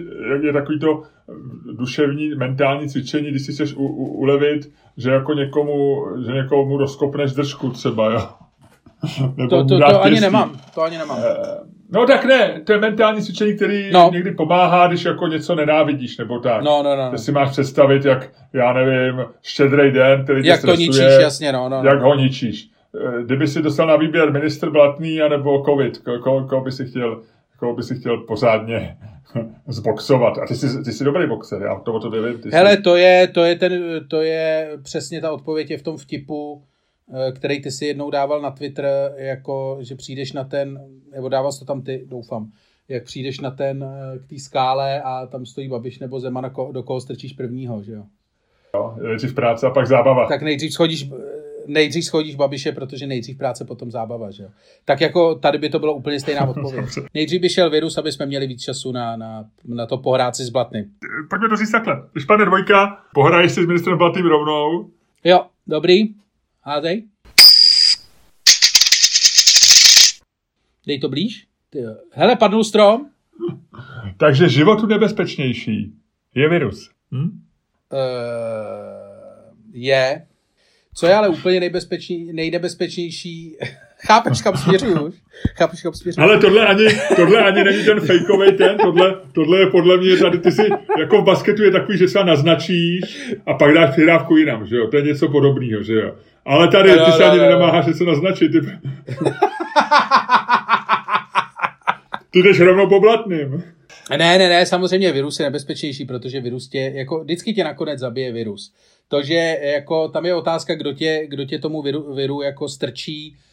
je 0.43 0.53
takový 0.53 0.79
to 0.79 1.03
duševní, 1.79 2.29
mentální 2.35 2.89
cvičení, 2.89 3.31
když 3.31 3.43
si 3.47 3.53
chceš 3.53 3.75
u, 3.75 3.87
u, 3.87 4.07
ulevit, 4.07 4.73
že 4.97 5.11
jako 5.11 5.35
někomu, 5.35 6.05
že 6.27 6.33
někomu 6.33 6.77
rozkopneš 6.77 7.33
držku 7.33 7.71
třeba, 7.71 8.13
jo. 8.13 8.29
Nebo 9.37 9.49
to, 9.49 9.65
to, 9.65 9.79
to 9.79 10.03
ani 10.03 10.21
nemám, 10.21 10.61
to 10.75 10.83
ani 10.83 10.99
nemám. 10.99 11.19
Eh, 11.21 11.73
no 11.93 12.07
tak 12.07 12.25
ne, 12.25 12.61
to 12.65 12.73
je 12.73 12.81
mentální 12.81 13.23
cvičení, 13.23 13.57
který 13.57 13.91
no. 13.93 14.11
někdy 14.13 14.31
pomáhá, 14.31 14.87
když 14.87 15.05
jako 15.05 15.27
něco 15.27 15.55
nenávidíš, 15.55 16.19
nebo 16.19 16.39
tak. 16.39 16.63
No, 16.63 16.83
no, 16.83 16.97
no. 16.97 17.11
Ty 17.11 17.19
si 17.19 17.33
máš 17.33 17.51
představit, 17.51 18.05
jak, 18.05 18.31
já 18.53 18.73
nevím, 18.73 19.25
štědrý 19.43 19.93
den, 19.93 20.25
který 20.25 20.47
Jak 20.47 20.61
to 20.61 20.75
ničíš, 20.75 21.21
jasně, 21.21 21.53
no, 21.53 21.69
no. 21.69 21.83
Jak 21.85 22.01
no. 22.01 22.09
ho 22.09 22.15
ničíš. 22.15 22.69
Eh, 22.95 23.23
kdyby 23.23 23.49
si 23.49 23.63
dostal 23.63 23.87
na 23.87 23.97
výběr 23.97 24.33
ministr 24.33 24.71
Blatný, 24.71 25.23
anebo 25.23 25.65
covid, 25.65 25.99
koho, 25.99 26.45
koho 26.45 26.65
by 26.65 26.73
si 26.73 26.87
chtěl, 26.87 27.23
koho 27.59 27.75
by 27.75 27.83
si 27.83 27.95
chtěl 27.95 28.19
pořádně 28.19 28.97
zboxovat. 29.69 30.39
A 30.39 30.47
ty 30.47 30.55
jsi, 30.55 30.83
ty 30.85 30.93
jsi 30.93 31.05
dobrý 31.05 31.27
boxer, 31.27 31.63
já 31.63 31.79
to 31.79 31.93
o 31.93 32.01
to 32.01 32.11
nevím. 32.11 32.39
Ty 32.39 32.51
Hele, 32.53 32.77
jsi... 32.77 32.83
to 32.83 32.97
je, 32.97 33.29
to 33.29 33.45
je, 33.45 33.57
ten, 33.57 34.01
to 34.09 34.23
je 34.23 34.71
přesně 34.83 35.21
ta 35.21 35.33
odpověď 35.33 35.71
je 35.71 35.79
v 35.79 35.83
tom 35.83 35.97
vtipu, 35.97 36.63
který 37.35 37.63
ty 37.63 37.71
si 37.71 37.87
jednou 37.87 38.11
dával 38.11 38.41
na 38.41 38.51
Twitter, 38.51 39.15
jako 39.17 39.79
že 39.81 39.95
přijdeš 39.95 40.33
na 40.33 40.45
ten, 40.45 40.81
nebo 41.13 41.29
dával 41.29 41.53
to 41.53 41.65
tam 41.65 41.83
ty, 41.83 42.05
doufám, 42.09 42.51
jak 42.89 43.05
přijdeš 43.05 43.41
na 43.41 43.51
ten, 43.51 43.85
eh, 43.85 44.19
k 44.19 44.27
té 44.27 44.39
skále 44.39 45.03
a 45.03 45.27
tam 45.27 45.47
stojí 45.47 45.69
Babiš 45.69 45.99
nebo 45.99 46.21
Zeman, 46.21 46.51
do 46.73 46.83
koho 46.83 47.01
strčíš 47.01 47.33
prvního, 47.33 47.83
že 47.83 47.93
jo? 47.93 48.05
Jo, 48.75 48.95
nejdřív 49.03 49.35
práce 49.35 49.67
a 49.67 49.71
pak 49.71 49.87
zábava. 49.87 50.29
Tak 50.29 50.43
nejdřív 50.43 50.73
schodíš, 50.73 51.11
nejdřív 51.67 52.05
schodíš 52.05 52.35
Babiše, 52.35 52.73
protože 52.73 53.07
nejdřív 53.07 53.39
práce, 53.39 53.65
potom 53.65 53.91
zábava, 53.91 54.31
že 54.31 54.43
jo? 54.43 54.49
Tak 54.85 55.01
jako 55.01 55.35
tady 55.35 55.59
by 55.59 55.69
to 55.69 55.79
bylo 55.79 55.95
úplně 55.95 56.21
stejná 56.21 56.49
odpověď. 56.49 56.85
nejdřív 57.15 57.41
by 57.41 57.49
šel 57.49 57.71
virus, 57.71 57.99
aby 57.99 58.13
jsme 58.13 58.27
měli 58.27 58.47
víc 58.47 58.63
času 58.63 58.93
na, 58.93 59.17
na, 59.17 59.45
na 59.65 59.87
to 59.87 59.99
pohrát 59.99 60.37
si 60.37 60.45
s 60.45 60.51
Blatným. 60.51 60.85
Pojďme 61.31 61.49
to 61.49 61.57
říct 61.57 61.71
takhle. 61.71 62.03
Když 62.13 62.25
padne 62.25 62.45
dvojka, 62.45 62.99
pohraješ 63.15 63.53
si 63.53 63.63
s 63.63 63.67
ministrem 63.67 63.99
Blatným 63.99 64.27
rovnou. 64.27 64.91
Jo, 65.25 65.47
dobrý. 65.67 66.23
Hádej. 66.65 67.09
Dej 70.87 71.01
to 71.01 71.09
blíž. 71.09 71.47
Hele, 72.11 72.37
padnul 72.37 72.65
strom. 72.65 73.11
Takže 74.17 74.49
životu 74.49 74.87
nebezpečnější 74.87 75.93
je 76.35 76.49
virus. 76.49 76.91
Hm? 77.11 77.45
Uh, 77.93 77.99
je. 79.73 80.27
Co 80.95 81.07
je 81.07 81.15
ale 81.15 81.29
úplně 81.29 81.61
nejbezpečný, 81.61 82.33
nejnebezpečnější? 82.33 83.57
Chápeš, 84.07 84.43
kam 84.43 84.57
směřuju? 84.57 85.13
Chápeš, 85.57 85.83
kam 85.83 85.95
směřuju? 85.95 86.25
Ale 86.25 86.39
tohle 86.39 86.67
ani, 86.67 86.85
tohle 87.17 87.45
ani 87.45 87.65
není 87.65 87.85
ten 87.85 88.01
fejkový 88.01 88.53
ten, 88.53 88.77
tohle, 88.79 89.17
tohle 89.33 89.59
je 89.59 89.67
podle 89.67 89.97
mě 89.97 90.17
tady, 90.17 90.39
ty 90.39 90.53
si, 90.53 90.63
jako 90.99 91.23
v 91.23 91.25
basketu 91.25 91.63
je 91.63 91.71
takový, 91.71 91.99
že 91.99 92.09
se 92.09 92.25
naznačíš 92.25 93.33
a 93.47 93.55
pak 93.55 93.75
dáš 93.75 93.91
přihrávku 93.91 94.37
jinam, 94.37 94.67
že 94.67 94.77
jo? 94.77 94.89
To 94.89 94.97
je 94.97 95.03
něco 95.03 95.29
podobného, 95.29 95.83
že 95.83 95.95
jo? 95.95 96.15
Ale 96.45 96.69
tady 96.69 96.93
ty 96.93 97.13
se 97.13 97.25
ani 97.25 97.39
nenamáháš 97.39 97.87
něco 97.87 98.05
naznačit. 98.05 98.49
Ty... 98.49 98.59
ty 102.31 102.43
jdeš 102.43 102.61
rovnou 102.61 102.89
po 102.89 103.01
blatným. 103.01 103.65
Ne, 104.11 104.39
ne, 104.39 104.49
ne, 104.49 104.67
samozřejmě 104.67 105.13
virus 105.13 105.41
je 105.41 105.47
nebezpečnější, 105.47 106.05
protože 106.05 106.41
virus 106.41 106.69
tě, 106.69 106.93
jako 106.95 107.21
vždycky 107.21 107.53
tě 107.55 107.65
nakonec 107.65 107.99
zabije 107.99 108.33
virus. 108.33 108.75
To, 109.09 109.23
že 109.23 109.59
jako 109.63 110.09
tam 110.09 110.27
je 110.27 110.35
otázka, 110.35 110.75
kdo 110.75 110.93
tě, 110.93 111.27
kdo 111.29 111.45
tě 111.45 111.59
tomu 111.59 111.83
viru, 111.83 112.15
viru 112.15 112.43
jako 112.43 112.69
strčí, 112.69 113.31
uh, 113.31 113.52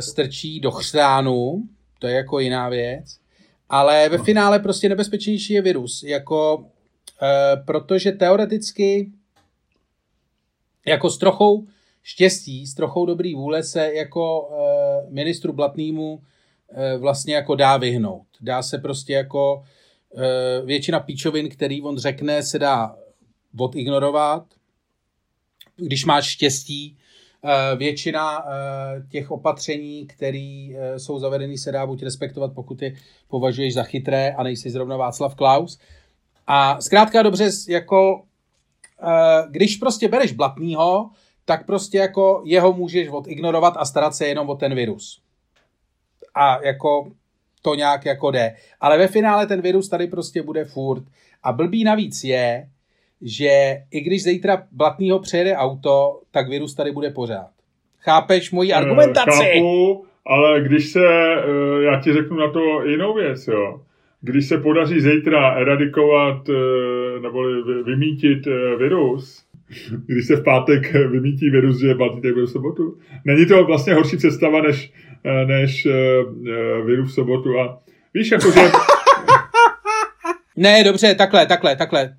strčí 0.00 0.60
do 0.60 0.70
chřtánu, 0.70 1.62
to 1.98 2.06
je 2.06 2.14
jako 2.14 2.40
jiná 2.40 2.68
věc. 2.68 3.18
Ale 3.68 4.08
ve 4.08 4.18
finále 4.18 4.58
prostě 4.58 4.88
nebezpečnější 4.88 5.52
je 5.52 5.62
virus, 5.62 6.02
jako, 6.02 6.56
uh, 6.56 7.64
protože 7.64 8.12
teoreticky 8.12 9.10
jako 10.86 11.10
s 11.10 11.18
trochou 11.18 11.66
štěstí, 12.02 12.66
s 12.66 12.74
trochou 12.74 13.06
dobrý 13.06 13.34
vůle 13.34 13.62
se 13.62 13.94
jako 13.94 14.40
uh, 14.40 15.12
ministru 15.12 15.52
Blatnýmu 15.52 16.22
vlastně 16.98 17.34
jako 17.34 17.54
dá 17.54 17.76
vyhnout. 17.76 18.26
Dá 18.40 18.62
se 18.62 18.78
prostě 18.78 19.12
jako 19.12 19.64
většina 20.64 21.00
píčovin, 21.00 21.48
který 21.48 21.82
on 21.82 21.98
řekne, 21.98 22.42
se 22.42 22.58
dá 22.58 22.96
odignorovat. 23.58 24.44
Když 25.76 26.04
máš 26.04 26.26
štěstí, 26.26 26.96
Eh, 26.96 27.05
většina 27.76 28.44
eh, 28.46 29.02
těch 29.10 29.30
opatření, 29.30 30.06
které 30.06 30.68
eh, 30.74 30.98
jsou 30.98 31.18
zavedeny, 31.18 31.58
se 31.58 31.72
dá 31.72 31.86
buď 31.86 32.02
respektovat, 32.02 32.52
pokud 32.54 32.82
je 32.82 32.94
považuješ 33.28 33.74
za 33.74 33.82
chytré 33.82 34.32
a 34.32 34.42
nejsi 34.42 34.70
zrovna 34.70 34.96
Václav 34.96 35.34
Klaus. 35.34 35.78
A 36.46 36.80
zkrátka 36.80 37.22
dobře, 37.22 37.50
jako 37.68 38.22
když 39.50 39.76
prostě 39.76 40.08
bereš 40.08 40.32
blatnýho, 40.32 41.10
tak 41.44 41.66
prostě 41.66 41.98
jako 41.98 42.42
jeho 42.44 42.72
můžeš 42.72 43.08
odignorovat 43.08 43.74
a 43.76 43.84
starat 43.84 44.14
se 44.14 44.26
jenom 44.26 44.50
o 44.50 44.54
ten 44.54 44.74
virus. 44.74 45.20
A 46.34 46.64
jako 46.64 47.10
to 47.62 47.74
nějak 47.74 48.04
jako 48.04 48.30
jde. 48.30 48.56
Ale 48.80 48.98
ve 48.98 49.08
finále 49.08 49.46
ten 49.46 49.60
virus 49.60 49.88
tady 49.88 50.06
prostě 50.06 50.42
bude 50.42 50.64
furt. 50.64 51.04
A 51.42 51.52
blbý 51.52 51.84
navíc 51.84 52.24
je, 52.24 52.68
že 53.22 53.76
i 53.90 54.00
když 54.00 54.22
zítra 54.22 54.62
Blatnýho 54.72 55.18
přejede 55.18 55.56
auto, 55.56 56.20
tak 56.30 56.48
virus 56.48 56.74
tady 56.74 56.92
bude 56.92 57.10
pořád. 57.10 57.50
Chápeš 58.06 58.50
moji 58.50 58.72
eh, 58.72 58.74
argumentaci? 58.74 59.44
Chápu, 59.44 60.04
ale 60.26 60.60
když 60.60 60.86
se, 60.86 61.06
eh, 61.06 61.82
já 61.82 62.00
ti 62.00 62.12
řeknu 62.12 62.36
na 62.36 62.50
to 62.50 62.84
jinou 62.84 63.14
věc, 63.14 63.46
jo. 63.46 63.80
Když 64.20 64.46
se 64.46 64.58
podaří 64.58 65.00
zítra 65.00 65.50
eradikovat 65.50 66.48
eh, 66.48 67.20
nebo 67.20 67.42
vymítit 67.84 68.46
virus, 68.78 69.44
když 70.06 70.26
se 70.26 70.36
v 70.36 70.44
pátek 70.44 70.92
vymítí 71.10 71.50
virus, 71.50 71.80
že 71.80 71.94
Blatný 71.94 72.22
tak 72.22 72.32
bude 72.32 72.46
v 72.46 72.50
sobotu. 72.50 72.98
Není 73.24 73.46
to 73.46 73.64
vlastně 73.64 73.94
horší 73.94 74.16
představa 74.16 74.62
než, 74.62 74.92
než 75.46 75.88
virus 76.86 77.10
v 77.10 77.14
sobotu 77.14 77.60
a 77.60 77.78
víš, 78.14 78.30
jakože... 78.30 78.60
ne, 80.56 80.84
dobře, 80.84 81.14
takhle, 81.14 81.46
takhle, 81.46 81.76
takhle. 81.76 82.14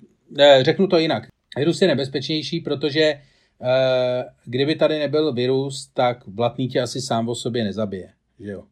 Řeknu 0.62 0.86
to 0.86 0.98
jinak. 0.98 1.26
Virus 1.56 1.82
je 1.82 1.88
nebezpečnější, 1.88 2.60
protože 2.60 3.00
eh, 3.00 4.24
kdyby 4.44 4.74
tady 4.74 4.98
nebyl 4.98 5.32
virus, 5.32 5.90
tak 5.94 6.22
blatný 6.26 6.68
tě 6.68 6.80
asi 6.80 7.00
sám 7.00 7.28
o 7.28 7.34
sobě 7.34 7.64
nezabije. 7.64 8.12
Že 8.40 8.50
jo? 8.50 8.64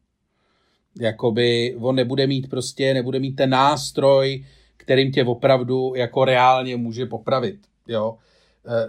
Jakoby 1.00 1.76
on 1.80 1.96
nebude 1.96 2.26
mít 2.26 2.50
prostě, 2.50 2.94
nebude 2.94 3.18
mít 3.18 3.32
ten 3.32 3.50
nástroj, 3.50 4.44
kterým 4.76 5.12
tě 5.12 5.24
opravdu 5.24 5.92
jako 5.96 6.24
reálně 6.24 6.76
může 6.76 7.06
popravit. 7.06 7.60
Jo? 7.88 8.18
Eh, 8.66 8.88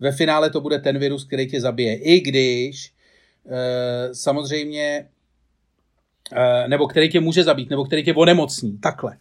ve 0.00 0.12
finále 0.12 0.50
to 0.50 0.60
bude 0.60 0.78
ten 0.78 0.98
virus, 0.98 1.24
který 1.24 1.50
tě 1.50 1.60
zabije. 1.60 1.96
I 1.96 2.20
když 2.20 2.92
eh, 3.46 4.14
samozřejmě 4.14 5.08
nebo 6.66 6.86
který 6.86 7.08
tě 7.08 7.20
může 7.20 7.44
zabít, 7.44 7.70
nebo 7.70 7.84
který 7.84 8.04
tě 8.04 8.14
onemocní, 8.14 8.78
takhle 8.78 9.16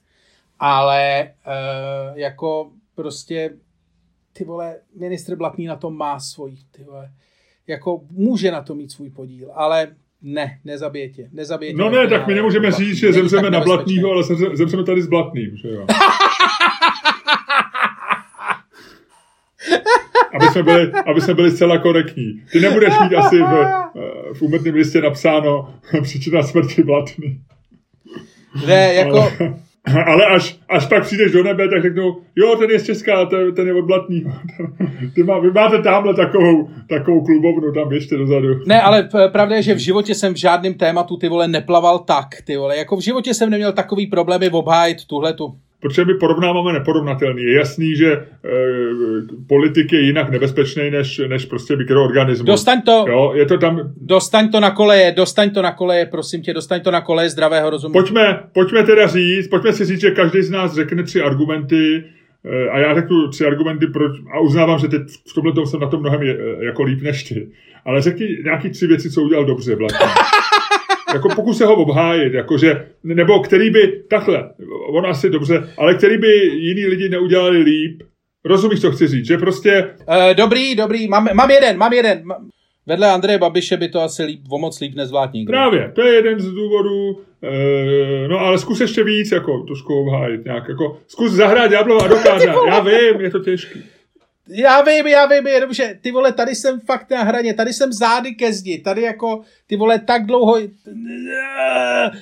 ale 0.59 1.31
uh, 1.47 2.17
jako 2.17 2.71
prostě 2.95 3.49
ty 4.33 4.43
vole, 4.43 4.75
ministr 4.95 5.35
Blatný 5.35 5.65
na 5.65 5.75
tom 5.75 5.97
má 5.97 6.19
svůj, 6.19 6.55
ty 6.71 6.83
vole, 6.83 7.11
jako 7.67 8.01
může 8.11 8.51
na 8.51 8.61
to 8.61 8.75
mít 8.75 8.91
svůj 8.91 9.09
podíl, 9.09 9.51
ale 9.53 9.87
ne, 10.21 10.59
nezabije 10.65 11.09
tě, 11.09 11.29
nezabije 11.31 11.71
tě. 11.71 11.77
No 11.77 11.89
ne, 11.89 12.07
tak 12.07 12.27
my 12.27 12.35
nemůžeme 12.35 12.71
říct, 12.71 12.97
že 12.97 13.13
zemřeme 13.13 13.49
na 13.49 13.59
Blatnýho, 13.59 14.11
ale 14.11 14.23
zemřeme 14.53 14.83
tady 14.83 15.01
s 15.01 15.07
Blatným, 15.07 15.57
že 15.57 15.69
jo. 15.69 15.85
aby 20.33 20.47
jsme, 20.47 20.63
byli, 20.63 20.91
aby 20.91 21.21
jsme 21.21 21.33
byli 21.33 21.51
zcela 21.51 21.77
korektní. 21.77 22.43
Ty 22.51 22.59
nebudeš 22.59 22.93
mít 23.03 23.15
asi 23.15 23.37
v, 23.37 23.43
eh, 23.43 24.33
v 24.33 24.41
úmrtném 24.41 24.75
listě 24.75 25.01
napsáno 25.01 25.73
příčina 26.03 26.43
smrti 26.43 26.83
Blatný. 26.83 27.41
Ne, 28.67 28.93
jako... 28.93 29.17
Ale 29.17 29.59
Ale 30.05 30.25
až, 30.25 30.59
až 30.69 30.85
pak 30.85 31.03
přijdeš 31.03 31.31
do 31.31 31.43
nebe, 31.43 31.69
tak 31.69 31.81
řeknou, 31.81 32.21
jo, 32.35 32.55
ten 32.55 32.69
je 32.69 32.79
z 32.79 32.85
Česká, 32.85 33.25
ten, 33.25 33.55
ten 33.55 33.67
je 33.67 33.73
odblatný. 33.73 34.23
Ty 35.15 35.23
má, 35.23 35.39
vy 35.39 35.51
máte 35.51 35.81
tamhle 35.81 36.13
takovou, 36.13 36.69
takovou 36.89 37.25
klubovnu, 37.25 37.73
tam 37.73 37.89
běžte 37.89 38.17
dozadu. 38.17 38.47
Ne, 38.65 38.81
ale 38.81 39.09
pravda 39.31 39.55
je, 39.55 39.61
že 39.61 39.73
v 39.73 39.77
životě 39.77 40.15
jsem 40.15 40.33
v 40.33 40.37
žádném 40.37 40.73
tématu, 40.73 41.17
ty 41.17 41.29
vole, 41.29 41.47
neplaval 41.47 41.99
tak, 41.99 42.27
ty 42.45 42.57
vole. 42.57 42.77
Jako 42.77 42.95
v 42.95 42.99
životě 42.99 43.33
jsem 43.33 43.49
neměl 43.49 43.73
takový 43.73 44.07
problémy 44.07 44.49
obhájit 44.49 45.05
tuhle 45.05 45.33
tu 45.33 45.55
protože 45.81 46.05
my 46.05 46.13
porovnáváme 46.13 46.73
neporovnatelný. 46.73 47.43
Je 47.43 47.57
jasný, 47.57 47.95
že 47.95 48.11
e, 48.11 48.19
politik 49.47 49.93
je 49.93 49.99
jinak 49.99 50.29
nebezpečný 50.29 50.91
než, 50.91 51.21
než 51.27 51.45
prostě 51.45 51.75
mikroorganismus. 51.75 52.47
Dostaň 52.47 52.81
to, 52.81 53.05
jo, 53.09 53.31
je 53.35 53.45
to 53.45 53.57
tam... 53.57 53.79
dostaň 54.01 54.51
to 54.51 54.59
na 54.59 54.71
koleje, 54.71 55.11
dostaň 55.11 55.49
to 55.49 55.61
na 55.61 55.71
koleje, 55.71 56.05
prosím 56.05 56.41
tě, 56.41 56.53
dostaň 56.53 56.81
to 56.81 56.91
na 56.91 57.01
koleje 57.01 57.29
zdravého 57.29 57.69
rozumu. 57.69 57.93
Pojďme, 57.93 58.39
pojďme 58.53 58.83
teda 58.83 59.07
říct, 59.07 59.47
pojďme 59.47 59.73
si 59.73 59.85
říct, 59.85 60.01
že 60.01 60.11
každý 60.11 60.41
z 60.41 60.51
nás 60.51 60.73
řekne 60.73 61.03
tři 61.03 61.21
argumenty, 61.21 62.03
e, 62.45 62.69
a 62.69 62.79
já 62.79 62.95
řeknu 62.95 63.27
tři 63.27 63.45
argumenty, 63.45 63.87
proč, 63.87 64.11
a 64.33 64.39
uznávám, 64.39 64.79
že 64.79 64.87
teď 64.87 65.01
v 65.29 65.33
tomhle 65.33 65.53
tom 65.53 65.65
jsem 65.65 65.79
na 65.79 65.87
tom 65.87 65.99
mnohem 65.99 66.21
je, 66.21 66.37
jako 66.59 66.83
líp 66.83 67.01
než 67.01 67.23
ty. 67.23 67.47
Ale 67.85 68.01
řekni 68.01 68.27
nějaký 68.43 68.69
tři 68.69 68.87
věci, 68.87 69.11
co 69.11 69.21
udělal 69.21 69.45
dobře, 69.45 69.75
vlastně. 69.75 70.05
jako 71.13 71.29
pokus 71.35 71.57
se 71.57 71.65
ho 71.65 71.75
obhájit, 71.75 72.33
jakože, 72.33 72.87
nebo 73.03 73.39
který 73.39 73.69
by, 73.69 74.03
takhle, 74.09 74.49
on 74.89 75.05
asi 75.05 75.29
dobře, 75.29 75.69
ale 75.77 75.93
který 75.93 76.17
by 76.17 76.27
jiní 76.37 76.85
lidi 76.85 77.09
neudělali 77.09 77.57
líp. 77.57 78.03
Rozumíš, 78.45 78.81
co 78.81 78.91
chci 78.91 79.07
říct, 79.07 79.25
že 79.25 79.37
prostě... 79.37 79.89
Uh, 80.07 80.33
dobrý, 80.33 80.75
dobrý, 80.75 81.07
mám, 81.07 81.27
mám 81.33 81.51
jeden, 81.51 81.77
mám 81.77 81.93
jeden. 81.93 82.23
Vedle 82.87 83.11
Andreje 83.11 83.37
Babiše 83.37 83.77
by 83.77 83.89
to 83.89 84.01
asi 84.01 84.23
líp, 84.23 84.39
o 84.49 84.57
moc 84.57 84.79
líp 84.79 84.95
nezvládl 84.95 85.31
nikdo. 85.33 85.51
Právě, 85.51 85.91
to 85.95 86.01
je 86.01 86.13
jeden 86.13 86.39
z 86.39 86.51
důvodů, 86.51 87.09
uh, 87.09 87.19
no 88.27 88.39
ale 88.39 88.57
zkus 88.57 88.81
ještě 88.81 89.03
víc, 89.03 89.31
jako 89.31 89.59
trošku 89.59 89.99
obhájit 89.99 90.45
nějak, 90.45 90.69
jako 90.69 90.97
zkus 91.07 91.31
zahrát 91.31 91.69
Diablova 91.69 92.03
advokáta, 92.03 92.43
já 92.67 92.79
vím, 92.79 93.21
je 93.21 93.29
to 93.29 93.39
těžký. 93.39 93.79
Já 94.51 94.81
vím, 94.81 95.07
já 95.07 95.25
vím, 95.25 95.47
jenom 95.47 95.73
že 95.73 95.97
ty 96.01 96.12
vole, 96.12 96.33
tady 96.33 96.55
jsem 96.55 96.79
fakt 96.79 97.09
na 97.09 97.23
hraně, 97.23 97.53
tady 97.53 97.73
jsem 97.73 97.93
zády 97.93 98.35
ke 98.35 98.53
zdi, 98.53 98.77
tady 98.77 99.01
jako 99.01 99.41
ty 99.67 99.75
vole 99.75 99.99
tak 99.99 100.25
dlouho, 100.25 100.57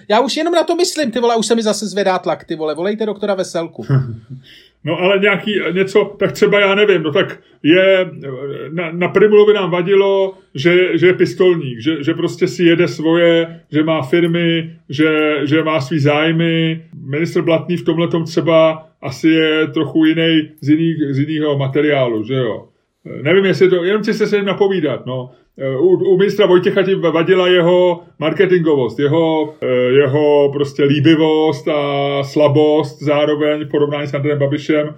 já 0.10 0.20
už 0.20 0.38
jenom 0.38 0.54
na 0.54 0.64
to 0.64 0.76
myslím, 0.76 1.12
ty 1.12 1.20
vole, 1.20 1.36
už 1.36 1.46
se 1.46 1.56
mi 1.56 1.64
zase 1.64 1.88
zvedá 1.88 2.20
tlak, 2.20 2.44
ty 2.44 2.56
vole, 2.56 2.76
volejte 2.76 3.06
doktora 3.06 3.34
Veselku. 3.34 3.86
No 4.84 5.00
ale 5.00 5.20
nějaký 5.20 5.60
něco, 5.72 6.16
tak 6.20 6.32
třeba 6.32 6.60
já 6.60 6.76
nevím, 6.76 7.04
no 7.04 7.12
tak 7.12 7.40
je, 7.64 8.12
na, 8.72 8.92
na 8.92 9.08
Primulovi 9.08 9.54
nám 9.54 9.72
vadilo, 9.72 10.38
že, 10.56 10.98
že 10.98 11.08
je 11.08 11.14
pistolník, 11.14 11.80
že, 11.80 12.04
že 12.04 12.14
prostě 12.14 12.48
si 12.48 12.64
jede 12.64 12.88
svoje, 12.88 13.62
že 13.72 13.84
má 13.84 14.02
firmy, 14.02 14.76
že, 14.90 15.40
že 15.44 15.64
má 15.64 15.82
svý 15.82 16.00
zájmy. 16.00 16.86
Minister 17.10 17.42
Blatný 17.42 17.78
v 17.78 17.86
tomhle 17.86 18.08
třeba 18.26 18.88
asi 19.02 19.30
je 19.30 19.68
trochu 19.68 20.06
jiný 20.06 20.50
z, 20.62 20.70
jiný, 20.70 20.96
z 21.10 21.20
jiného 21.20 21.58
materiálu, 21.58 22.24
že 22.24 22.34
jo. 22.34 22.68
Nevím, 23.22 23.46
jestli 23.46 23.70
to, 23.70 23.84
jenom 23.84 24.02
chci 24.02 24.14
se 24.14 24.36
jim 24.36 24.46
napovídat, 24.46 25.06
no. 25.06 25.32
U, 25.80 25.88
u 25.88 26.18
ministra 26.18 26.46
Vojtěcha 26.46 26.84
ti 26.84 26.96
vadila 26.96 27.48
jeho 27.48 28.04
marketingovost, 28.20 29.00
jeho, 29.00 29.54
jeho 29.98 30.52
prostě 30.54 30.84
líbivost 30.84 31.68
a 31.68 32.24
slabost 32.24 33.02
zároveň 33.02 33.66
v 33.66 33.70
porovnání 33.70 34.08
s 34.08 34.14
Andrejem 34.14 34.40
Babišem. 34.40 34.96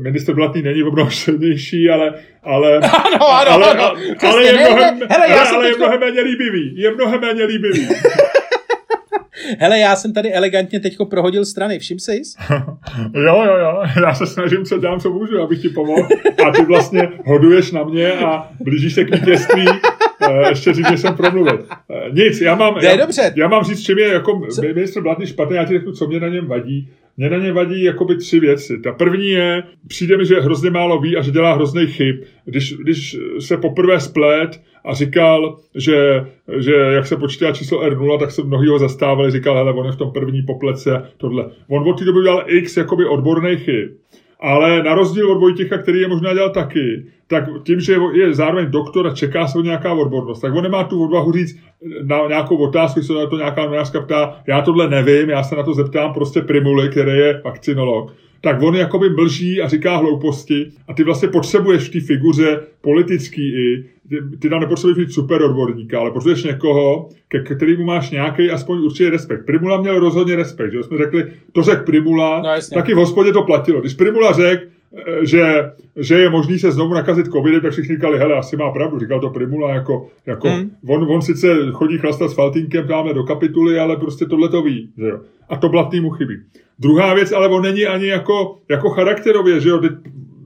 Minister 0.00 0.34
Blatný 0.34 0.62
není 0.62 0.82
mnoho 0.82 1.10
silnější, 1.10 1.90
ale, 1.90 2.14
ale, 2.42 2.76
ano, 3.04 3.28
ano, 3.28 3.50
ale, 3.50 3.70
ano. 3.70 3.84
ale, 3.84 3.96
ale, 4.22 4.44
je 4.44 4.52
mnohem, 4.52 5.00
hele, 5.10 5.26
hele, 5.28 5.48
ale 5.48 5.68
je 5.68 5.76
mnohem 5.76 6.00
méně 6.00 6.20
líbivý. 6.20 6.72
Je 6.76 6.94
mnohem 6.94 7.20
méně 7.20 7.44
líbivý. 7.44 7.88
Hele, 9.58 9.78
já 9.78 9.96
jsem 9.96 10.12
tady 10.12 10.32
elegantně 10.32 10.80
teďko 10.80 11.06
prohodil 11.06 11.44
strany, 11.44 11.78
všim 11.78 11.98
si 11.98 12.22
Jo, 13.14 13.44
jo, 13.44 13.56
jo, 13.58 13.82
já 14.02 14.14
se 14.14 14.26
snažím, 14.26 14.64
co 14.64 14.78
dám, 14.78 15.00
co 15.00 15.10
můžu, 15.10 15.42
abych 15.42 15.62
ti 15.62 15.68
pomohl. 15.68 16.08
A 16.46 16.50
ty 16.50 16.64
vlastně 16.64 17.08
hoduješ 17.26 17.72
na 17.72 17.84
mě 17.84 18.12
a 18.12 18.48
blížíš 18.60 18.94
se 18.94 19.04
k 19.04 19.14
vítězství, 19.14 19.64
eh, 20.20 20.48
ještě 20.48 20.72
říct, 20.72 20.90
že 20.90 20.98
jsem 20.98 21.16
promluvil. 21.16 21.66
Nic, 22.12 22.40
já 22.40 22.54
mám, 22.54 22.76
já, 22.82 22.96
dobře. 22.96 23.32
já 23.36 23.48
mám 23.48 23.64
říct, 23.64 23.82
čím 23.82 23.98
je 23.98 24.08
jako 24.08 24.42
ministr 24.74 25.00
Blatný 25.00 25.26
špatný, 25.26 25.56
já 25.56 25.64
ti 25.64 25.74
řeknu, 25.74 25.92
co 25.92 26.06
mě 26.06 26.20
na 26.20 26.28
něm 26.28 26.46
vadí. 26.46 26.88
Mě 27.16 27.30
na 27.30 27.38
ně 27.38 27.52
vadí 27.52 27.82
jakoby 27.82 28.16
tři 28.16 28.40
věci. 28.40 28.78
Ta 28.78 28.92
první 28.92 29.30
je, 29.30 29.62
přijde 29.88 30.16
mi, 30.16 30.26
že 30.26 30.40
hrozně 30.40 30.70
málo 30.70 31.00
ví 31.00 31.16
a 31.16 31.22
že 31.22 31.30
dělá 31.30 31.54
hrozný 31.54 31.86
chyb. 31.86 32.16
Když, 32.44 32.74
když 32.74 33.16
se 33.40 33.56
poprvé 33.56 34.00
splet 34.00 34.60
a 34.84 34.94
říkal, 34.94 35.58
že, 35.74 36.26
že 36.58 36.72
jak 36.72 37.06
se 37.06 37.16
počítá 37.16 37.52
číslo 37.52 37.82
R0, 37.82 38.18
tak 38.18 38.30
se 38.30 38.42
mnohý 38.42 38.68
ho 38.68 38.78
zastávali, 38.78 39.30
říkal, 39.30 39.56
hele, 39.56 39.72
on 39.72 39.86
je 39.86 39.92
v 39.92 39.96
tom 39.96 40.12
první 40.12 40.42
poplece, 40.42 41.02
tohle. 41.16 41.50
On 41.68 41.88
od 41.88 41.98
té 41.98 42.04
doby 42.04 42.18
udělal 42.18 42.44
x 42.46 42.76
jakoby 42.76 43.04
odborný 43.04 43.56
chyb. 43.56 43.90
Ale 44.40 44.82
na 44.82 44.94
rozdíl 44.94 45.32
od 45.32 45.38
Vojtěcha, 45.38 45.78
který 45.78 46.00
je 46.00 46.08
možná 46.08 46.34
dělal 46.34 46.50
taky, 46.50 47.04
tak 47.26 47.44
tím, 47.62 47.80
že 47.80 47.96
je 48.12 48.34
zároveň 48.34 48.70
doktor 48.70 49.06
a 49.06 49.14
čeká 49.14 49.46
se 49.46 49.58
nějaká 49.58 49.92
odbornost, 49.92 50.40
tak 50.40 50.54
on 50.54 50.62
nemá 50.62 50.84
tu 50.84 51.04
odvahu 51.04 51.32
říct 51.32 51.58
na 52.02 52.28
nějakou 52.28 52.56
otázku, 52.56 53.02
se 53.02 53.12
na 53.12 53.26
to 53.26 53.36
nějaká 53.36 53.62
novinářka 53.62 54.00
ptá, 54.00 54.36
já 54.46 54.62
tohle 54.62 54.88
nevím, 54.88 55.30
já 55.30 55.42
se 55.42 55.56
na 55.56 55.62
to 55.62 55.74
zeptám 55.74 56.12
prostě 56.12 56.40
Primuly, 56.40 56.88
který 56.88 57.10
je 57.10 57.40
vakcinolog. 57.44 58.12
Tak 58.40 58.62
on 58.62 58.76
jakoby 58.76 59.10
mlží 59.10 59.60
a 59.62 59.68
říká 59.68 59.96
hlouposti 59.96 60.72
a 60.88 60.94
ty 60.94 61.04
vlastně 61.04 61.28
potřebuješ 61.28 61.88
v 61.88 61.92
té 61.92 62.00
figuře 62.00 62.60
politický 62.80 63.42
i, 63.42 63.84
ty, 64.08 64.38
ty 64.38 64.50
tam 64.50 64.60
nepotřebuješ 64.60 64.98
být 64.98 65.12
super 65.12 65.42
odborníka, 65.42 66.00
ale 66.00 66.10
potřebuješ 66.10 66.44
někoho, 66.44 67.08
ke 67.28 67.40
kterému 67.40 67.84
máš 67.84 68.10
nějaký 68.10 68.50
aspoň 68.50 68.78
určitý 68.78 69.10
respekt. 69.10 69.46
Primula 69.46 69.80
měl 69.80 69.98
rozhodně 70.00 70.36
respekt, 70.36 70.72
že 70.72 70.82
jsme 70.82 70.98
řekli, 70.98 71.26
to 71.52 71.62
řekl 71.62 71.84
Primula, 71.84 72.42
no, 72.42 72.50
taky 72.74 72.94
v 72.94 72.96
hospodě 72.96 73.32
to 73.32 73.42
platilo. 73.42 73.80
Když 73.80 73.94
Primula 73.94 74.32
řekl, 74.32 74.64
že, 75.22 75.42
že 75.96 76.14
je 76.14 76.30
možný 76.30 76.58
se 76.58 76.72
znovu 76.72 76.94
nakazit 76.94 77.26
covidem, 77.26 77.60
tak 77.60 77.72
všichni 77.72 77.94
říkali, 77.94 78.18
hele, 78.18 78.34
asi 78.34 78.56
má 78.56 78.70
pravdu, 78.70 78.98
říkal 78.98 79.20
to 79.20 79.30
Primula, 79.30 79.74
jako, 79.74 80.08
jako 80.26 80.48
hmm. 80.48 80.70
on, 80.88 81.02
on 81.10 81.22
sice 81.22 81.56
chodí 81.72 81.98
chlastat 81.98 82.30
s 82.30 82.34
Faltinkem 82.34 82.86
dáme 82.86 83.14
do 83.14 83.22
kapituly, 83.24 83.78
ale 83.78 83.96
prostě 83.96 84.26
tohle 84.26 84.48
to 84.48 84.62
ví, 84.62 84.90
že 84.98 85.06
jo. 85.06 85.20
A 85.48 85.56
to 85.56 85.68
blatný 85.68 86.00
mu 86.00 86.10
chybí. 86.10 86.34
Druhá 86.78 87.14
věc, 87.14 87.32
ale 87.32 87.48
on 87.48 87.62
není 87.62 87.86
ani 87.86 88.06
jako, 88.06 88.58
jako 88.68 88.90
charakterově, 88.90 89.60
že 89.60 89.68
jo, 89.68 89.80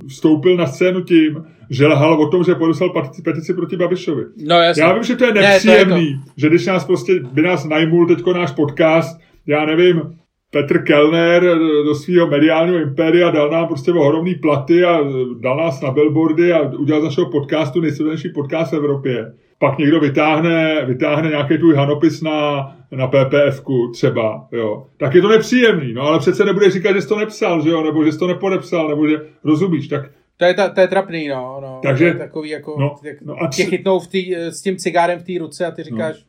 vstoupil 0.09 0.57
na 0.57 0.67
scénu 0.67 1.01
tím, 1.01 1.45
že 1.71 1.87
lhal 1.87 2.23
o 2.23 2.29
tom, 2.29 2.45
že 2.45 2.55
podepsal 2.55 2.91
petici 3.25 3.55
proti 3.55 3.77
Babišovi. 3.77 4.25
No, 4.47 4.57
jasně. 4.57 4.83
Já 4.83 4.93
vím, 4.93 5.03
že 5.03 5.17
to 5.17 5.25
je 5.25 5.33
nepříjemný, 5.33 5.95
ne, 5.95 5.97
to 5.97 6.01
je 6.01 6.17
to. 6.25 6.33
že 6.37 6.49
když 6.49 6.67
nás 6.67 6.85
prostě, 6.85 7.21
by 7.33 7.43
nás 7.43 7.65
najmul 7.65 8.07
teďko 8.07 8.33
náš 8.33 8.53
podcast, 8.53 9.21
já 9.47 9.65
nevím, 9.65 10.03
Petr 10.51 10.83
Kellner 10.83 11.59
do 11.85 11.95
svého 11.95 12.27
mediálního 12.27 12.79
impéria 12.79 13.31
dal 13.31 13.51
nám 13.51 13.67
prostě 13.67 13.93
ohromný 13.93 14.35
platy 14.35 14.85
a 14.85 15.01
dal 15.41 15.57
nás 15.57 15.81
na 15.81 15.91
billboardy 15.91 16.53
a 16.53 16.61
udělal 16.61 17.01
z 17.01 17.05
našeho 17.05 17.31
podcastu 17.31 17.81
nejsledovanější 17.81 18.29
podcast 18.29 18.73
v 18.73 18.77
Evropě. 18.77 19.33
Pak 19.59 19.79
někdo 19.79 20.01
vytáhne, 20.01 20.85
vytáhne 20.87 21.29
nějaký 21.29 21.59
tvůj 21.59 21.75
hanopis 21.75 22.23
na, 22.23 22.67
na 22.93 23.07
ppf 23.07 23.63
třeba, 23.93 24.49
jo. 24.53 24.87
Tak 24.97 25.15
je 25.15 25.23
to 25.23 25.29
nepříjemný, 25.29 25.93
no 25.93 26.03
ale 26.03 26.19
přece 26.19 26.45
nebude 26.45 26.71
říkat, 26.71 26.93
že 26.93 27.01
jsi 27.01 27.09
to 27.09 27.19
nepsal, 27.19 27.63
že 27.63 27.71
jo, 27.71 27.83
nebo 27.83 28.05
že 28.05 28.13
jsi 28.13 28.19
to 28.19 28.27
nepodepsal, 28.27 28.89
nebo 28.89 29.09
že 29.09 29.21
rozumíš, 29.45 29.89
tak 29.89 30.11
to 30.39 30.45
je, 30.45 30.55
ta, 30.55 30.69
to 30.69 30.81
je 30.81 30.89
trapný, 30.89 31.29
no. 31.29 31.59
no. 31.63 31.81
Takže, 31.83 32.05
to 32.05 32.17
je 32.19 32.25
takový 32.25 32.51
jako, 32.51 32.77
no, 32.81 32.97
no 33.23 33.43
a 33.43 33.49
tě 33.49 33.65
chytnou 33.65 34.01
v 34.01 34.07
tý, 34.07 34.35
s 34.35 34.63
tím 34.63 34.77
cigárem 34.77 35.19
v 35.19 35.23
té 35.23 35.33
ruce 35.39 35.67
a 35.67 35.71
ty 35.71 35.83
no. 35.83 35.85
říkáš... 35.85 36.17
No. 36.17 36.23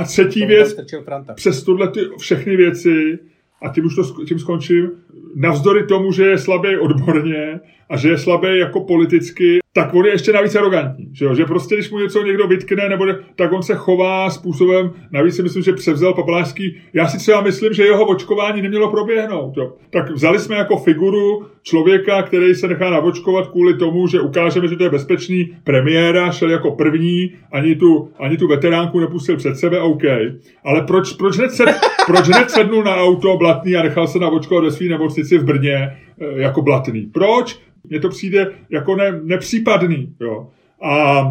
A 0.00 0.04
třetí 0.04 0.46
věc, 0.46 0.76
přes 1.34 1.62
tuhle 1.62 1.88
ty 1.88 2.00
všechny 2.18 2.56
věci 2.56 3.18
a 3.62 3.68
tím 3.68 3.84
už 3.84 3.94
to, 3.94 4.24
tím 4.24 4.38
skončím, 4.38 4.90
navzdory 5.34 5.86
tomu, 5.86 6.12
že 6.12 6.26
je 6.26 6.38
slabý 6.38 6.78
odborně 6.78 7.60
a 7.90 7.96
že 7.96 8.08
je 8.08 8.18
slabý 8.18 8.58
jako 8.58 8.80
politicky, 8.80 9.58
tak 9.72 9.94
on 9.94 10.06
je 10.06 10.12
ještě 10.12 10.32
navíc 10.32 10.54
arrogantní. 10.54 11.08
Že, 11.12 11.24
jo? 11.24 11.34
že 11.34 11.44
prostě, 11.44 11.74
když 11.74 11.90
mu 11.90 11.98
něco 11.98 12.22
někdo 12.22 12.46
vytkne, 12.46 12.88
nebo 12.88 13.06
tak 13.36 13.52
on 13.52 13.62
se 13.62 13.74
chová 13.74 14.30
způsobem, 14.30 14.90
navíc 15.12 15.36
si 15.36 15.42
myslím, 15.42 15.62
že 15.62 15.72
převzal 15.72 16.14
papalářský. 16.14 16.76
Já 16.92 17.06
si 17.08 17.18
třeba 17.18 17.40
myslím, 17.40 17.72
že 17.72 17.82
jeho 17.82 18.04
očkování 18.04 18.62
nemělo 18.62 18.90
proběhnout. 18.90 19.56
Jo? 19.56 19.72
Tak 19.90 20.10
vzali 20.10 20.38
jsme 20.38 20.56
jako 20.56 20.76
figuru 20.76 21.46
člověka, 21.62 22.22
který 22.22 22.54
se 22.54 22.68
nechá 22.68 22.90
navočkovat 22.90 23.48
kvůli 23.48 23.74
tomu, 23.74 24.06
že 24.06 24.20
ukážeme, 24.20 24.68
že 24.68 24.76
to 24.76 24.84
je 24.84 24.90
bezpečný 24.90 25.56
premiéra, 25.64 26.32
šel 26.32 26.50
jako 26.50 26.70
první, 26.70 27.34
ani 27.52 27.76
tu, 27.76 28.10
ani 28.18 28.36
tu 28.36 28.48
veteránku 28.48 29.00
nepustil 29.00 29.36
před 29.36 29.56
sebe, 29.56 29.80
OK. 29.80 30.02
Ale 30.64 30.82
proč, 30.82 31.12
proč, 31.12 31.36
hned, 31.36 31.50
sed, 31.50 31.68
proč 32.06 32.28
hned 32.28 32.50
sednul 32.50 32.84
na 32.84 32.96
auto 32.96 33.36
blatný 33.36 33.76
a 33.76 33.82
nechal 33.82 34.06
se 34.06 34.18
navočkovat 34.18 34.64
ve 34.64 34.70
své 34.70 34.86
nemocnici 34.86 35.38
v 35.38 35.44
Brně 35.44 35.76
eh, 35.76 35.96
jako 36.36 36.62
blatný? 36.62 37.10
Proč? 37.14 37.58
Mně 37.84 38.00
to 38.00 38.08
přijde 38.08 38.52
jako 38.70 38.96
ne, 38.96 39.20
nepřípadný. 39.24 39.67
Jo. 40.20 40.46
A 40.82 41.22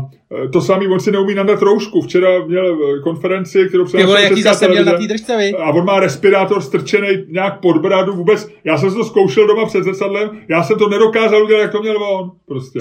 e, 0.46 0.48
to 0.48 0.62
samý, 0.62 0.88
on 0.88 1.00
si 1.00 1.12
neumí 1.12 1.36
nadat 1.36 1.62
roušku. 1.62 2.02
Včera 2.02 2.46
měl 2.46 2.68
e, 2.68 3.00
konferenci, 3.00 3.66
kterou 3.68 3.86
přinesl 3.86 4.12
jaký 4.12 4.42
zase 4.42 4.68
měl 4.68 4.86
na 4.86 4.94
té 4.94 5.08
držce, 5.08 5.38
vy? 5.38 5.54
A 5.54 5.70
on 5.70 5.86
má 5.86 6.00
respirátor 6.00 6.62
strčený 6.62 7.08
nějak 7.28 7.60
pod 7.60 7.78
bradu. 7.78 8.14
Vůbec, 8.14 8.50
já 8.64 8.78
jsem 8.78 8.94
to 8.94 9.04
zkoušel 9.04 9.48
doma 9.48 9.66
před 9.66 9.84
zrcadlem, 9.84 10.30
já 10.48 10.64
jsem 10.64 10.78
to 10.78 10.90
nedokázal 10.90 11.44
udělat, 11.44 11.62
jak 11.62 11.72
to 11.72 11.82
měl 11.82 12.04
on. 12.04 12.32
Prostě. 12.48 12.80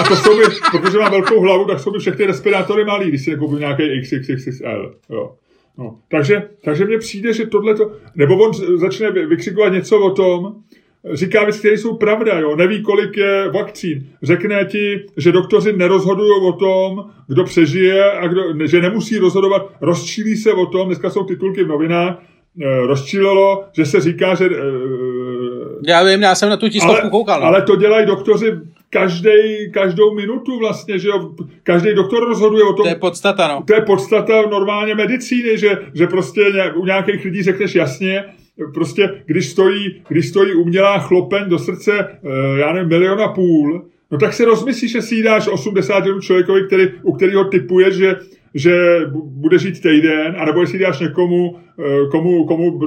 A 0.00 0.08
to 0.08 0.16
jsou 0.16 0.36
mi, 0.36 0.44
protože 0.70 0.98
mám 0.98 1.10
velkou 1.10 1.40
hlavu, 1.40 1.64
tak 1.64 1.80
jsou 1.80 1.90
mi 1.90 1.98
všechny 1.98 2.26
respirátory 2.26 2.84
malý, 2.84 3.08
když 3.08 3.24
si 3.24 3.36
koupím 3.36 3.58
nějaký 3.58 3.82
XXXL. 4.00 4.94
Jo. 5.10 5.32
No. 5.78 5.98
Takže, 6.10 6.42
takže 6.64 6.84
mně 6.84 6.98
přijde, 6.98 7.32
že 7.32 7.46
tohle 7.46 7.74
to, 7.74 7.92
nebo 8.16 8.36
on 8.36 8.52
začne 8.78 9.10
vykřikovat 9.10 9.72
něco 9.72 10.00
o 10.00 10.10
tom, 10.10 10.54
říká 11.12 11.44
věci, 11.44 11.58
které 11.58 11.78
jsou 11.78 11.96
pravda, 11.96 12.38
jo. 12.38 12.56
neví, 12.56 12.82
kolik 12.82 13.16
je 13.16 13.50
vakcín. 13.54 14.06
Řekne 14.22 14.64
ti, 14.64 15.06
že 15.16 15.32
doktoři 15.32 15.72
nerozhodují 15.72 16.32
o 16.42 16.52
tom, 16.52 17.04
kdo 17.28 17.44
přežije 17.44 18.12
a 18.12 18.26
kdo, 18.26 18.42
že 18.66 18.80
nemusí 18.80 19.18
rozhodovat, 19.18 19.72
rozčílí 19.80 20.36
se 20.36 20.52
o 20.52 20.66
tom, 20.66 20.86
dneska 20.86 21.10
jsou 21.10 21.24
titulky 21.24 21.64
v 21.64 21.68
novinách, 21.68 22.22
eh, 22.62 22.86
rozčílilo, 22.86 23.64
že 23.72 23.86
se 23.86 24.00
říká, 24.00 24.34
že... 24.34 24.44
Eh, 24.44 25.78
já 25.86 26.04
vím, 26.04 26.22
já 26.22 26.34
jsem 26.34 26.50
na 26.50 26.56
tu 26.56 26.68
tiskovku 26.68 27.00
ale, 27.00 27.10
koukal. 27.10 27.40
No. 27.40 27.46
Ale 27.46 27.62
to 27.62 27.76
dělají 27.76 28.06
doktoři 28.06 28.52
každý, 28.90 29.70
každou 29.72 30.14
minutu 30.14 30.58
vlastně, 30.58 30.98
že 30.98 31.08
jo, 31.08 31.30
každý 31.62 31.94
doktor 31.94 32.28
rozhoduje 32.28 32.64
o 32.64 32.72
tom. 32.72 32.84
To 32.84 32.88
je 32.88 32.94
podstata, 32.94 33.48
no. 33.48 33.62
To 33.66 33.74
je 33.74 33.80
podstata 33.80 34.42
normálně 34.50 34.94
medicíny, 34.94 35.58
že, 35.58 35.78
že 35.94 36.06
prostě 36.06 36.42
u 36.76 36.84
nějakých 36.84 37.24
lidí 37.24 37.42
řekneš 37.42 37.74
jasně, 37.74 38.24
prostě, 38.74 39.22
když 39.26 39.46
stojí, 39.46 40.02
když 40.08 40.28
stojí 40.28 40.54
umělá 40.54 40.98
chlopeň 40.98 41.48
do 41.48 41.58
srdce, 41.58 41.92
eh, 41.98 42.58
já 42.58 42.72
nevím, 42.72 42.88
miliona 42.88 43.28
půl, 43.28 43.86
no 44.10 44.18
tak 44.18 44.32
si 44.32 44.44
rozmyslíš, 44.44 44.92
že 44.92 45.02
si 45.02 45.14
jí 45.14 45.22
dáš 45.22 45.48
80 45.48 46.20
člověkovi, 46.20 46.66
který, 46.66 46.88
u 47.02 47.12
kterého 47.12 47.44
typuješ, 47.44 47.94
že, 47.94 48.16
že 48.54 49.00
bude 49.14 49.58
žít 49.58 49.80
týden, 49.80 50.36
anebo 50.38 50.60
jestli 50.60 50.78
dáš 50.78 51.00
někomu, 51.00 51.56
komu, 52.10 52.44
komu 52.44 52.80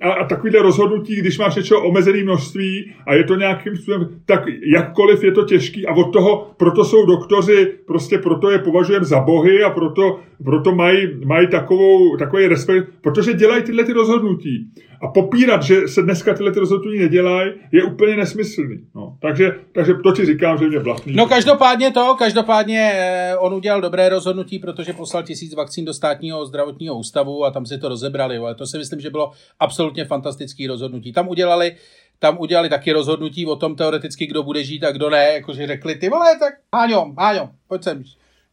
a, 0.00 0.12
a 0.12 0.24
takovýhle 0.24 0.62
rozhodnutí, 0.62 1.16
když 1.16 1.38
máš 1.38 1.56
něčeho 1.56 1.88
omezené 1.88 2.22
množství 2.22 2.92
a 3.06 3.14
je 3.14 3.24
to 3.24 3.34
nějakým 3.34 3.76
způsobem, 3.76 4.08
tak 4.26 4.40
jakkoliv 4.74 5.24
je 5.24 5.32
to 5.32 5.44
těžký 5.44 5.86
a 5.86 5.94
od 5.94 6.12
toho, 6.12 6.50
proto 6.56 6.84
jsou 6.84 7.06
doktoři, 7.06 7.72
prostě 7.86 8.18
proto 8.18 8.50
je 8.50 8.58
považujeme 8.58 9.04
za 9.04 9.20
bohy 9.20 9.62
a 9.62 9.70
proto, 9.70 10.20
proto 10.44 10.74
mají, 10.74 11.08
mají 11.24 11.48
takovou, 11.48 12.16
takový 12.16 12.46
respekt, 12.46 12.88
protože 13.00 13.32
dělají 13.32 13.62
tyhle 13.62 13.84
ty 13.84 13.92
rozhodnutí. 13.92 14.70
A 15.02 15.08
popírat, 15.08 15.62
že 15.62 15.88
se 15.88 16.02
dneska 16.02 16.34
tyhle 16.34 16.52
ty 16.52 16.60
rozhodnutí 16.60 16.98
nedělají, 16.98 17.52
je 17.72 17.84
úplně 17.84 18.16
nesmyslný. 18.16 18.78
No. 18.94 19.16
Takže, 19.20 19.54
takže 19.72 19.94
to 19.94 20.12
ti 20.12 20.26
říkám, 20.26 20.58
že 20.58 20.68
mě 20.68 20.80
blatný. 20.80 21.12
No 21.16 21.26
každopádně 21.26 21.90
to, 21.90 22.16
každopádně 22.18 22.92
eh, 22.94 23.36
on 23.36 23.54
udělal 23.54 23.80
dobré 23.80 24.08
rozhodnutí, 24.08 24.58
protože 24.58 24.92
poslal 24.92 25.22
tisíc 25.22 25.54
vakcín 25.54 25.84
do 25.84 25.94
státního 25.94 26.46
zdravotního 26.46 26.98
ústavu 26.98 27.44
a 27.44 27.50
tam 27.50 27.66
si 27.66 27.78
to 27.78 27.88
rozebrali. 28.30 28.50
Ale 28.50 28.54
to 28.54 28.66
si 28.66 28.78
myslím, 28.78 29.00
že 29.00 29.10
bylo 29.10 29.32
absolutně 29.58 30.04
fantastické 30.04 30.68
rozhodnutí. 30.68 31.12
Tam 31.12 31.28
udělali 31.28 31.76
tam 32.20 32.38
udělali 32.38 32.68
taky 32.68 32.92
rozhodnutí 32.92 33.46
o 33.46 33.56
tom 33.56 33.76
teoreticky, 33.76 34.26
kdo 34.26 34.42
bude 34.42 34.64
žít 34.64 34.84
a 34.84 34.92
kdo 34.92 35.10
ne, 35.10 35.32
jakože 35.34 35.66
řekli, 35.66 35.94
ty 35.94 36.08
vole, 36.08 36.38
tak 36.38 36.54
Háňo, 36.74 37.14
Háňo, 37.18 37.50
pojď 37.68 37.84
sem. 37.84 38.04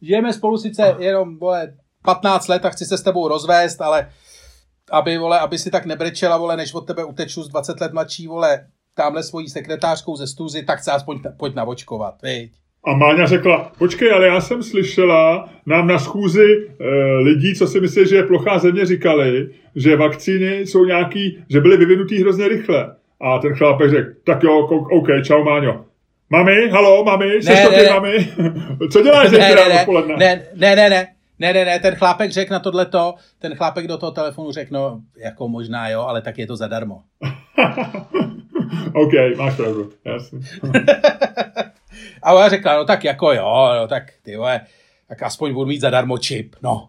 Žijeme 0.02 0.32
spolu 0.32 0.58
sice 0.58 0.96
jenom, 0.98 1.38
vole, 1.38 1.76
15 2.04 2.48
let 2.48 2.64
a 2.64 2.70
chci 2.70 2.84
se 2.84 2.98
s 2.98 3.02
tebou 3.02 3.28
rozvést, 3.28 3.80
ale 3.80 4.08
aby, 4.90 5.18
vole, 5.18 5.38
aby 5.38 5.58
si 5.58 5.70
tak 5.70 5.86
nebrečela, 5.86 6.36
vole, 6.36 6.56
než 6.56 6.74
od 6.74 6.86
tebe 6.86 7.04
uteču 7.04 7.42
z 7.42 7.48
20 7.48 7.80
let 7.80 7.92
mladší, 7.92 8.26
vole, 8.26 8.66
tamhle 8.94 9.22
svojí 9.22 9.48
sekretářkou 9.48 10.16
ze 10.16 10.26
stůzy, 10.26 10.62
tak 10.62 10.84
se 10.84 10.92
aspoň 10.92 11.20
pojď 11.36 11.54
navočkovat, 11.54 12.22
viď? 12.22 12.52
A 12.84 12.94
Máňa 12.94 13.26
řekla, 13.26 13.72
počkej, 13.78 14.12
ale 14.12 14.26
já 14.26 14.40
jsem 14.40 14.62
slyšela, 14.62 15.48
nám 15.66 15.86
na 15.86 15.98
schůzi 15.98 16.68
e, 16.80 16.88
lidí, 17.14 17.54
co 17.54 17.66
si 17.66 17.80
myslí, 17.80 18.06
že 18.06 18.16
je 18.16 18.22
plochá 18.22 18.58
země, 18.58 18.86
říkali, 18.86 19.48
že 19.76 19.96
vakcíny 19.96 20.66
jsou 20.66 20.84
nějaký, 20.84 21.44
že 21.48 21.60
byly 21.60 21.76
vyvinutý 21.76 22.20
hrozně 22.20 22.48
rychle. 22.48 22.94
A 23.20 23.38
ten 23.38 23.54
chlápek 23.54 23.90
řekl, 23.90 24.10
tak 24.24 24.42
jo, 24.42 24.58
OK, 24.90 25.06
čau 25.24 25.44
Máňo. 25.44 25.84
Mami, 26.30 26.68
halo, 26.70 27.04
mami, 27.04 27.42
jsi 27.42 27.62
to 27.62 27.70
ty, 27.70 27.90
mami? 27.90 28.28
Co 28.90 29.02
děláš 29.02 29.30
ne, 29.30 29.38
ne, 29.38 29.54
ne, 29.54 29.80
odpoledne? 29.80 30.16
Ne, 30.16 30.42
ne, 30.54 30.76
ne, 30.76 30.90
ne, 30.90 31.06
ne, 31.38 31.52
ne, 31.52 31.64
ne, 31.64 31.78
ten 31.78 31.94
chlápek 31.94 32.30
řekl 32.30 32.52
na 32.52 32.60
tohleto, 32.60 33.14
ten 33.38 33.54
chlápek 33.54 33.86
do 33.86 33.98
toho 33.98 34.12
telefonu 34.12 34.52
řekl, 34.52 34.74
no, 34.74 35.00
jako 35.16 35.48
možná 35.48 35.88
jo, 35.88 36.00
ale 36.00 36.22
tak 36.22 36.38
je 36.38 36.46
to 36.46 36.56
zadarmo. 36.56 37.02
OK, 38.94 39.12
máš 39.36 39.56
pravdu, 39.56 39.90
jasně. 40.04 40.38
a 42.22 42.34
ona 42.34 42.48
řekla, 42.48 42.76
no 42.76 42.84
tak 42.84 43.04
jako 43.04 43.32
jo, 43.32 43.68
no 43.80 43.88
tak 43.88 44.02
ty 44.22 44.36
vole, 44.36 44.60
tak 45.08 45.22
aspoň 45.22 45.52
budu 45.52 45.66
mít 45.66 45.80
zadarmo 45.80 46.18
čip, 46.18 46.56
no. 46.62 46.88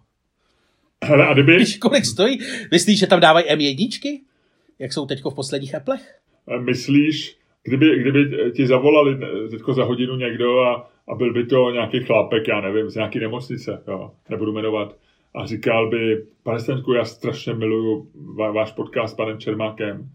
Hele, 1.03 1.27
a 1.27 1.33
kdyby... 1.33 1.57
Víš, 1.57 1.77
kolik 1.77 2.05
stojí? 2.05 2.39
Myslíš, 2.71 2.99
že 2.99 3.07
tam 3.07 3.19
dávají 3.19 3.45
M1? 3.45 4.21
Jak 4.79 4.93
jsou 4.93 5.05
teďko 5.05 5.29
v 5.29 5.35
posledních 5.35 5.75
Applech? 5.75 6.19
Myslíš, 6.59 7.37
kdyby, 7.63 7.99
kdyby 7.99 8.51
ti 8.51 8.67
zavolali 8.67 9.17
teďko 9.49 9.73
za 9.73 9.83
hodinu 9.83 10.15
někdo 10.15 10.59
a 10.61 10.89
a 11.09 11.15
byl 11.15 11.33
by 11.33 11.45
to 11.45 11.71
nějaký 11.71 11.99
chlápek, 12.03 12.47
já 12.47 12.61
nevím, 12.61 12.89
z 12.89 12.95
nějaké 12.95 13.19
nemocnice, 13.19 13.83
jo, 13.87 14.11
nebudu 14.29 14.51
jmenovat, 14.51 14.95
a 15.35 15.45
říkal 15.45 15.89
by, 15.89 16.25
pane 16.43 16.59
Stenku, 16.59 16.93
já 16.93 17.05
strašně 17.05 17.53
miluju 17.53 18.11
váš 18.53 18.71
podcast 18.71 19.13
s 19.13 19.17
panem 19.17 19.39
Čermákem 19.39 20.09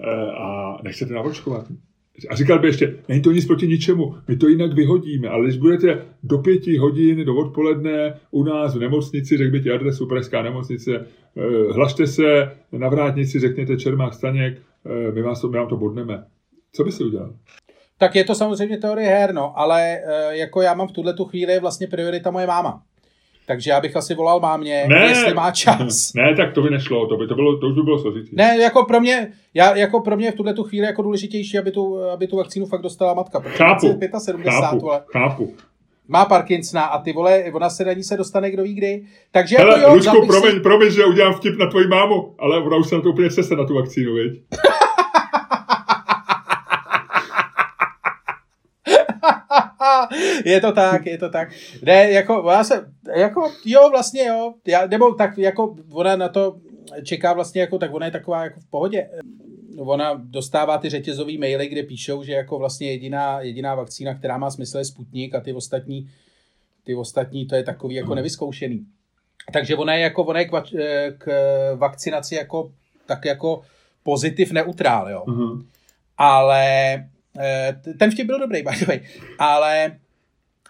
eh, 0.00 0.30
a 0.30 0.78
nechcete 0.82 1.14
navočkovat. 1.14 1.66
A 2.30 2.34
říkal 2.34 2.58
by 2.58 2.68
ještě, 2.68 2.96
není 3.08 3.22
to 3.22 3.32
nic 3.32 3.46
proti 3.46 3.66
ničemu, 3.66 4.14
my 4.28 4.36
to 4.36 4.48
jinak 4.48 4.72
vyhodíme, 4.72 5.28
ale 5.28 5.44
když 5.44 5.56
budete 5.56 6.02
do 6.22 6.38
pěti 6.38 6.78
hodin, 6.78 7.24
do 7.24 7.36
odpoledne 7.36 8.14
u 8.30 8.44
nás 8.44 8.76
v 8.76 8.80
nemocnici, 8.80 9.36
řekl 9.36 9.50
by 9.50 9.60
ti 9.60 9.70
adresu 9.70 10.06
Pražská 10.06 10.42
nemocnice, 10.42 11.06
eh, 11.36 11.72
hlašte 11.72 12.06
se 12.06 12.52
na 12.72 12.88
vrátnici, 12.88 13.38
řekněte 13.38 13.76
Čermák 13.76 14.14
Staněk, 14.14 14.62
eh, 14.86 15.12
my, 15.12 15.22
vás 15.22 15.40
to, 15.40 15.48
my 15.48 15.58
vám 15.58 15.68
to 15.68 15.76
bodneme. 15.76 16.24
Co 16.72 16.84
by 16.84 16.92
si 16.92 17.04
udělal? 17.04 17.34
Tak 17.98 18.14
je 18.14 18.24
to 18.24 18.34
samozřejmě 18.34 18.78
teorie 18.78 19.08
her, 19.08 19.34
no, 19.34 19.58
ale 19.58 19.98
uh, 20.04 20.34
jako 20.34 20.62
já 20.62 20.74
mám 20.74 20.88
v 20.88 20.92
tuhle 20.92 21.14
tu 21.14 21.24
chvíli 21.24 21.60
vlastně 21.60 21.86
priorita 21.86 22.30
moje 22.30 22.46
máma. 22.46 22.82
Takže 23.46 23.70
já 23.70 23.80
bych 23.80 23.96
asi 23.96 24.14
volal 24.14 24.40
mámě, 24.40 24.84
ne, 24.88 25.06
jestli 25.08 25.34
má 25.34 25.50
čas. 25.50 26.12
Ne, 26.14 26.34
tak 26.36 26.52
to 26.54 26.62
by 26.62 26.70
nešlo, 26.70 27.06
to 27.06 27.16
by, 27.16 27.26
to 27.26 27.34
bylo, 27.34 27.58
to 27.58 27.66
už 27.66 27.74
by 27.74 27.82
bylo 27.82 27.98
složitý. 27.98 28.30
Ne, 28.32 28.56
jako 28.60 28.84
pro 28.84 29.00
mě, 29.00 29.32
já, 29.54 29.76
jako 29.76 30.00
pro 30.00 30.16
mě 30.16 30.32
v 30.32 30.34
tuhle 30.34 30.54
tu 30.54 30.62
chvíli 30.64 30.86
jako 30.86 31.02
důležitější, 31.02 31.58
aby 31.58 31.70
tu, 31.70 31.98
aby 32.00 32.26
tu 32.26 32.36
vakcínu 32.36 32.66
fakt 32.66 32.82
dostala 32.82 33.14
matka. 33.14 33.40
Chápu, 33.40 33.86
75, 33.86 34.50
chápu, 34.52 34.90
ale 34.90 35.02
chápu. 35.12 35.54
Má 36.08 36.24
Parkinsona 36.24 36.84
a 36.84 37.02
ty 37.02 37.12
vole, 37.12 37.44
ona 37.52 37.70
se 37.70 37.84
na 37.84 37.92
ní 37.92 38.02
se 38.02 38.16
dostane 38.16 38.50
kdo 38.50 38.62
ví 38.62 38.74
kdy. 38.74 39.02
Takže 39.32 39.56
Hele, 39.56 39.78
jako 39.78 39.90
jo, 39.90 39.94
Lučku, 39.94 40.26
promiň, 40.26 40.52
si... 40.52 40.60
promiň, 40.60 40.90
že 40.90 41.04
udělám 41.04 41.34
vtip 41.34 41.58
na 41.58 41.66
tvoji 41.66 41.86
mámu, 41.86 42.34
ale 42.38 42.62
ona 42.62 42.76
už 42.76 42.88
se 42.88 42.94
na 42.94 43.00
to 43.00 43.08
úplně 43.08 43.30
sese 43.30 43.56
na 43.56 43.64
tu 43.64 43.74
vakcínu, 43.74 44.14
viď? 44.14 44.42
je 50.44 50.60
to 50.60 50.72
tak, 50.72 51.06
je 51.06 51.18
to 51.18 51.30
tak. 51.30 51.48
Ne, 51.82 52.10
jako, 52.10 52.48
já 52.50 52.64
se, 52.64 52.92
jako, 53.16 53.52
jo, 53.64 53.90
vlastně 53.90 54.24
jo, 54.24 54.54
já, 54.66 54.86
nebo 54.86 55.14
tak, 55.14 55.38
jako, 55.38 55.76
ona 55.90 56.16
na 56.16 56.28
to 56.28 56.56
čeká 57.02 57.32
vlastně, 57.32 57.60
jako, 57.60 57.78
tak 57.78 57.94
ona 57.94 58.06
je 58.06 58.12
taková, 58.12 58.44
jako 58.44 58.60
v 58.60 58.70
pohodě. 58.70 59.10
Ona 59.78 60.14
dostává 60.24 60.78
ty 60.78 60.88
řetězové 60.88 61.38
maily, 61.38 61.68
kde 61.68 61.82
píšou, 61.82 62.22
že 62.22 62.32
jako 62.32 62.58
vlastně 62.58 62.90
jediná, 62.90 63.40
jediná 63.40 63.74
vakcína, 63.74 64.14
která 64.14 64.38
má 64.38 64.50
smysl, 64.50 64.78
je 64.78 64.84
Sputnik 64.84 65.34
a 65.34 65.40
ty 65.40 65.52
ostatní, 65.52 66.10
ty 66.84 66.94
ostatní, 66.94 67.46
to 67.46 67.54
je 67.54 67.62
takový 67.62 67.94
jako 67.94 68.14
nevyzkoušený. 68.14 68.86
Takže 69.52 69.76
ona 69.76 69.94
je 69.94 70.00
jako, 70.00 70.24
ona 70.24 70.40
je 70.40 70.46
k, 70.46 70.62
k 71.18 71.26
vakcinaci 71.74 72.34
jako, 72.34 72.72
tak 73.06 73.24
jako 73.24 73.62
pozitiv 74.02 74.52
neutrál, 74.52 75.10
jo. 75.10 75.24
Uh-huh. 75.26 75.64
Ale 76.18 76.64
Eh, 76.94 77.15
ten 77.98 78.10
vtip 78.10 78.26
byl 78.26 78.38
dobrý, 78.38 78.62
by 78.70 78.78
the 78.80 78.86
way. 78.86 79.00
Ale 79.38 79.92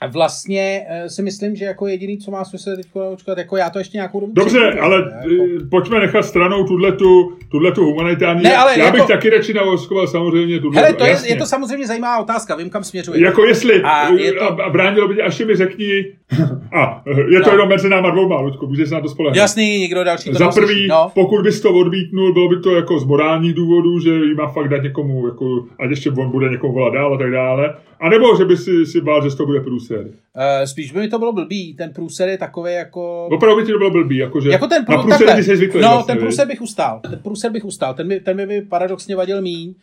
vlastně 0.09 0.87
eh, 0.89 1.11
si 1.11 1.23
myslím, 1.23 1.57
že 1.57 1.65
jako 1.65 1.87
jediný, 1.87 2.19
co 2.19 2.31
má 2.31 2.45
smysl 2.45 2.77
teď 2.77 2.87
očkat, 3.13 3.39
jako 3.39 3.57
já 3.57 3.71
to 3.71 3.79
ještě 3.79 3.99
nějakou 3.99 4.21
dobu... 4.21 4.33
Dobře, 4.33 4.59
přijdu, 4.69 4.83
ale 4.83 4.97
jako... 4.97 5.45
Eh, 5.65 5.69
pojďme 5.71 6.01
nechat 6.01 6.23
stranou 6.23 6.65
tuhletu, 6.65 7.39
tuhletu 7.51 7.85
humanitární. 7.85 8.43
Ne, 8.43 8.57
ale 8.57 8.79
já 8.79 8.85
jako... 8.85 8.97
bych 8.97 9.07
taky 9.07 9.31
radši 9.31 9.55
naočkoval 9.55 10.07
samozřejmě 10.07 10.61
tuhle. 10.61 10.81
Hele, 10.81 10.95
to 10.95 11.07
je, 11.07 11.17
je, 11.25 11.37
to 11.37 11.47
samozřejmě 11.47 11.87
zajímavá 11.87 12.19
otázka, 12.19 12.57
vím, 12.57 12.71
kam 12.71 12.85
směřuje. 12.85 13.25
Jako 13.25 13.45
jestli, 13.45 13.83
a, 13.83 14.09
je 14.09 14.33
to... 14.33 14.63
a 14.63 14.71
bránilo 14.71 15.09
by 15.09 15.23
až 15.23 15.41
mi 15.41 15.57
řekni, 15.57 16.05
a 16.73 17.03
je 17.31 17.41
to 17.41 17.47
no. 17.47 17.53
jenom 17.53 17.69
mezi 17.69 17.89
náma 17.89 18.11
dvouma, 18.11 18.41
Ludku, 18.41 18.67
můžeš 18.67 18.89
se 18.89 18.95
na 18.95 19.01
to 19.01 19.09
spolehnout. 19.09 19.37
Jasný, 19.37 19.79
někdo 19.79 20.05
další 20.05 20.31
to 20.31 20.39
Za 20.39 20.49
prvý, 20.49 20.87
no. 20.89 21.11
pokud 21.15 21.43
bys 21.43 21.61
to 21.61 21.75
odmítnul, 21.75 22.33
bylo 22.33 22.49
by 22.49 22.61
to 22.61 22.77
jako 22.77 22.99
z 22.99 23.05
morálních 23.05 23.55
důvodů, 23.55 24.01
že 24.01 24.11
jí 24.11 24.35
má 24.35 24.49
fakt 24.49 24.69
dát 24.69 24.83
někomu, 24.83 25.27
jako, 25.27 25.65
ať 25.79 25.91
ještě 25.91 26.11
on 26.11 26.31
bude 26.31 26.49
někomu 26.49 26.73
volat 26.73 26.95
dál 26.95 27.15
a 27.15 27.19
tak 27.19 27.31
dále. 27.31 27.75
A 28.01 28.09
nebo 28.09 28.37
že 28.37 28.45
by 28.45 28.57
si, 28.57 28.87
si 28.87 29.01
bál, 29.01 29.31
že 29.31 29.37
to 29.37 29.47
bude 29.47 29.61
průser. 29.61 30.01
Uh, 30.01 30.65
spíš 30.65 30.93
by 30.93 31.01
mi 31.01 31.09
to 31.09 31.19
bylo 31.19 31.33
blbý. 31.33 31.75
Ten 31.75 31.93
průser 31.93 32.29
je 32.29 32.39
takový 32.39 32.73
jako... 32.73 33.27
Opravdu 33.27 33.57
by 33.57 33.67
ti 33.67 33.73
to 33.73 33.79
bylo 33.79 33.91
blbý. 33.91 34.17
Jako, 34.17 34.41
že 34.41 34.51
jako 34.51 34.67
ten 34.67 34.85
prů... 34.85 34.97
na 34.97 35.03
průser 35.03 35.43
jsi 35.43 35.57
zvyklý. 35.57 35.81
No, 35.81 35.89
vlastně, 35.89 36.15
ten 36.15 36.23
průser 36.23 36.49
bych 36.49 36.63
ustál. 36.63 37.01
Ten 37.11 37.19
průser 37.23 37.53
bych 37.53 37.65
ustál. 37.65 37.95
Ten 37.95 38.09
by, 38.09 38.21
ten 38.21 38.49
by 38.49 38.61
paradoxně 38.61 39.17
vadil 39.17 39.43
míň. 39.43 39.75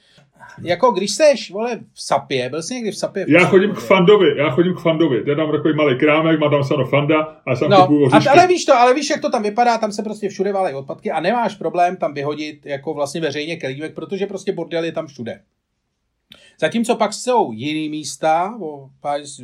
Jako 0.61 0.91
když 0.91 1.11
seš, 1.11 1.51
vole, 1.51 1.79
v 1.93 2.01
Sapě, 2.01 2.49
byl 2.49 2.63
jsi 2.63 2.73
někdy 2.73 2.91
v 2.91 2.97
Sapě? 2.97 3.25
V 3.25 3.29
já 3.29 3.45
chodím 3.45 3.71
k 3.71 3.79
Fandovi, 3.79 4.37
já 4.37 4.49
chodím 4.49 4.73
k 4.73 4.79
Fandovi. 4.79 5.23
Já 5.27 5.35
tam 5.35 5.51
takový 5.51 5.75
malý 5.75 5.99
krámek, 5.99 6.39
má 6.39 6.49
tam 6.49 6.63
sano 6.63 6.85
Fanda 6.85 7.41
a 7.45 7.55
jsem 7.55 7.69
no, 7.69 7.77
a, 8.11 8.31
ale 8.31 8.47
víš 8.47 8.65
to, 8.65 8.73
ale 8.73 8.93
víš, 8.93 9.09
jak 9.09 9.21
to 9.21 9.29
tam 9.29 9.43
vypadá, 9.43 9.77
tam 9.77 9.91
se 9.91 10.03
prostě 10.03 10.29
všude 10.29 10.53
válej 10.53 10.75
odpadky 10.75 11.11
a 11.11 11.19
nemáš 11.19 11.55
problém 11.55 11.95
tam 11.95 12.13
vyhodit 12.13 12.65
jako 12.65 12.93
vlastně 12.93 13.21
veřejně 13.21 13.57
kelímek, 13.57 13.93
protože 13.95 14.25
prostě 14.25 14.51
bordel 14.51 14.83
je 14.83 14.91
tam 14.91 15.07
všude. 15.07 15.39
Zatímco 16.59 16.95
pak 16.95 17.13
jsou 17.13 17.51
jiný 17.51 17.89
místa, 17.89 18.57
o, 18.61 18.89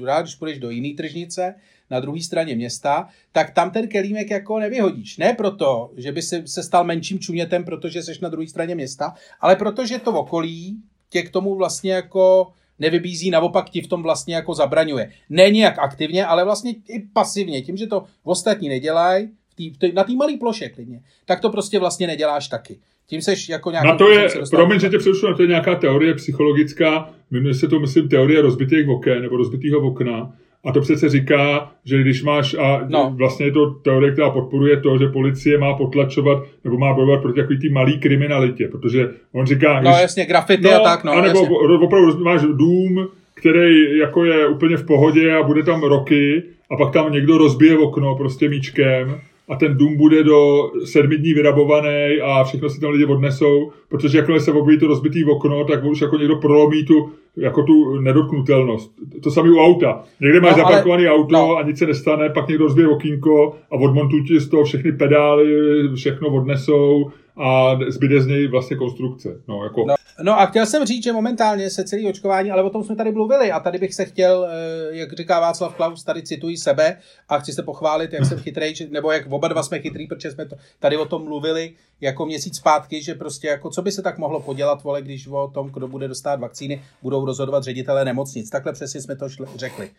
rád, 0.06 0.22
když 0.22 0.36
půjdeš 0.36 0.60
do 0.60 0.70
jiné 0.70 0.96
tržnice, 0.98 1.56
na 1.90 2.00
druhé 2.00 2.22
straně 2.22 2.56
města, 2.56 3.08
tak 3.32 3.54
tam 3.54 3.72
ten 3.72 3.88
kelímek 3.88 4.30
jako 4.32 4.60
nevyhodíš. 4.60 5.18
Ne 5.18 5.34
proto, 5.34 5.92
že 5.98 6.12
by 6.12 6.22
se, 6.22 6.48
se 6.48 6.64
stal 6.64 6.84
menším 6.84 7.20
čunětem, 7.20 7.64
protože 7.64 8.04
jsi 8.04 8.12
na 8.22 8.30
druhé 8.30 8.48
straně 8.48 8.76
města, 8.76 9.14
ale 9.42 9.56
protože 9.56 10.00
to 10.00 10.12
okolí 10.12 10.78
tě 11.10 11.22
k 11.22 11.30
tomu 11.30 11.56
vlastně 11.56 11.92
jako 11.92 12.48
nevybízí, 12.80 13.30
naopak 13.30 13.70
ti 13.70 13.82
v 13.82 13.88
tom 13.88 14.04
vlastně 14.04 14.36
jako 14.36 14.54
zabraňuje. 14.54 15.12
Ne 15.30 15.50
nějak 15.50 15.80
aktivně, 15.80 16.26
ale 16.26 16.44
vlastně 16.44 16.72
i 16.72 17.00
pasivně. 17.14 17.62
Tím, 17.62 17.78
že 17.78 17.88
to 17.88 18.04
ostatní 18.24 18.70
nedělají, 18.70 19.30
na 19.94 20.04
té 20.04 20.14
malé 20.14 20.38
ploše 20.38 20.70
klidně, 20.70 21.02
tak 21.26 21.40
to 21.40 21.50
prostě 21.50 21.80
vlastně 21.80 22.08
neděláš 22.08 22.48
taky. 22.48 22.80
Tím 23.08 23.22
seš 23.22 23.50
jako 23.50 23.72
nějaký... 23.72 23.88
Na 23.88 23.96
to 23.96 24.10
je, 24.10 24.30
promiň, 24.52 24.80
že 24.80 24.90
tě 24.90 24.98
přerušu, 24.98 25.28
na 25.28 25.36
to 25.36 25.42
je 25.42 25.48
nějaká 25.48 25.76
teorie 25.76 26.14
psychologická, 26.14 27.10
jmenuje 27.32 27.54
se 27.54 27.68
to, 27.68 27.80
myslím, 27.80 28.10
teorie 28.10 28.42
rozbitých 28.42 28.88
oken, 28.88 29.22
nebo 29.22 29.38
rozbitého 29.38 29.88
okna. 29.88 30.34
A 30.64 30.72
to 30.72 30.82
přece 30.82 31.10
říká, 31.10 31.72
že 31.86 32.02
když 32.02 32.24
máš, 32.24 32.54
a 32.54 32.86
no. 32.88 33.14
vlastně 33.16 33.46
je 33.46 33.52
to 33.52 33.70
teorie, 33.70 34.12
která 34.12 34.30
podporuje 34.30 34.78
to, 34.78 34.98
že 34.98 35.08
policie 35.08 35.58
má 35.58 35.74
potlačovat 35.74 36.44
nebo 36.64 36.78
má 36.78 36.94
bojovat 36.94 37.22
proti 37.22 37.40
takový 37.40 37.60
ty 37.60 37.70
malý 37.70 38.00
kriminalitě, 38.00 38.68
protože 38.68 39.10
on 39.32 39.46
říká... 39.46 39.82
No 39.82 39.90
když, 39.90 40.02
jasně, 40.02 40.26
grafity 40.26 40.64
no, 40.64 40.76
a 40.76 40.80
tak, 40.80 41.04
no. 41.04 41.12
A 41.12 41.22
nebo 41.22 41.40
opravdu 41.86 42.24
máš 42.24 42.42
dům, 42.42 43.08
který 43.34 43.98
jako 43.98 44.26
je 44.26 44.48
úplně 44.48 44.78
v 44.78 44.86
pohodě 44.86 45.34
a 45.34 45.44
bude 45.44 45.64
tam 45.64 45.84
roky 45.84 46.44
a 46.72 46.76
pak 46.76 46.94
tam 46.94 47.12
někdo 47.12 47.38
rozbije 47.38 47.78
okno 47.78 48.16
prostě 48.16 48.50
míčkem 48.50 49.22
a 49.50 49.56
ten 49.56 49.78
dům 49.78 49.98
bude 49.98 50.24
do 50.24 50.72
sedmi 50.86 51.18
dní 51.18 51.34
vyrabovaný 51.34 52.22
a 52.24 52.44
všechno 52.44 52.70
si 52.70 52.80
tam 52.80 52.90
lidi 52.90 53.06
odnesou, 53.06 53.72
protože 53.90 54.18
jakmile 54.18 54.40
se 54.40 54.52
objeví 54.52 54.80
to 54.80 54.88
rozbitý 54.88 55.26
okno, 55.26 55.64
tak 55.64 55.84
už 55.84 56.02
jako 56.02 56.18
někdo 56.18 56.36
prolomí 56.36 56.86
tu, 56.86 57.10
jako 57.38 57.64
tu 57.64 58.00
nedotknutelnost. 58.02 58.92
To 59.24 59.32
samé 59.32 59.52
u 59.52 59.60
auta. 59.60 60.04
Někde 60.22 60.42
máš 60.42 60.52
no, 60.52 60.58
zaparkovaný 60.58 61.08
ale, 61.08 61.18
auto 61.18 61.34
no. 61.34 61.56
a 61.58 61.64
nic 61.64 61.78
se 61.78 61.86
nestane, 61.86 62.30
pak 62.30 62.48
někdo 62.48 62.64
rozbije 62.64 62.88
okýnko 62.88 63.56
a 63.72 63.76
odmontují 63.76 64.24
ti 64.24 64.40
z 64.40 64.50
toho 64.50 64.64
všechny 64.64 64.92
pedály, 64.92 65.48
všechno 65.96 66.28
odnesou 66.28 67.12
a 67.40 67.78
zbyde 67.88 68.22
z 68.22 68.28
něj 68.28 68.48
vlastně 68.48 68.78
konstrukce. 68.78 69.30
No, 69.48 69.64
jako... 69.64 69.86
no, 69.88 69.96
no 70.24 70.40
a 70.40 70.46
chtěl 70.46 70.66
jsem 70.66 70.86
říct, 70.86 71.04
že 71.04 71.14
momentálně 71.14 71.70
se 71.70 71.84
celý 71.84 72.08
očkování, 72.08 72.52
ale 72.52 72.64
o 72.64 72.70
tom 72.70 72.84
jsme 72.84 72.96
tady 72.96 73.12
mluvili 73.12 73.52
a 73.52 73.60
tady 73.60 73.78
bych 73.78 73.94
se 73.94 74.06
chtěl, 74.06 74.48
eh, 74.50 74.96
jak 74.96 75.14
říká 75.14 75.40
Václav 75.40 75.76
Klaus, 75.76 76.04
tady 76.04 76.22
cituji 76.22 76.58
sebe 76.58 76.98
a 77.30 77.40
chci 77.40 77.54
se 77.54 77.64
pochválit, 77.64 78.14
jak 78.14 78.26
jsem 78.26 78.40
chytrý, 78.44 78.74
nebo 78.90 79.12
jak 79.12 79.32
oba 79.32 79.48
dva 79.48 79.64
jsme 79.64 79.80
chytrý, 79.80 80.08
protože 80.08 80.32
jsme 80.32 80.46
tady 80.80 80.98
o 80.98 81.06
tom 81.06 81.24
mluvili 81.24 81.74
jako 82.02 82.26
měsíc 82.26 82.58
zpátky, 82.58 83.04
že 83.04 83.16
prostě 83.16 83.48
jako 83.48 83.70
co 83.70 83.82
by 83.82 83.92
se 83.92 84.02
tak 84.02 84.18
mohlo 84.18 84.40
podělat, 84.40 84.84
vole, 84.84 85.02
když 85.02 85.28
o 85.28 85.52
tom, 85.54 85.70
kdo 85.70 85.88
bude 85.88 86.08
dostat 86.08 86.40
vakcíny, 86.40 86.82
budou 87.02 87.26
rozhodovat 87.26 87.64
ředitelé 87.64 88.06
nemocnic. 88.06 88.50
Takhle 88.50 88.74
přesně 88.74 89.02
jsme 89.02 89.16
to 89.16 89.30
šli, 89.30 89.48
řekli. 89.56 89.90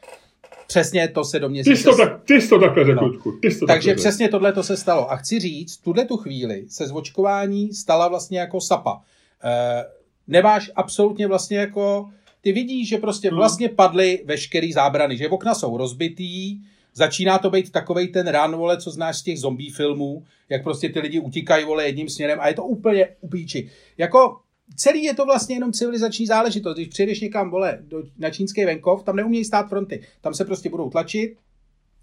Přesně 0.71 1.09
to 1.09 1.25
se 1.25 1.39
do 1.39 1.49
mě... 1.49 1.65
Ty 1.65 1.77
jsi 1.77 1.85
to, 1.85 1.97
tak, 1.97 2.25
ty 2.25 2.41
jsi 2.41 2.49
to 2.49 2.59
takhle 2.59 2.85
řekl, 2.85 3.01
no. 3.01 3.33
ty 3.43 3.51
jsi 3.51 3.61
to 3.61 3.67
Takže 3.67 3.89
takhle 3.89 4.03
přesně 4.03 4.29
tohle 4.29 4.53
to 4.53 4.63
se 4.63 4.77
stalo. 4.77 5.13
A 5.13 5.17
chci 5.17 5.39
říct, 5.39 5.77
tuhle 5.77 6.05
tu 6.05 6.17
chvíli 6.17 6.65
se 6.69 6.87
zvočkování 6.87 7.75
stala 7.75 8.09
vlastně 8.09 8.39
jako 8.39 8.61
sapa. 8.61 9.03
E, 9.45 9.85
nemáš 10.29 10.71
absolutně 10.77 11.27
vlastně 11.27 11.59
jako... 11.59 12.11
Ty 12.41 12.53
vidíš, 12.53 12.89
že 12.89 12.99
prostě 12.99 13.29
hmm. 13.29 13.37
vlastně 13.37 13.69
padly 13.69 14.23
veškerý 14.25 14.73
zábrany, 14.73 15.17
že 15.17 15.29
okna 15.29 15.55
jsou 15.55 15.77
rozbitý, 15.77 16.59
začíná 16.95 17.39
to 17.39 17.51
být 17.51 17.73
takovej 17.73 18.09
ten 18.09 18.29
rán, 18.29 18.57
vole, 18.57 18.79
co 18.79 18.91
znáš 18.91 19.19
z 19.19 19.23
těch 19.23 19.39
zombie 19.39 19.73
filmů, 19.73 20.25
jak 20.49 20.63
prostě 20.63 20.89
ty 20.89 21.01
lidi 21.01 21.21
utíkají, 21.21 21.65
vole, 21.65 21.87
jedním 21.87 22.09
směrem 22.09 22.39
a 22.41 22.49
je 22.49 22.55
to 22.55 22.65
úplně 22.65 23.09
upíči. 23.21 23.71
Jako 23.99 24.37
celý 24.77 25.05
je 25.05 25.15
to 25.15 25.25
vlastně 25.25 25.57
jenom 25.57 25.73
civilizační 25.73 26.27
záležitost. 26.27 26.77
Když 26.77 26.89
přijedeš 26.89 27.21
někam, 27.21 27.51
vole, 27.51 27.79
do, 27.81 28.03
na 28.19 28.31
čínský 28.31 28.65
venkov, 28.65 29.03
tam 29.03 29.17
neumějí 29.17 29.45
stát 29.45 29.69
fronty. 29.69 30.03
Tam 30.21 30.35
se 30.35 30.45
prostě 30.45 30.71
budou 30.71 30.91
tlačit, 30.91 31.37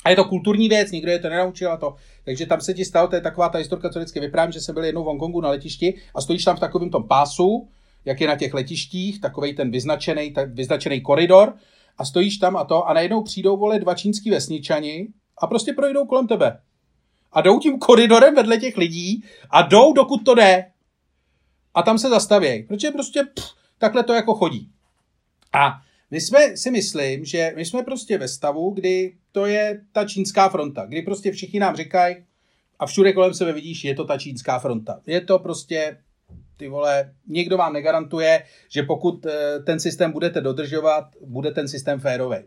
a 0.05 0.09
je 0.09 0.15
to 0.15 0.25
kulturní 0.25 0.69
věc, 0.69 0.91
nikdo 0.91 1.11
je 1.11 1.19
to 1.19 1.29
nenaučil 1.29 1.71
a 1.71 1.77
to. 1.77 1.95
Takže 2.25 2.45
tam 2.45 2.61
se 2.61 2.73
ti 2.73 2.85
stalo, 2.85 3.07
to 3.07 3.15
je 3.15 3.21
taková 3.21 3.49
ta 3.49 3.57
historka, 3.57 3.89
co 3.89 3.99
vždycky 3.99 4.19
vyprávím, 4.19 4.51
že 4.51 4.59
jsem 4.59 4.75
byl 4.75 4.83
jednou 4.83 5.03
v 5.03 5.05
Hongkongu 5.05 5.41
na 5.41 5.49
letišti 5.49 5.93
a 6.15 6.21
stojíš 6.21 6.43
tam 6.43 6.57
v 6.57 6.59
takovém 6.59 6.89
tom 6.89 7.07
pásu, 7.07 7.67
jak 8.05 8.21
je 8.21 8.27
na 8.27 8.35
těch 8.35 8.53
letištích, 8.53 9.21
takový 9.21 9.55
ten 9.55 9.71
vyznačený, 9.71 10.33
tak 10.33 10.53
vyznačený 10.53 11.01
koridor 11.01 11.53
a 11.97 12.05
stojíš 12.05 12.37
tam 12.37 12.57
a 12.57 12.63
to 12.63 12.87
a 12.87 12.93
najednou 12.93 13.23
přijdou 13.23 13.57
vole 13.57 13.79
dva 13.79 13.95
čínský 13.95 14.29
vesničani 14.29 15.07
a 15.37 15.47
prostě 15.47 15.73
projdou 15.73 16.05
kolem 16.05 16.27
tebe. 16.27 16.59
A 17.33 17.41
jdou 17.41 17.59
tím 17.59 17.79
koridorem 17.79 18.35
vedle 18.35 18.57
těch 18.57 18.77
lidí 18.77 19.23
a 19.49 19.61
jdou, 19.61 19.93
dokud 19.93 20.23
to 20.25 20.35
jde 20.35 20.65
a 21.77 21.81
tam 21.81 21.97
se 21.97 22.09
zastavějí, 22.09 22.63
protože 22.63 22.91
prostě 22.91 23.23
pff, 23.33 23.55
takhle 23.77 24.03
to 24.03 24.13
jako 24.13 24.33
chodí. 24.35 24.69
A 25.53 25.81
my 26.11 26.21
jsme 26.21 26.57
si 26.57 26.71
myslím, 26.71 27.25
že 27.25 27.53
my 27.55 27.65
jsme 27.65 27.83
prostě 27.83 28.17
ve 28.17 28.27
stavu, 28.27 28.69
kdy 28.69 29.17
to 29.31 29.45
je 29.45 29.81
ta 29.91 30.05
čínská 30.05 30.49
fronta, 30.49 30.85
kdy 30.85 31.01
prostě 31.01 31.31
všichni 31.31 31.59
nám 31.59 31.75
říkají 31.75 32.15
a 32.79 32.85
všude 32.85 33.13
kolem 33.13 33.33
sebe 33.33 33.53
vidíš, 33.53 33.83
je 33.83 33.95
to 33.95 34.05
ta 34.05 34.17
čínská 34.17 34.59
fronta. 34.59 35.01
Je 35.07 35.21
to 35.21 35.39
prostě, 35.39 35.97
ty 36.57 36.67
vole, 36.67 37.13
nikdo 37.27 37.57
vám 37.57 37.73
negarantuje, 37.73 38.43
že 38.69 38.83
pokud 38.83 39.25
eh, 39.25 39.59
ten 39.65 39.79
systém 39.79 40.11
budete 40.11 40.41
dodržovat, 40.41 41.03
bude 41.25 41.51
ten 41.51 41.67
systém 41.67 41.99
férový. 41.99 42.37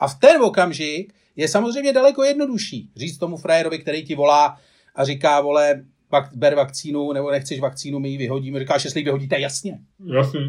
A 0.00 0.08
v 0.08 0.18
ten 0.18 0.42
okamžik 0.42 1.14
je 1.36 1.48
samozřejmě 1.48 1.92
daleko 1.92 2.24
jednodušší 2.24 2.90
říct 2.96 3.18
tomu 3.18 3.36
frajerovi, 3.36 3.78
který 3.78 4.04
ti 4.04 4.14
volá 4.14 4.58
a 4.94 5.04
říká, 5.04 5.40
vole, 5.40 5.84
vak, 6.12 6.30
ber 6.34 6.54
vakcínu, 6.54 7.12
nebo 7.12 7.30
nechceš 7.30 7.60
vakcínu, 7.60 7.98
my 7.98 8.08
ji 8.08 8.18
vyhodíme. 8.18 8.58
Říkáš, 8.58 8.84
jestli 8.84 9.00
ji 9.00 9.04
vyhodíte, 9.04 9.40
jasně. 9.40 9.78
Jasně. 10.14 10.40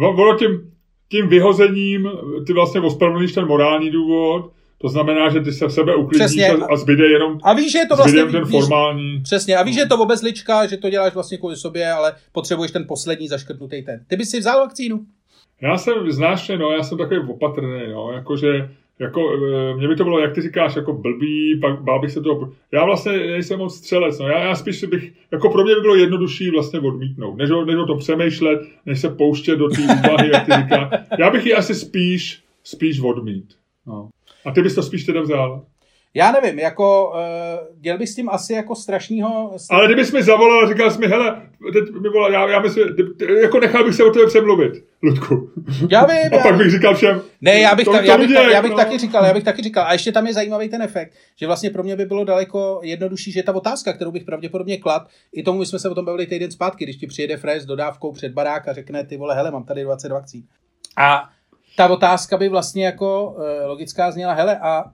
Ono 0.00 0.38
tím, 0.38 0.72
tím 1.08 1.28
vyhozením 1.28 2.08
ty 2.46 2.52
vlastně 2.52 2.80
ospravedlníš 2.80 3.32
ten 3.32 3.46
morální 3.46 3.90
důvod, 3.90 4.52
To 4.78 4.88
znamená, 4.88 5.28
že 5.28 5.40
ty 5.40 5.52
se 5.52 5.66
v 5.66 5.72
sebe 5.72 5.94
uklidníš 5.94 6.26
Přesně. 6.26 6.48
a, 6.48 6.72
a 6.72 6.76
zbyde 6.76 7.06
jenom, 7.06 7.38
A 7.42 7.52
víš, 7.52 7.72
že 7.72 7.78
je 7.78 7.86
to 7.86 7.96
vlastně... 7.96 8.24
ten 8.24 8.44
víš, 8.44 8.50
formální... 8.50 9.20
Přesně, 9.22 9.56
a 9.56 9.62
víš, 9.62 9.74
že 9.74 9.80
je 9.80 9.86
to 9.86 9.98
obezlička, 9.98 10.66
že 10.66 10.76
to 10.76 10.90
děláš 10.90 11.14
vlastně 11.14 11.38
kvůli 11.38 11.56
sobě, 11.56 11.92
ale 11.92 12.12
potřebuješ 12.32 12.70
ten 12.70 12.84
poslední 12.88 13.28
zaškrtnutý 13.28 13.82
ten. 13.82 14.04
Ty 14.06 14.16
bys 14.16 14.30
si 14.30 14.38
vzal 14.40 14.60
vakcínu? 14.60 15.00
Já 15.60 15.78
jsem 15.78 16.10
znášně, 16.10 16.58
no, 16.58 16.70
já 16.70 16.82
jsem 16.82 16.98
takový 16.98 17.20
opatrný, 17.28 17.80
no, 17.92 18.12
jakože, 18.12 18.70
jako, 18.98 19.32
e, 19.34 19.74
mě 19.76 19.88
by 19.88 19.96
to 19.96 20.04
bylo, 20.04 20.18
jak 20.18 20.34
ty 20.34 20.40
říkáš, 20.40 20.76
jako 20.76 20.92
blbý, 20.92 21.58
pak 21.60 21.82
bál 21.82 22.00
bych 22.00 22.10
se 22.10 22.20
toho, 22.20 22.52
já 22.72 22.84
vlastně 22.84 23.12
nejsem 23.12 23.58
moc 23.58 23.76
střelec, 23.76 24.18
no, 24.18 24.28
já, 24.28 24.44
já 24.44 24.54
spíš 24.54 24.84
bych, 24.84 25.12
jako 25.30 25.50
pro 25.50 25.64
mě 25.64 25.74
by 25.74 25.80
bylo 25.80 25.94
jednodušší 25.94 26.50
vlastně 26.50 26.80
odmítnout, 26.80 27.36
než 27.36 27.50
než 27.66 27.76
o 27.76 27.86
tom 27.86 27.98
přemýšlet, 27.98 28.60
než 28.86 29.00
se 29.00 29.08
pouštět 29.08 29.56
do 29.56 29.68
té 29.68 29.82
úvahy, 29.82 30.30
jak 30.32 30.46
ty 30.46 30.52
říká. 30.52 30.90
Já 31.18 31.30
bych 31.30 31.46
ji 31.46 31.54
asi 31.54 31.74
spíš, 31.74 32.42
spíš 32.64 33.00
odmít, 33.00 33.54
no. 33.86 34.08
A 34.44 34.50
ty 34.50 34.62
bys 34.62 34.74
to 34.74 34.82
spíš 34.82 35.04
teda 35.04 35.20
vzal. 35.20 35.64
Já 36.16 36.32
nevím, 36.32 36.58
jako 36.58 37.12
uh, 37.14 37.80
děl 37.80 37.98
bych 37.98 38.08
s 38.08 38.14
tím 38.14 38.28
asi 38.30 38.52
jako 38.52 38.74
strašného... 38.74 39.56
Ale 39.70 39.86
kdybys 39.86 40.12
mi 40.12 40.22
zavolal 40.22 40.64
a 40.64 40.68
říkal 40.68 40.90
jsi 40.90 40.98
mi, 40.98 41.06
hele, 41.06 41.42
teď 41.72 41.94
mi 42.02 42.08
volal, 42.08 42.32
já, 42.32 42.48
já 42.48 42.60
myslím, 42.60 42.88
jako 43.42 43.60
nechal 43.60 43.84
bych 43.84 43.94
se 43.94 44.04
o 44.04 44.10
tebe 44.10 44.26
přemluvit, 44.26 44.72
Ludku. 45.02 45.50
Já 45.90 46.06
vím, 46.06 46.16
A 46.32 46.36
já 46.36 46.42
pak 46.42 46.56
bych 46.56 46.70
říkal 46.70 46.94
všem, 46.94 47.22
Ne, 47.40 47.60
já 47.60 47.74
bych, 47.74 47.84
to- 47.84 47.92
ta, 47.92 48.00
já 48.00 48.18
bych, 48.18 48.28
viděj, 48.28 48.44
ta, 48.44 48.50
já 48.50 48.62
bych 48.62 48.70
no. 48.70 48.76
taky 48.76 48.98
říkal, 48.98 49.24
já 49.24 49.34
bych 49.34 49.44
taky 49.44 49.62
říkal. 49.62 49.84
A 49.86 49.92
ještě 49.92 50.12
tam 50.12 50.26
je 50.26 50.34
zajímavý 50.34 50.68
ten 50.68 50.82
efekt, 50.82 51.12
že 51.36 51.46
vlastně 51.46 51.70
pro 51.70 51.82
mě 51.82 51.96
by 51.96 52.04
bylo 52.04 52.24
daleko 52.24 52.80
jednodušší, 52.82 53.32
že 53.32 53.42
ta 53.42 53.54
otázka, 53.54 53.92
kterou 53.92 54.10
bych 54.10 54.24
pravděpodobně 54.24 54.78
klad, 54.78 55.02
i 55.32 55.42
tomu 55.42 55.64
jsme 55.64 55.78
se 55.78 55.88
o 55.88 55.94
tom 55.94 56.04
bavili 56.04 56.26
týden 56.26 56.50
zpátky, 56.50 56.84
když 56.84 56.96
ti 56.96 57.06
přijede 57.06 57.36
Fred 57.36 57.62
s 57.62 57.66
dodávkou 57.66 58.12
před 58.12 58.32
barák 58.32 58.68
a 58.68 58.72
řekne, 58.72 59.04
ty 59.04 59.16
vole, 59.16 59.34
hele, 59.34 59.50
mám 59.50 59.64
tady 59.64 59.84
20 59.84 60.12
vakcín. 60.12 60.42
A 60.96 61.28
ta 61.76 61.88
otázka 61.88 62.36
by 62.36 62.48
vlastně 62.48 62.84
jako 62.86 63.36
e, 63.38 63.66
logická 63.66 64.10
zněla, 64.10 64.32
hele, 64.32 64.58
a 64.58 64.84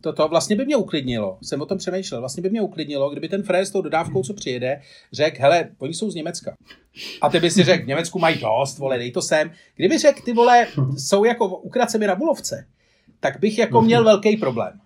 to, 0.00 0.12
to 0.12 0.28
vlastně 0.28 0.56
by 0.56 0.64
mě 0.64 0.76
uklidnilo, 0.76 1.38
jsem 1.42 1.60
o 1.60 1.66
tom 1.66 1.78
přemýšlel, 1.78 2.20
vlastně 2.20 2.42
by 2.42 2.50
mě 2.50 2.60
uklidnilo, 2.60 3.10
kdyby 3.10 3.28
ten 3.28 3.42
Fred 3.42 3.66
s 3.66 3.70
tou 3.70 3.82
dodávkou, 3.82 4.22
co 4.22 4.34
přijede, 4.34 4.80
řekl, 5.12 5.36
hele, 5.40 5.68
oni 5.78 5.94
jsou 5.94 6.10
z 6.10 6.14
Německa. 6.14 6.54
A 7.20 7.28
ty 7.28 7.40
by 7.40 7.50
si 7.50 7.64
řekl, 7.64 7.84
v 7.84 7.86
Německu 7.86 8.18
mají 8.18 8.38
dost, 8.38 8.78
vole, 8.78 8.98
dej 8.98 9.12
to 9.12 9.22
sem. 9.22 9.50
Kdyby 9.76 9.98
řekl, 9.98 10.20
ty 10.24 10.32
vole, 10.32 10.66
jsou 10.98 11.24
jako 11.24 11.58
ukracemi 11.58 12.06
na 12.06 12.14
Bulovce, 12.14 12.66
tak 13.20 13.40
bych 13.40 13.58
jako 13.58 13.82
měl 13.82 14.04
velký 14.04 14.36
problém. 14.36 14.80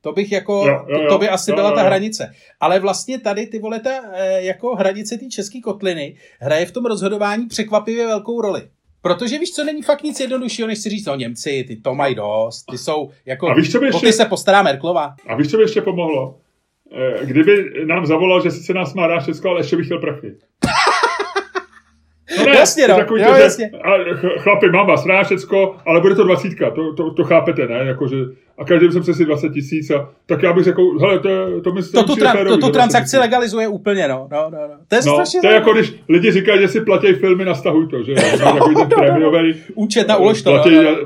To 0.00 0.12
bych 0.12 0.32
jako, 0.32 0.52
Jo, 0.66 0.84
jo, 0.88 0.96
to, 0.96 1.02
jo. 1.02 1.08
to 1.08 1.18
by 1.18 1.28
asi 1.28 1.50
Jo, 1.50 1.56
byla 1.56 1.70
jo, 1.70 1.76
ta 1.76 1.82
hranice. 1.82 2.34
Ale 2.60 2.80
vlastně 2.80 3.18
tady 3.18 3.46
ty 3.46 3.58
vole, 3.58 3.80
ta 3.80 3.90
eh, 4.12 4.42
jako 4.42 4.76
hranice 4.76 5.18
té 5.18 5.26
české 5.26 5.60
kotliny 5.60 6.16
hraje 6.40 6.66
v 6.66 6.72
tom 6.72 6.86
rozhodování 6.86 7.46
překvapivě 7.46 8.06
velkou 8.06 8.40
roli. 8.40 8.68
Protože 9.02 9.38
víš, 9.38 9.50
co 9.54 9.64
není 9.64 9.82
fakt 9.82 10.02
nic 10.02 10.20
jednoduššího, 10.20 10.68
než 10.68 10.78
si 10.78 10.88
říct, 10.90 11.06
no 11.06 11.16
Němci, 11.16 11.64
ty 11.68 11.76
to 11.76 11.94
mají 11.94 12.14
dost, 12.14 12.64
ty 12.70 12.78
jsou 12.78 13.10
jako, 13.26 13.48
A 13.48 13.54
víš, 13.54 13.72
co 13.72 13.80
by 13.80 13.86
ještě- 13.86 14.06
ty 14.06 14.12
se 14.12 14.24
postará 14.24 14.62
Merklova. 14.62 15.14
A 15.26 15.34
víš, 15.36 15.50
co 15.50 15.56
by 15.56 15.62
ještě 15.62 15.82
pomohlo? 15.82 16.38
Eh, 16.92 17.26
Kdyby 17.26 17.70
nám 17.86 18.06
zavolal, 18.06 18.42
že 18.42 18.50
sice 18.50 18.74
nás 18.74 18.94
má 18.94 19.06
rád 19.06 19.24
Česko, 19.24 19.48
ale 19.48 19.60
ještě 19.60 19.76
bych 19.76 19.86
chtěl 19.86 19.98
prachy. 19.98 20.34
No 22.36 22.52
Jasně, 22.52 22.86
to 22.86 22.92
no. 22.92 22.98
takový 22.98 23.20
Jo, 23.22 23.28
to, 23.28 23.34
že, 23.36 23.40
jasně. 23.42 23.70
ch- 24.14 24.42
chlapi, 24.42 24.66
mám 24.70 24.86
vás 24.86 25.06
rád 25.06 25.24
všecko, 25.24 25.76
ale 25.86 26.00
bude 26.00 26.14
to 26.14 26.24
dvacítka, 26.24 26.70
to, 26.70 26.94
to, 26.94 27.10
to 27.14 27.24
chápete, 27.24 27.66
ne? 27.66 27.74
Jako, 27.86 28.08
že, 28.08 28.16
a 28.58 28.64
každý 28.64 28.92
jsem 28.92 29.02
přesně 29.02 29.24
20 29.24 29.48
tisíc, 29.52 29.90
a, 29.90 30.10
tak 30.26 30.42
já 30.42 30.52
bych 30.52 30.64
řekl, 30.64 30.98
hele, 31.00 31.18
to, 31.18 31.60
to 31.60 31.72
mi 31.72 31.82
To 31.82 32.02
tu, 32.02 32.14
tra- 32.14 32.32
férový 32.32 32.48
to 32.50 32.56
tu 32.56 32.60
za 32.60 32.68
20 32.68 32.72
transakci 32.72 33.18
legalizuje 33.18 33.68
úplně, 33.68 34.08
no. 34.08 34.28
no, 34.32 34.50
no, 34.50 34.58
no. 34.68 34.74
To 34.88 34.94
je 34.96 35.00
No, 35.06 35.12
strašně 35.12 35.40
to 35.40 35.46
je 35.46 35.54
jako 35.54 35.72
když 35.72 35.94
lidi 36.08 36.32
říkají, 36.32 36.60
že 36.60 36.68
si 36.68 36.80
platí 36.80 37.12
filmy 37.12 37.44
na 37.44 37.54
stahuj 37.54 37.88
to, 37.88 38.02
že 38.02 38.12
jo? 38.12 38.18
Takový 38.38 38.74
ten 38.74 38.88
prémiový, 38.88 39.54
Účet 39.74 40.08
na 40.08 40.16
ulož 40.16 40.42
to, 40.42 40.50
platí, 40.50 40.74
no, 40.74 40.82
no. 40.82 40.96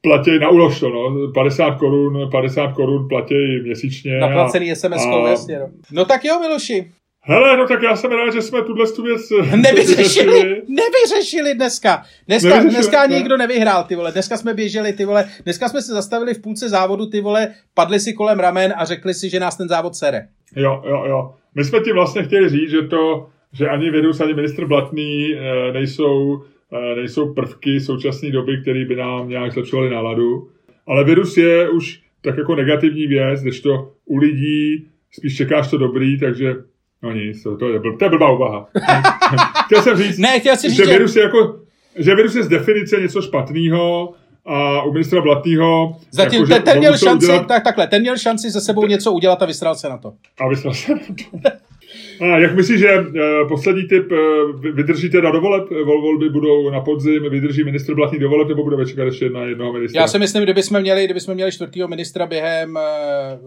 platí 0.00 0.38
na 0.38 0.48
ulož 0.48 0.80
to, 0.80 0.88
no, 0.88 1.32
50 1.34 1.70
korun, 1.74 2.28
50 2.30 2.72
korun 2.72 3.08
platí 3.08 3.60
měsíčně. 3.62 4.18
Naplacený 4.18 4.72
SMS-kou, 4.72 5.24
a- 5.24 5.30
jasně. 5.30 5.58
No. 5.58 5.68
no 5.92 6.04
tak 6.04 6.24
jo, 6.24 6.40
Miloši. 6.40 6.90
Hele, 7.24 7.56
no 7.56 7.66
tak 7.68 7.82
já 7.82 7.96
jsem 7.96 8.10
rád, 8.10 8.32
že 8.32 8.42
jsme 8.42 8.62
tuhle 8.62 8.86
tu 8.92 9.02
věc 9.02 9.30
Nevyřešili, 9.56 10.62
nevyřešili 10.68 11.54
dneska. 11.54 12.02
Dneska, 12.28 12.48
Nevyřešili, 12.48 12.74
dneska 12.74 13.06
ne? 13.06 13.16
nikdo 13.16 13.36
nevyhrál, 13.36 13.84
ty 13.84 13.96
vole. 13.96 14.12
Dneska 14.12 14.36
jsme 14.36 14.54
běželi, 14.54 14.92
ty 14.92 15.04
vole. 15.04 15.28
Dneska 15.44 15.68
jsme 15.68 15.82
se 15.82 15.92
zastavili 15.92 16.34
v 16.34 16.42
půlce 16.42 16.68
závodu, 16.68 17.06
ty 17.06 17.20
vole, 17.20 17.48
padli 17.74 18.00
si 18.00 18.12
kolem 18.12 18.38
ramen 18.38 18.74
a 18.76 18.84
řekli 18.84 19.14
si, 19.14 19.30
že 19.30 19.40
nás 19.40 19.56
ten 19.56 19.68
závod 19.68 19.94
sere. 19.94 20.28
Jo, 20.56 20.82
jo, 20.88 21.04
jo. 21.08 21.34
My 21.54 21.64
jsme 21.64 21.80
ti 21.80 21.92
vlastně 21.92 22.22
chtěli 22.22 22.48
říct, 22.48 22.70
že 22.70 22.82
to, 22.82 23.26
že 23.52 23.68
ani 23.68 23.90
virus, 23.90 24.20
ani 24.20 24.34
ministr 24.34 24.66
Blatný 24.66 25.34
eh, 25.34 25.72
nejsou, 25.72 26.42
eh, 26.72 26.94
nejsou 26.96 27.34
prvky 27.34 27.80
současné 27.80 28.30
doby, 28.30 28.60
které 28.62 28.84
by 28.84 28.96
nám 28.96 29.28
nějak 29.28 29.52
zlepšovaly 29.52 29.90
náladu. 29.90 30.48
Ale 30.86 31.04
virus 31.04 31.36
je 31.36 31.70
už 31.70 32.00
tak 32.22 32.38
jako 32.38 32.54
negativní 32.54 33.06
věc, 33.06 33.42
když 33.42 33.60
to 33.60 33.92
u 34.04 34.16
lidí 34.16 34.86
spíš 35.10 35.36
čekáš 35.36 35.70
to 35.70 35.78
dobrý, 35.78 36.20
takže 36.20 36.54
no 37.02 37.12
nic, 37.12 37.42
to, 37.42 37.56
to, 37.56 37.68
je, 37.68 37.78
blb, 37.78 37.98
to 37.98 38.04
je 38.04 38.08
blbá 38.08 38.30
úvaha. 38.32 38.68
Chtěl 39.66 39.82
jsem 39.82 39.96
říct, 39.96 40.18
Ne, 40.18 40.40
chtěl 40.40 40.56
si 40.56 40.68
říct, 40.68 40.76
že 40.76 40.84
že... 40.84 40.90
virus 40.92 41.16
je 41.16 41.22
jako, 41.22 41.60
že 41.96 42.14
virus 42.14 42.34
je 42.34 42.42
z 42.42 42.48
definice 42.48 42.96
něco 43.00 43.22
špatného 43.22 44.12
a 44.46 44.82
u 44.82 44.92
ministra 44.92 45.20
Blatného 45.20 45.96
Zatím 46.10 46.40
jako, 46.40 46.52
ten, 46.54 46.62
ten 46.62 46.78
měl 46.78 46.98
šanci, 46.98 47.26
udělat- 47.26 47.46
tak, 47.46 47.64
takhle, 47.64 47.86
ten 47.86 48.00
měl 48.02 48.18
šanci 48.18 48.50
se 48.50 48.60
sebou 48.60 48.86
něco 48.86 49.12
udělat 49.12 49.42
a 49.42 49.46
vysral 49.46 49.74
se 49.74 49.88
na 49.88 49.98
to. 49.98 50.12
a 50.40 50.48
vysral 50.48 50.74
se 50.74 50.92
na 50.92 50.98
to. 50.98 51.48
A 52.20 52.38
jak 52.38 52.54
myslíš, 52.54 52.80
že 52.80 53.00
uh, 53.00 53.48
poslední 53.48 53.88
typ 53.88 54.12
uh, 54.12 54.60
vydrží 54.60 55.10
teda 55.10 55.30
do 55.30 55.40
voleb? 55.40 55.70
Vol, 55.70 56.02
volby 56.02 56.28
budou 56.28 56.70
na 56.70 56.80
podzim, 56.80 57.30
vydrží 57.30 57.64
ministr 57.64 57.94
Blatný 57.94 58.18
do 58.18 58.28
voleb, 58.28 58.48
nebo 58.48 58.64
budeme 58.64 58.86
čekat 58.86 59.04
ještě 59.04 59.30
na 59.30 59.42
jednoho 59.42 59.72
ministra? 59.72 60.00
Já 60.00 60.08
si 60.08 60.18
myslím, 60.18 60.42
kdyby 60.42 60.62
jsme 60.62 60.80
měli, 60.80 61.04
kdyby 61.04 61.20
jsme 61.20 61.34
měli 61.34 61.52
čtvrtýho 61.52 61.88
ministra 61.88 62.26
během 62.26 62.76
eh, 62.76 62.82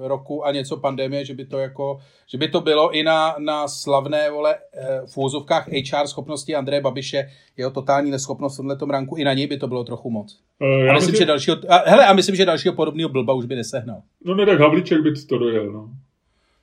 roku 0.08 0.46
a 0.46 0.52
něco 0.52 0.78
pandemie, 0.78 1.26
že 1.26 1.34
by 1.34 1.46
to 1.46 1.60
jako, 1.60 2.00
že 2.28 2.38
by 2.38 2.48
to 2.48 2.62
bylo 2.62 2.92
i 2.92 3.04
na, 3.04 3.36
na 3.40 3.68
slavné 3.68 4.30
vole 4.30 4.56
eh, 4.56 5.02
v 5.14 5.18
úvozovkách 5.18 5.68
HR 5.68 6.08
schopnosti 6.08 6.56
Andreje 6.56 6.82
Babiše, 6.82 7.30
jeho 7.58 7.72
totální 7.72 8.12
neschopnost 8.12 8.60
v 8.60 8.78
tomhle 8.78 8.78
ranku, 8.98 9.16
i 9.16 9.24
na 9.24 9.34
něj 9.34 9.48
by 9.48 9.58
to 9.58 9.68
bylo 9.68 9.84
trochu 9.84 10.10
moc. 10.10 10.40
Uh, 10.62 10.68
A 10.68 10.72
já 10.72 10.94
myslím, 10.94 11.12
myslím, 11.12 11.16
že 11.16 11.26
dalšího, 11.26 11.58
a, 11.70 11.90
hele, 11.90 12.06
a 12.06 12.14
myslím, 12.14 12.36
že 12.36 12.46
dalšího 12.46 12.74
podobného 12.74 13.10
blba 13.10 13.34
už 13.34 13.46
by 13.46 13.56
nesehnal. 13.56 14.02
No 14.26 14.36
ne, 14.36 14.46
tak 14.46 14.60
Havlíček 14.60 15.02
by 15.02 15.12
to 15.30 15.38
dojel, 15.38 15.72
no. 15.72 15.90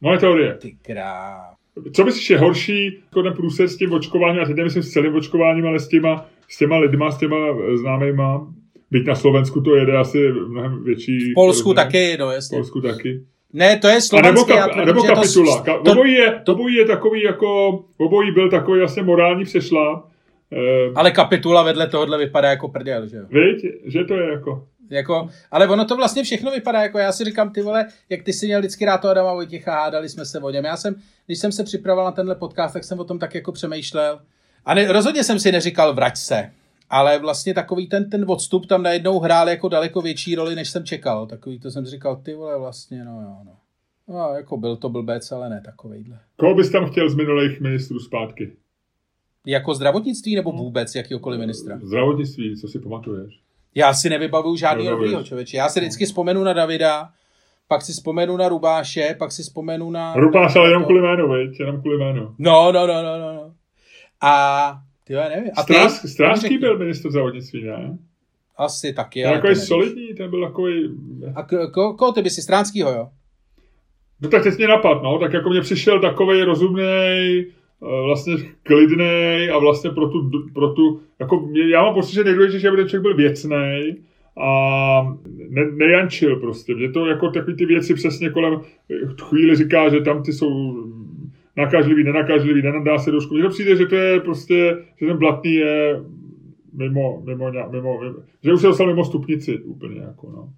Moje 0.01 0.19
teorie. 0.19 0.55
Ty 0.55 0.77
krá. 0.83 1.52
Co 1.93 2.05
myslíš 2.05 2.31
je 2.31 2.39
horší 2.39 2.85
jako 3.05 3.23
ten 3.23 3.33
průser 3.33 3.69
s 3.69 3.77
tím 3.77 3.93
očkováním, 3.93 4.43
a 4.43 4.45
teď 4.45 4.57
nemyslím 4.57 4.83
s 4.83 4.91
celým 4.91 5.15
očkováním, 5.15 5.67
ale 5.67 5.81
s 5.81 5.89
těma, 5.89 6.27
s 6.49 6.59
těma 6.59 6.79
lidma, 6.79 7.11
s 7.11 7.19
těma 7.19 7.37
eh, 7.37 7.77
známejma, 7.77 8.47
byť 8.91 9.07
na 9.07 9.15
Slovensku 9.15 9.61
to 9.61 9.77
jede 9.77 9.97
asi 9.99 10.19
mnohem 10.49 10.85
větší. 10.85 11.19
V 11.31 11.35
Polsku 11.35 11.69
rozměr. 11.69 11.87
taky, 11.87 12.17
no 12.21 12.29
V 12.29 12.33
jasně. 12.33 12.57
Polsku 12.57 12.81
taky. 12.81 13.21
Ne, 13.53 13.79
to 13.79 13.89
je 13.89 13.93
A 13.93 13.97
nebo, 13.97 14.03
slovenské. 14.03 14.53
kap, 14.55 14.71
tvrdím, 14.73 14.87
nebo 14.87 15.01
to- 15.03 15.07
kapitula. 15.07 15.63
Ka, 15.63 15.79
to- 15.79 15.93
obojí, 15.93 16.13
je, 16.13 16.41
obojí 16.49 16.75
je 16.77 16.85
takový 16.85 17.23
jako, 17.23 17.81
obojí 17.99 18.31
byl 18.33 18.51
takový 18.51 18.79
vlastně 18.79 19.03
morální 19.03 19.45
přešlap. 19.45 20.05
Eh, 20.53 20.93
Ale 20.95 21.11
kapitula 21.11 21.63
vedle 21.63 21.87
tohohle 21.87 22.19
vypadá 22.19 22.51
jako 22.51 22.69
prdel, 22.69 23.07
že 23.07 23.17
jo? 23.17 23.25
Víš, 23.31 23.73
že 23.85 24.05
to 24.05 24.15
je 24.15 24.31
jako... 24.31 24.67
Jako, 24.91 25.29
ale 25.51 25.69
ono 25.69 25.85
to 25.85 25.97
vlastně 25.97 26.23
všechno 26.23 26.51
vypadá, 26.51 26.83
jako 26.83 26.99
já 26.99 27.13
si 27.13 27.25
říkám, 27.25 27.53
ty 27.53 27.63
vole, 27.63 27.87
jak 28.09 28.23
ty 28.23 28.33
si 28.33 28.47
měl 28.47 28.59
vždycky 28.59 28.85
rád 28.85 28.99
toho 28.99 29.11
Adama 29.11 29.33
Vojtěcha, 29.33 29.73
hádali 29.73 30.09
jsme 30.09 30.25
se 30.25 30.41
o 30.41 30.51
něm. 30.51 30.65
Já 30.65 30.77
jsem, 30.77 30.95
když 31.27 31.39
jsem 31.39 31.53
se 31.53 31.65
připravoval 31.65 32.05
na 32.05 32.13
tenhle 32.13 32.35
podcast, 32.35 32.75
tak 32.75 32.85
jsem 32.85 33.01
o 33.01 33.05
tom 33.05 33.19
tak 33.19 33.35
jako 33.35 33.53
přemýšlel. 33.53 34.21
A 34.65 34.75
ne, 34.75 34.93
rozhodně 34.93 35.25
jsem 35.25 35.39
si 35.39 35.53
neříkal 35.53 35.95
vrať 35.95 36.17
se, 36.17 36.51
ale 36.91 37.19
vlastně 37.19 37.55
takový 37.55 37.89
ten, 37.89 38.11
ten 38.11 38.25
odstup 38.29 38.67
tam 38.67 38.83
najednou 38.83 39.19
hrál 39.19 39.49
jako 39.49 39.69
daleko 39.69 40.01
větší 40.01 40.35
roli, 40.35 40.55
než 40.55 40.71
jsem 40.71 40.85
čekal. 40.85 41.27
Takový 41.27 41.59
to 41.59 41.71
jsem 41.71 41.87
říkal, 41.87 42.17
ty 42.17 42.35
vole, 42.35 42.59
vlastně, 42.59 43.05
no 43.05 43.13
jo, 43.13 43.37
no. 43.45 43.57
No, 44.09 44.35
jako 44.37 44.57
byl 44.57 44.77
to 44.77 44.89
blbec, 44.89 45.33
ale 45.33 45.51
ne 45.51 45.63
takovejhle. 45.65 46.19
Koho 46.37 46.55
bys 46.55 46.71
tam 46.71 46.91
chtěl 46.91 47.11
z 47.11 47.15
minulých 47.15 47.61
ministrů 47.61 47.99
zpátky? 47.99 48.53
Jako 49.47 49.75
zdravotnictví 49.75 50.35
nebo 50.37 50.53
vůbec 50.53 50.95
jakýkoliv 50.95 51.41
ministra? 51.41 51.79
Zdravotnictví, 51.83 52.57
co 52.61 52.69
si 52.69 52.79
pamatuješ? 52.79 53.41
Já 53.75 53.95
si 53.95 54.11
nevybavuju 54.11 54.57
žádný 54.57 54.87
dobrýho 54.87 55.23
člověče. 55.23 55.57
Já 55.57 55.69
si 55.69 55.81
vždycky 55.81 56.05
vzpomenu 56.07 56.45
na 56.45 56.53
Davida, 56.53 57.09
pak 57.69 57.83
si 57.83 57.93
vzpomenu 57.93 58.37
na 58.37 58.49
Rubáše, 58.49 59.17
pak 59.19 59.33
si 59.33 59.43
vzpomenu 59.43 59.91
na... 59.91 60.15
Rupáš, 60.15 60.57
ale 60.57 60.69
jenom 60.69 60.85
kvůli 60.85 61.01
jménu, 61.01 61.33
viď? 61.33 61.61
Jenom 61.61 61.81
kvůli 61.81 61.99
jménu. 61.99 62.35
No, 62.39 62.73
no, 62.73 62.87
no, 62.87 63.03
no, 63.03 63.19
no. 63.19 63.35
no. 63.35 63.55
A 64.23 64.75
ty 65.05 65.13
já 65.13 65.29
nevím. 65.29 65.51
A 65.57 65.63
ty? 65.63 65.73
Strás, 65.73 66.07
Stráský 66.07 66.59
byl 66.59 66.79
ministr 66.79 67.11
zdravotnictví, 67.11 67.65
ne? 67.65 67.99
Asi 68.57 68.93
taky. 68.93 69.23
Ten 69.23 69.33
takový 69.33 69.57
solidní, 69.57 70.15
ten 70.15 70.31
byl 70.31 70.47
takový... 70.47 70.91
A 71.35 71.43
k- 71.43 71.71
ko, 71.73 71.95
koho 71.95 72.13
ty 72.13 72.23
by 72.23 72.31
si 72.31 72.43
Stránskýho, 72.43 72.91
jo? 72.93 73.09
No 74.21 74.29
tak 74.29 74.43
teď 74.43 74.57
mě 74.57 74.69
napad, 74.69 75.03
no, 75.03 75.19
tak 75.19 75.33
jako 75.33 75.51
mě 75.51 75.61
přišel 75.61 76.01
takový 76.01 76.43
rozumný, 76.43 77.45
vlastně 77.83 78.35
klidný 78.63 79.49
a 79.53 79.59
vlastně 79.59 79.91
pro 79.91 80.09
tu, 80.09 80.31
pro 80.55 80.69
tu 80.69 81.01
jako 81.21 81.49
já 81.71 81.83
mám 81.83 81.95
pocit, 81.95 82.15
že 82.15 82.25
nejdůležitější, 82.25 82.69
aby 82.69 82.77
ten 82.77 82.89
člověk 82.89 83.03
byl 83.03 83.17
věcný 83.17 83.97
a 84.41 85.17
ne, 85.49 85.71
nejančil 85.71 86.37
prostě. 86.37 86.75
Mě 86.75 86.93
to 86.93 87.07
jako 87.07 87.31
takový 87.31 87.57
ty 87.57 87.67
věci 87.67 87.95
přesně 87.95 88.31
kolem 88.31 88.61
chvíli 89.23 89.57
říká, 89.57 89.89
že 89.89 90.01
tam 90.01 90.23
ty 90.23 90.33
jsou 90.33 90.77
nakažlivý, 91.57 92.05
nenakažlivý, 92.05 92.63
nenadá 92.63 92.99
se 92.99 93.11
do 93.11 93.21
školy. 93.21 93.41
Mně 93.41 93.49
to 93.49 93.53
přijde, 93.53 93.77
že 93.77 93.87
to 93.87 93.95
je 93.95 94.21
prostě, 94.21 94.77
že 95.01 95.07
ten 95.07 95.19
blatný 95.19 95.55
je 95.55 96.01
mimo, 96.73 97.23
mimo, 97.27 97.51
mimo, 97.51 97.71
mimo, 97.71 98.01
mimo 98.01 98.15
že 98.45 98.53
už 98.53 98.61
se 98.61 98.67
dostal 98.67 98.87
mimo 98.87 99.05
stupnici 99.05 99.59
úplně 99.59 100.01
jako, 100.01 100.31
no. 100.31 100.53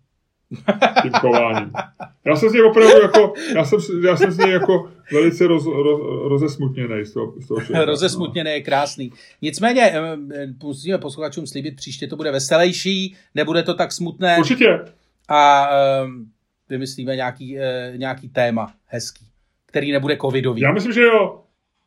Tím 1.02 1.12
chováním. 1.12 1.72
Já 2.24 2.36
jsem 2.36 2.48
z 2.48 2.52
něj 2.52 2.62
opravdu 2.62 3.00
jako, 3.02 3.32
já 3.54 3.64
jsem, 3.64 3.78
já 4.04 4.16
jsem 4.16 4.30
z 4.30 4.38
něj 4.38 4.50
jako 4.50 4.90
velice 5.12 5.46
roz, 5.46 5.66
roz, 5.66 6.00
rozesmutněný 6.28 7.04
z 7.04 7.12
toho, 7.12 7.34
z 7.40 7.48
toho 7.48 7.60
člověka, 7.60 7.84
Rozesmutněný 7.84 8.50
no. 8.50 8.54
je 8.54 8.62
krásný. 8.62 9.12
Nicméně 9.42 9.82
eh, 9.82 10.16
musíme 10.62 10.98
posluchačům 10.98 11.46
slíbit, 11.46 11.76
příště 11.76 12.06
to 12.06 12.16
bude 12.16 12.30
veselější, 12.30 13.16
nebude 13.34 13.62
to 13.62 13.74
tak 13.74 13.92
smutné. 13.92 14.36
Určitě. 14.38 14.80
A 15.28 15.68
um, 16.04 16.26
vymyslíme 16.68 17.16
nějaký, 17.16 17.56
uh, 17.56 17.62
nějaký 17.96 18.28
téma 18.28 18.72
hezký, 18.86 19.24
který 19.66 19.92
nebude 19.92 20.16
covidový. 20.16 20.60
Já 20.60 20.72
myslím, 20.72 20.92
že 20.92 21.02
jo. 21.02 21.40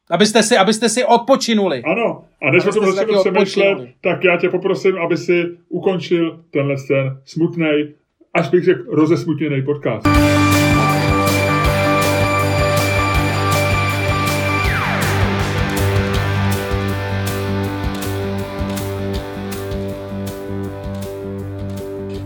Abyste 0.10 0.43
si, 0.43 0.58
abyste 0.58 0.89
si 0.89 1.05
odpočinuli. 1.05 1.84
Ano, 1.84 2.24
a 2.41 2.51
než 2.51 2.66
o 2.66 2.72
tom 2.72 2.91
začneme 2.91 3.20
přemýšlet, 3.20 3.78
tak 4.01 4.24
já 4.24 4.38
tě 4.38 4.49
poprosím, 4.49 4.97
aby 4.97 5.18
si 5.18 5.43
ukončil 5.70 6.43
tenhle 6.51 6.76
ten 6.88 7.22
smutný, 7.26 7.93
až 8.38 8.50
bych 8.50 8.64
řekl 8.64 8.96
rozesmutněný 8.96 9.62
podcast. 9.62 10.08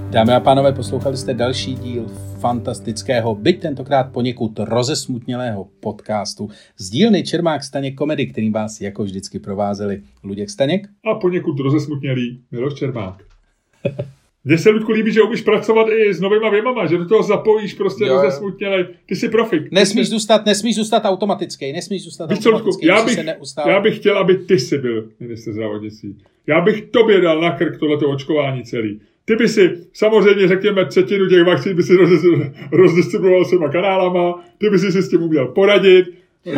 Dámy 0.09 0.33
a 0.33 0.39
pánové, 0.39 0.73
poslouchali 0.73 1.17
jste 1.17 1.33
další 1.33 1.75
díl 1.75 2.05
fantastického, 2.39 3.35
byť 3.35 3.61
tentokrát 3.61 4.03
poněkud 4.03 4.59
rozesmutnělého 4.59 5.67
podcastu 5.79 6.49
z 6.77 6.89
dílny 6.89 7.23
Čermák 7.23 7.63
Staněk 7.63 7.95
komedy, 7.95 8.27
kterým 8.27 8.53
vás 8.53 8.81
jako 8.81 9.03
vždycky 9.03 9.39
provázeli 9.39 10.01
Luděk 10.23 10.49
Staněk 10.49 10.87
a 11.11 11.15
poněkud 11.15 11.59
rozesmutnělý 11.59 12.43
Miloš 12.51 12.73
Čermák. 12.73 13.23
Mně 14.45 14.57
se, 14.57 14.69
Ludku, 14.69 14.91
líbí, 14.91 15.11
že 15.11 15.21
umíš 15.21 15.41
pracovat 15.41 15.87
i 15.89 16.13
s 16.13 16.21
novýma 16.21 16.49
věmama, 16.49 16.85
že 16.85 16.97
do 16.97 17.05
toho 17.05 17.23
zapojíš 17.23 17.73
prostě 17.73 18.05
jo, 18.05 18.13
rozesmutnělej. 18.13 18.85
Ty 19.05 19.15
jsi 19.15 19.29
profik. 19.29 19.71
Nesmíš, 19.71 20.07
jsi... 20.07 20.11
zůstat, 20.11 20.45
nesmíš 20.45 20.75
zůstat 20.75 21.05
automatický, 21.05 21.73
nesmíš 21.73 22.03
zůstat 22.03 22.29
Víš 22.31 22.45
automatický. 22.45 22.85
Já 22.85 23.05
bych, 23.05 23.17
já 23.67 23.79
bych 23.79 23.95
chtěl, 23.95 24.17
aby 24.17 24.37
ty 24.37 24.59
jsi 24.59 24.77
byl 24.77 25.09
minister 25.19 25.53
zdravotnictví. 25.53 26.17
Já 26.47 26.61
bych 26.61 26.81
tobě 26.81 27.21
dal 27.21 27.41
na 27.41 27.51
krk 27.51 27.79
tohleto 27.79 28.09
očkování 28.09 28.63
celý. 28.63 29.01
Ty 29.25 29.35
by 29.35 29.47
si 29.47 29.77
samozřejmě, 29.93 30.47
řekněme, 30.47 30.85
třetinu 30.85 31.27
těch 31.29 31.43
vakcín 31.43 31.75
by 31.75 31.83
si 31.83 31.93
rozdistribuoval 32.71 33.45
svýma 33.45 33.69
kanálama, 33.69 34.45
ty 34.57 34.69
by 34.69 34.79
si 34.79 34.91
si 34.91 35.01
s 35.01 35.09
tím 35.09 35.23
uměl 35.23 35.47
poradit, 35.47 36.05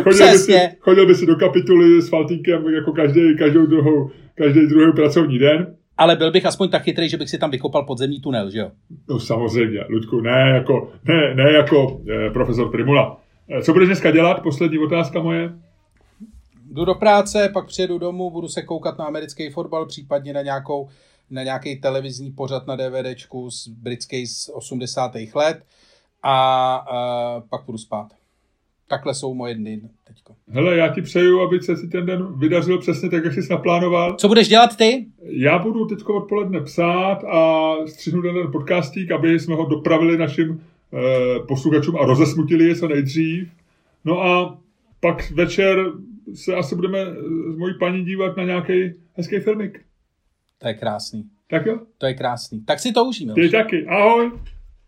chodil 0.02 0.30
by, 0.32 0.38
si, 0.38 0.52
chodil 0.80 1.06
by 1.06 1.14
si 1.14 1.26
do 1.26 1.36
kapituly 1.36 2.02
s 2.02 2.08
faltínkem 2.08 2.68
jako 2.68 2.92
každý, 2.92 3.36
každou 3.38 3.66
druhou, 3.66 4.10
každý 4.34 4.66
druhý 4.66 4.92
pracovní 4.92 5.38
den. 5.38 5.74
Ale 5.96 6.16
byl 6.16 6.30
bych 6.30 6.46
aspoň 6.46 6.68
tak 6.68 6.82
chytrý, 6.82 7.08
že 7.08 7.16
bych 7.16 7.30
si 7.30 7.38
tam 7.38 7.50
vykopal 7.50 7.84
podzemní 7.84 8.20
tunel, 8.20 8.50
že 8.50 8.58
jo? 8.58 8.70
No 9.08 9.20
samozřejmě, 9.20 9.84
Ludku, 9.88 10.20
ne 10.20 10.50
jako, 10.54 10.92
ne, 11.04 11.34
ne 11.34 11.52
jako 11.52 12.00
eh, 12.10 12.30
profesor 12.30 12.70
Primula. 12.70 13.20
Eh, 13.50 13.62
co 13.62 13.72
budeš 13.72 13.88
dneska 13.88 14.10
dělat? 14.10 14.42
Poslední 14.42 14.78
otázka 14.78 15.20
moje. 15.22 15.52
Jdu 16.72 16.84
do 16.84 16.94
práce, 16.94 17.50
pak 17.52 17.66
přijedu 17.66 17.98
domů, 17.98 18.30
budu 18.30 18.48
se 18.48 18.62
koukat 18.62 18.98
na 18.98 19.04
americký 19.04 19.50
fotbal, 19.50 19.86
případně 19.86 20.32
na 20.32 20.42
nějakou 20.42 20.88
na 21.30 21.42
nějaký 21.42 21.80
televizní 21.80 22.30
pořad 22.30 22.66
na 22.66 22.76
DVDčku 22.76 23.50
z 23.50 23.68
britský 23.68 24.26
z 24.26 24.48
80. 24.48 25.12
let 25.34 25.64
a, 26.22 26.74
a 26.74 27.40
pak 27.40 27.64
budu 27.66 27.78
spát. 27.78 28.06
Takhle 28.88 29.14
jsou 29.14 29.34
moje 29.34 29.54
dny 29.54 29.80
teďko. 30.04 30.34
Hele, 30.48 30.76
já 30.76 30.88
ti 30.88 31.02
přeju, 31.02 31.40
aby 31.40 31.60
se 31.60 31.76
si 31.76 31.88
ten 31.88 32.06
den 32.06 32.38
vydařil 32.38 32.78
přesně 32.78 33.10
tak, 33.10 33.24
jak 33.24 33.34
jsi 33.34 33.40
naplánoval. 33.50 34.16
Co 34.16 34.28
budeš 34.28 34.48
dělat 34.48 34.76
ty? 34.76 35.06
Já 35.22 35.58
budu 35.58 35.86
teď 35.86 36.04
odpoledne 36.04 36.60
psát 36.60 37.24
a 37.24 37.72
střihnu 37.86 38.22
ten 38.22 38.52
podcastík, 38.52 39.10
aby 39.10 39.40
jsme 39.40 39.54
ho 39.54 39.66
dopravili 39.66 40.18
našim 40.18 40.60
eh, 40.92 40.98
posluchačům 41.48 41.96
a 41.96 42.06
rozesmutili 42.06 42.64
je 42.64 42.74
co 42.74 42.88
nejdřív. 42.88 43.48
No 44.04 44.22
a 44.22 44.58
pak 45.00 45.30
večer 45.30 45.92
se 46.34 46.54
asi 46.54 46.74
budeme 46.74 46.98
s 47.54 47.56
mojí 47.56 47.74
paní 47.78 48.04
dívat 48.04 48.36
na 48.36 48.44
nějaký 48.44 48.92
hezký 49.14 49.38
filmik. 49.40 49.80
To 50.58 50.68
je 50.68 50.74
krásný. 50.74 51.24
Tak 51.50 51.66
jo. 51.66 51.78
To 51.98 52.06
je 52.06 52.14
krásný. 52.14 52.64
Tak 52.64 52.80
si 52.80 52.92
to 52.92 53.04
užíme. 53.04 53.34
Ty 53.34 53.48
taky. 53.48 53.86
Ahoj. 53.86 54.32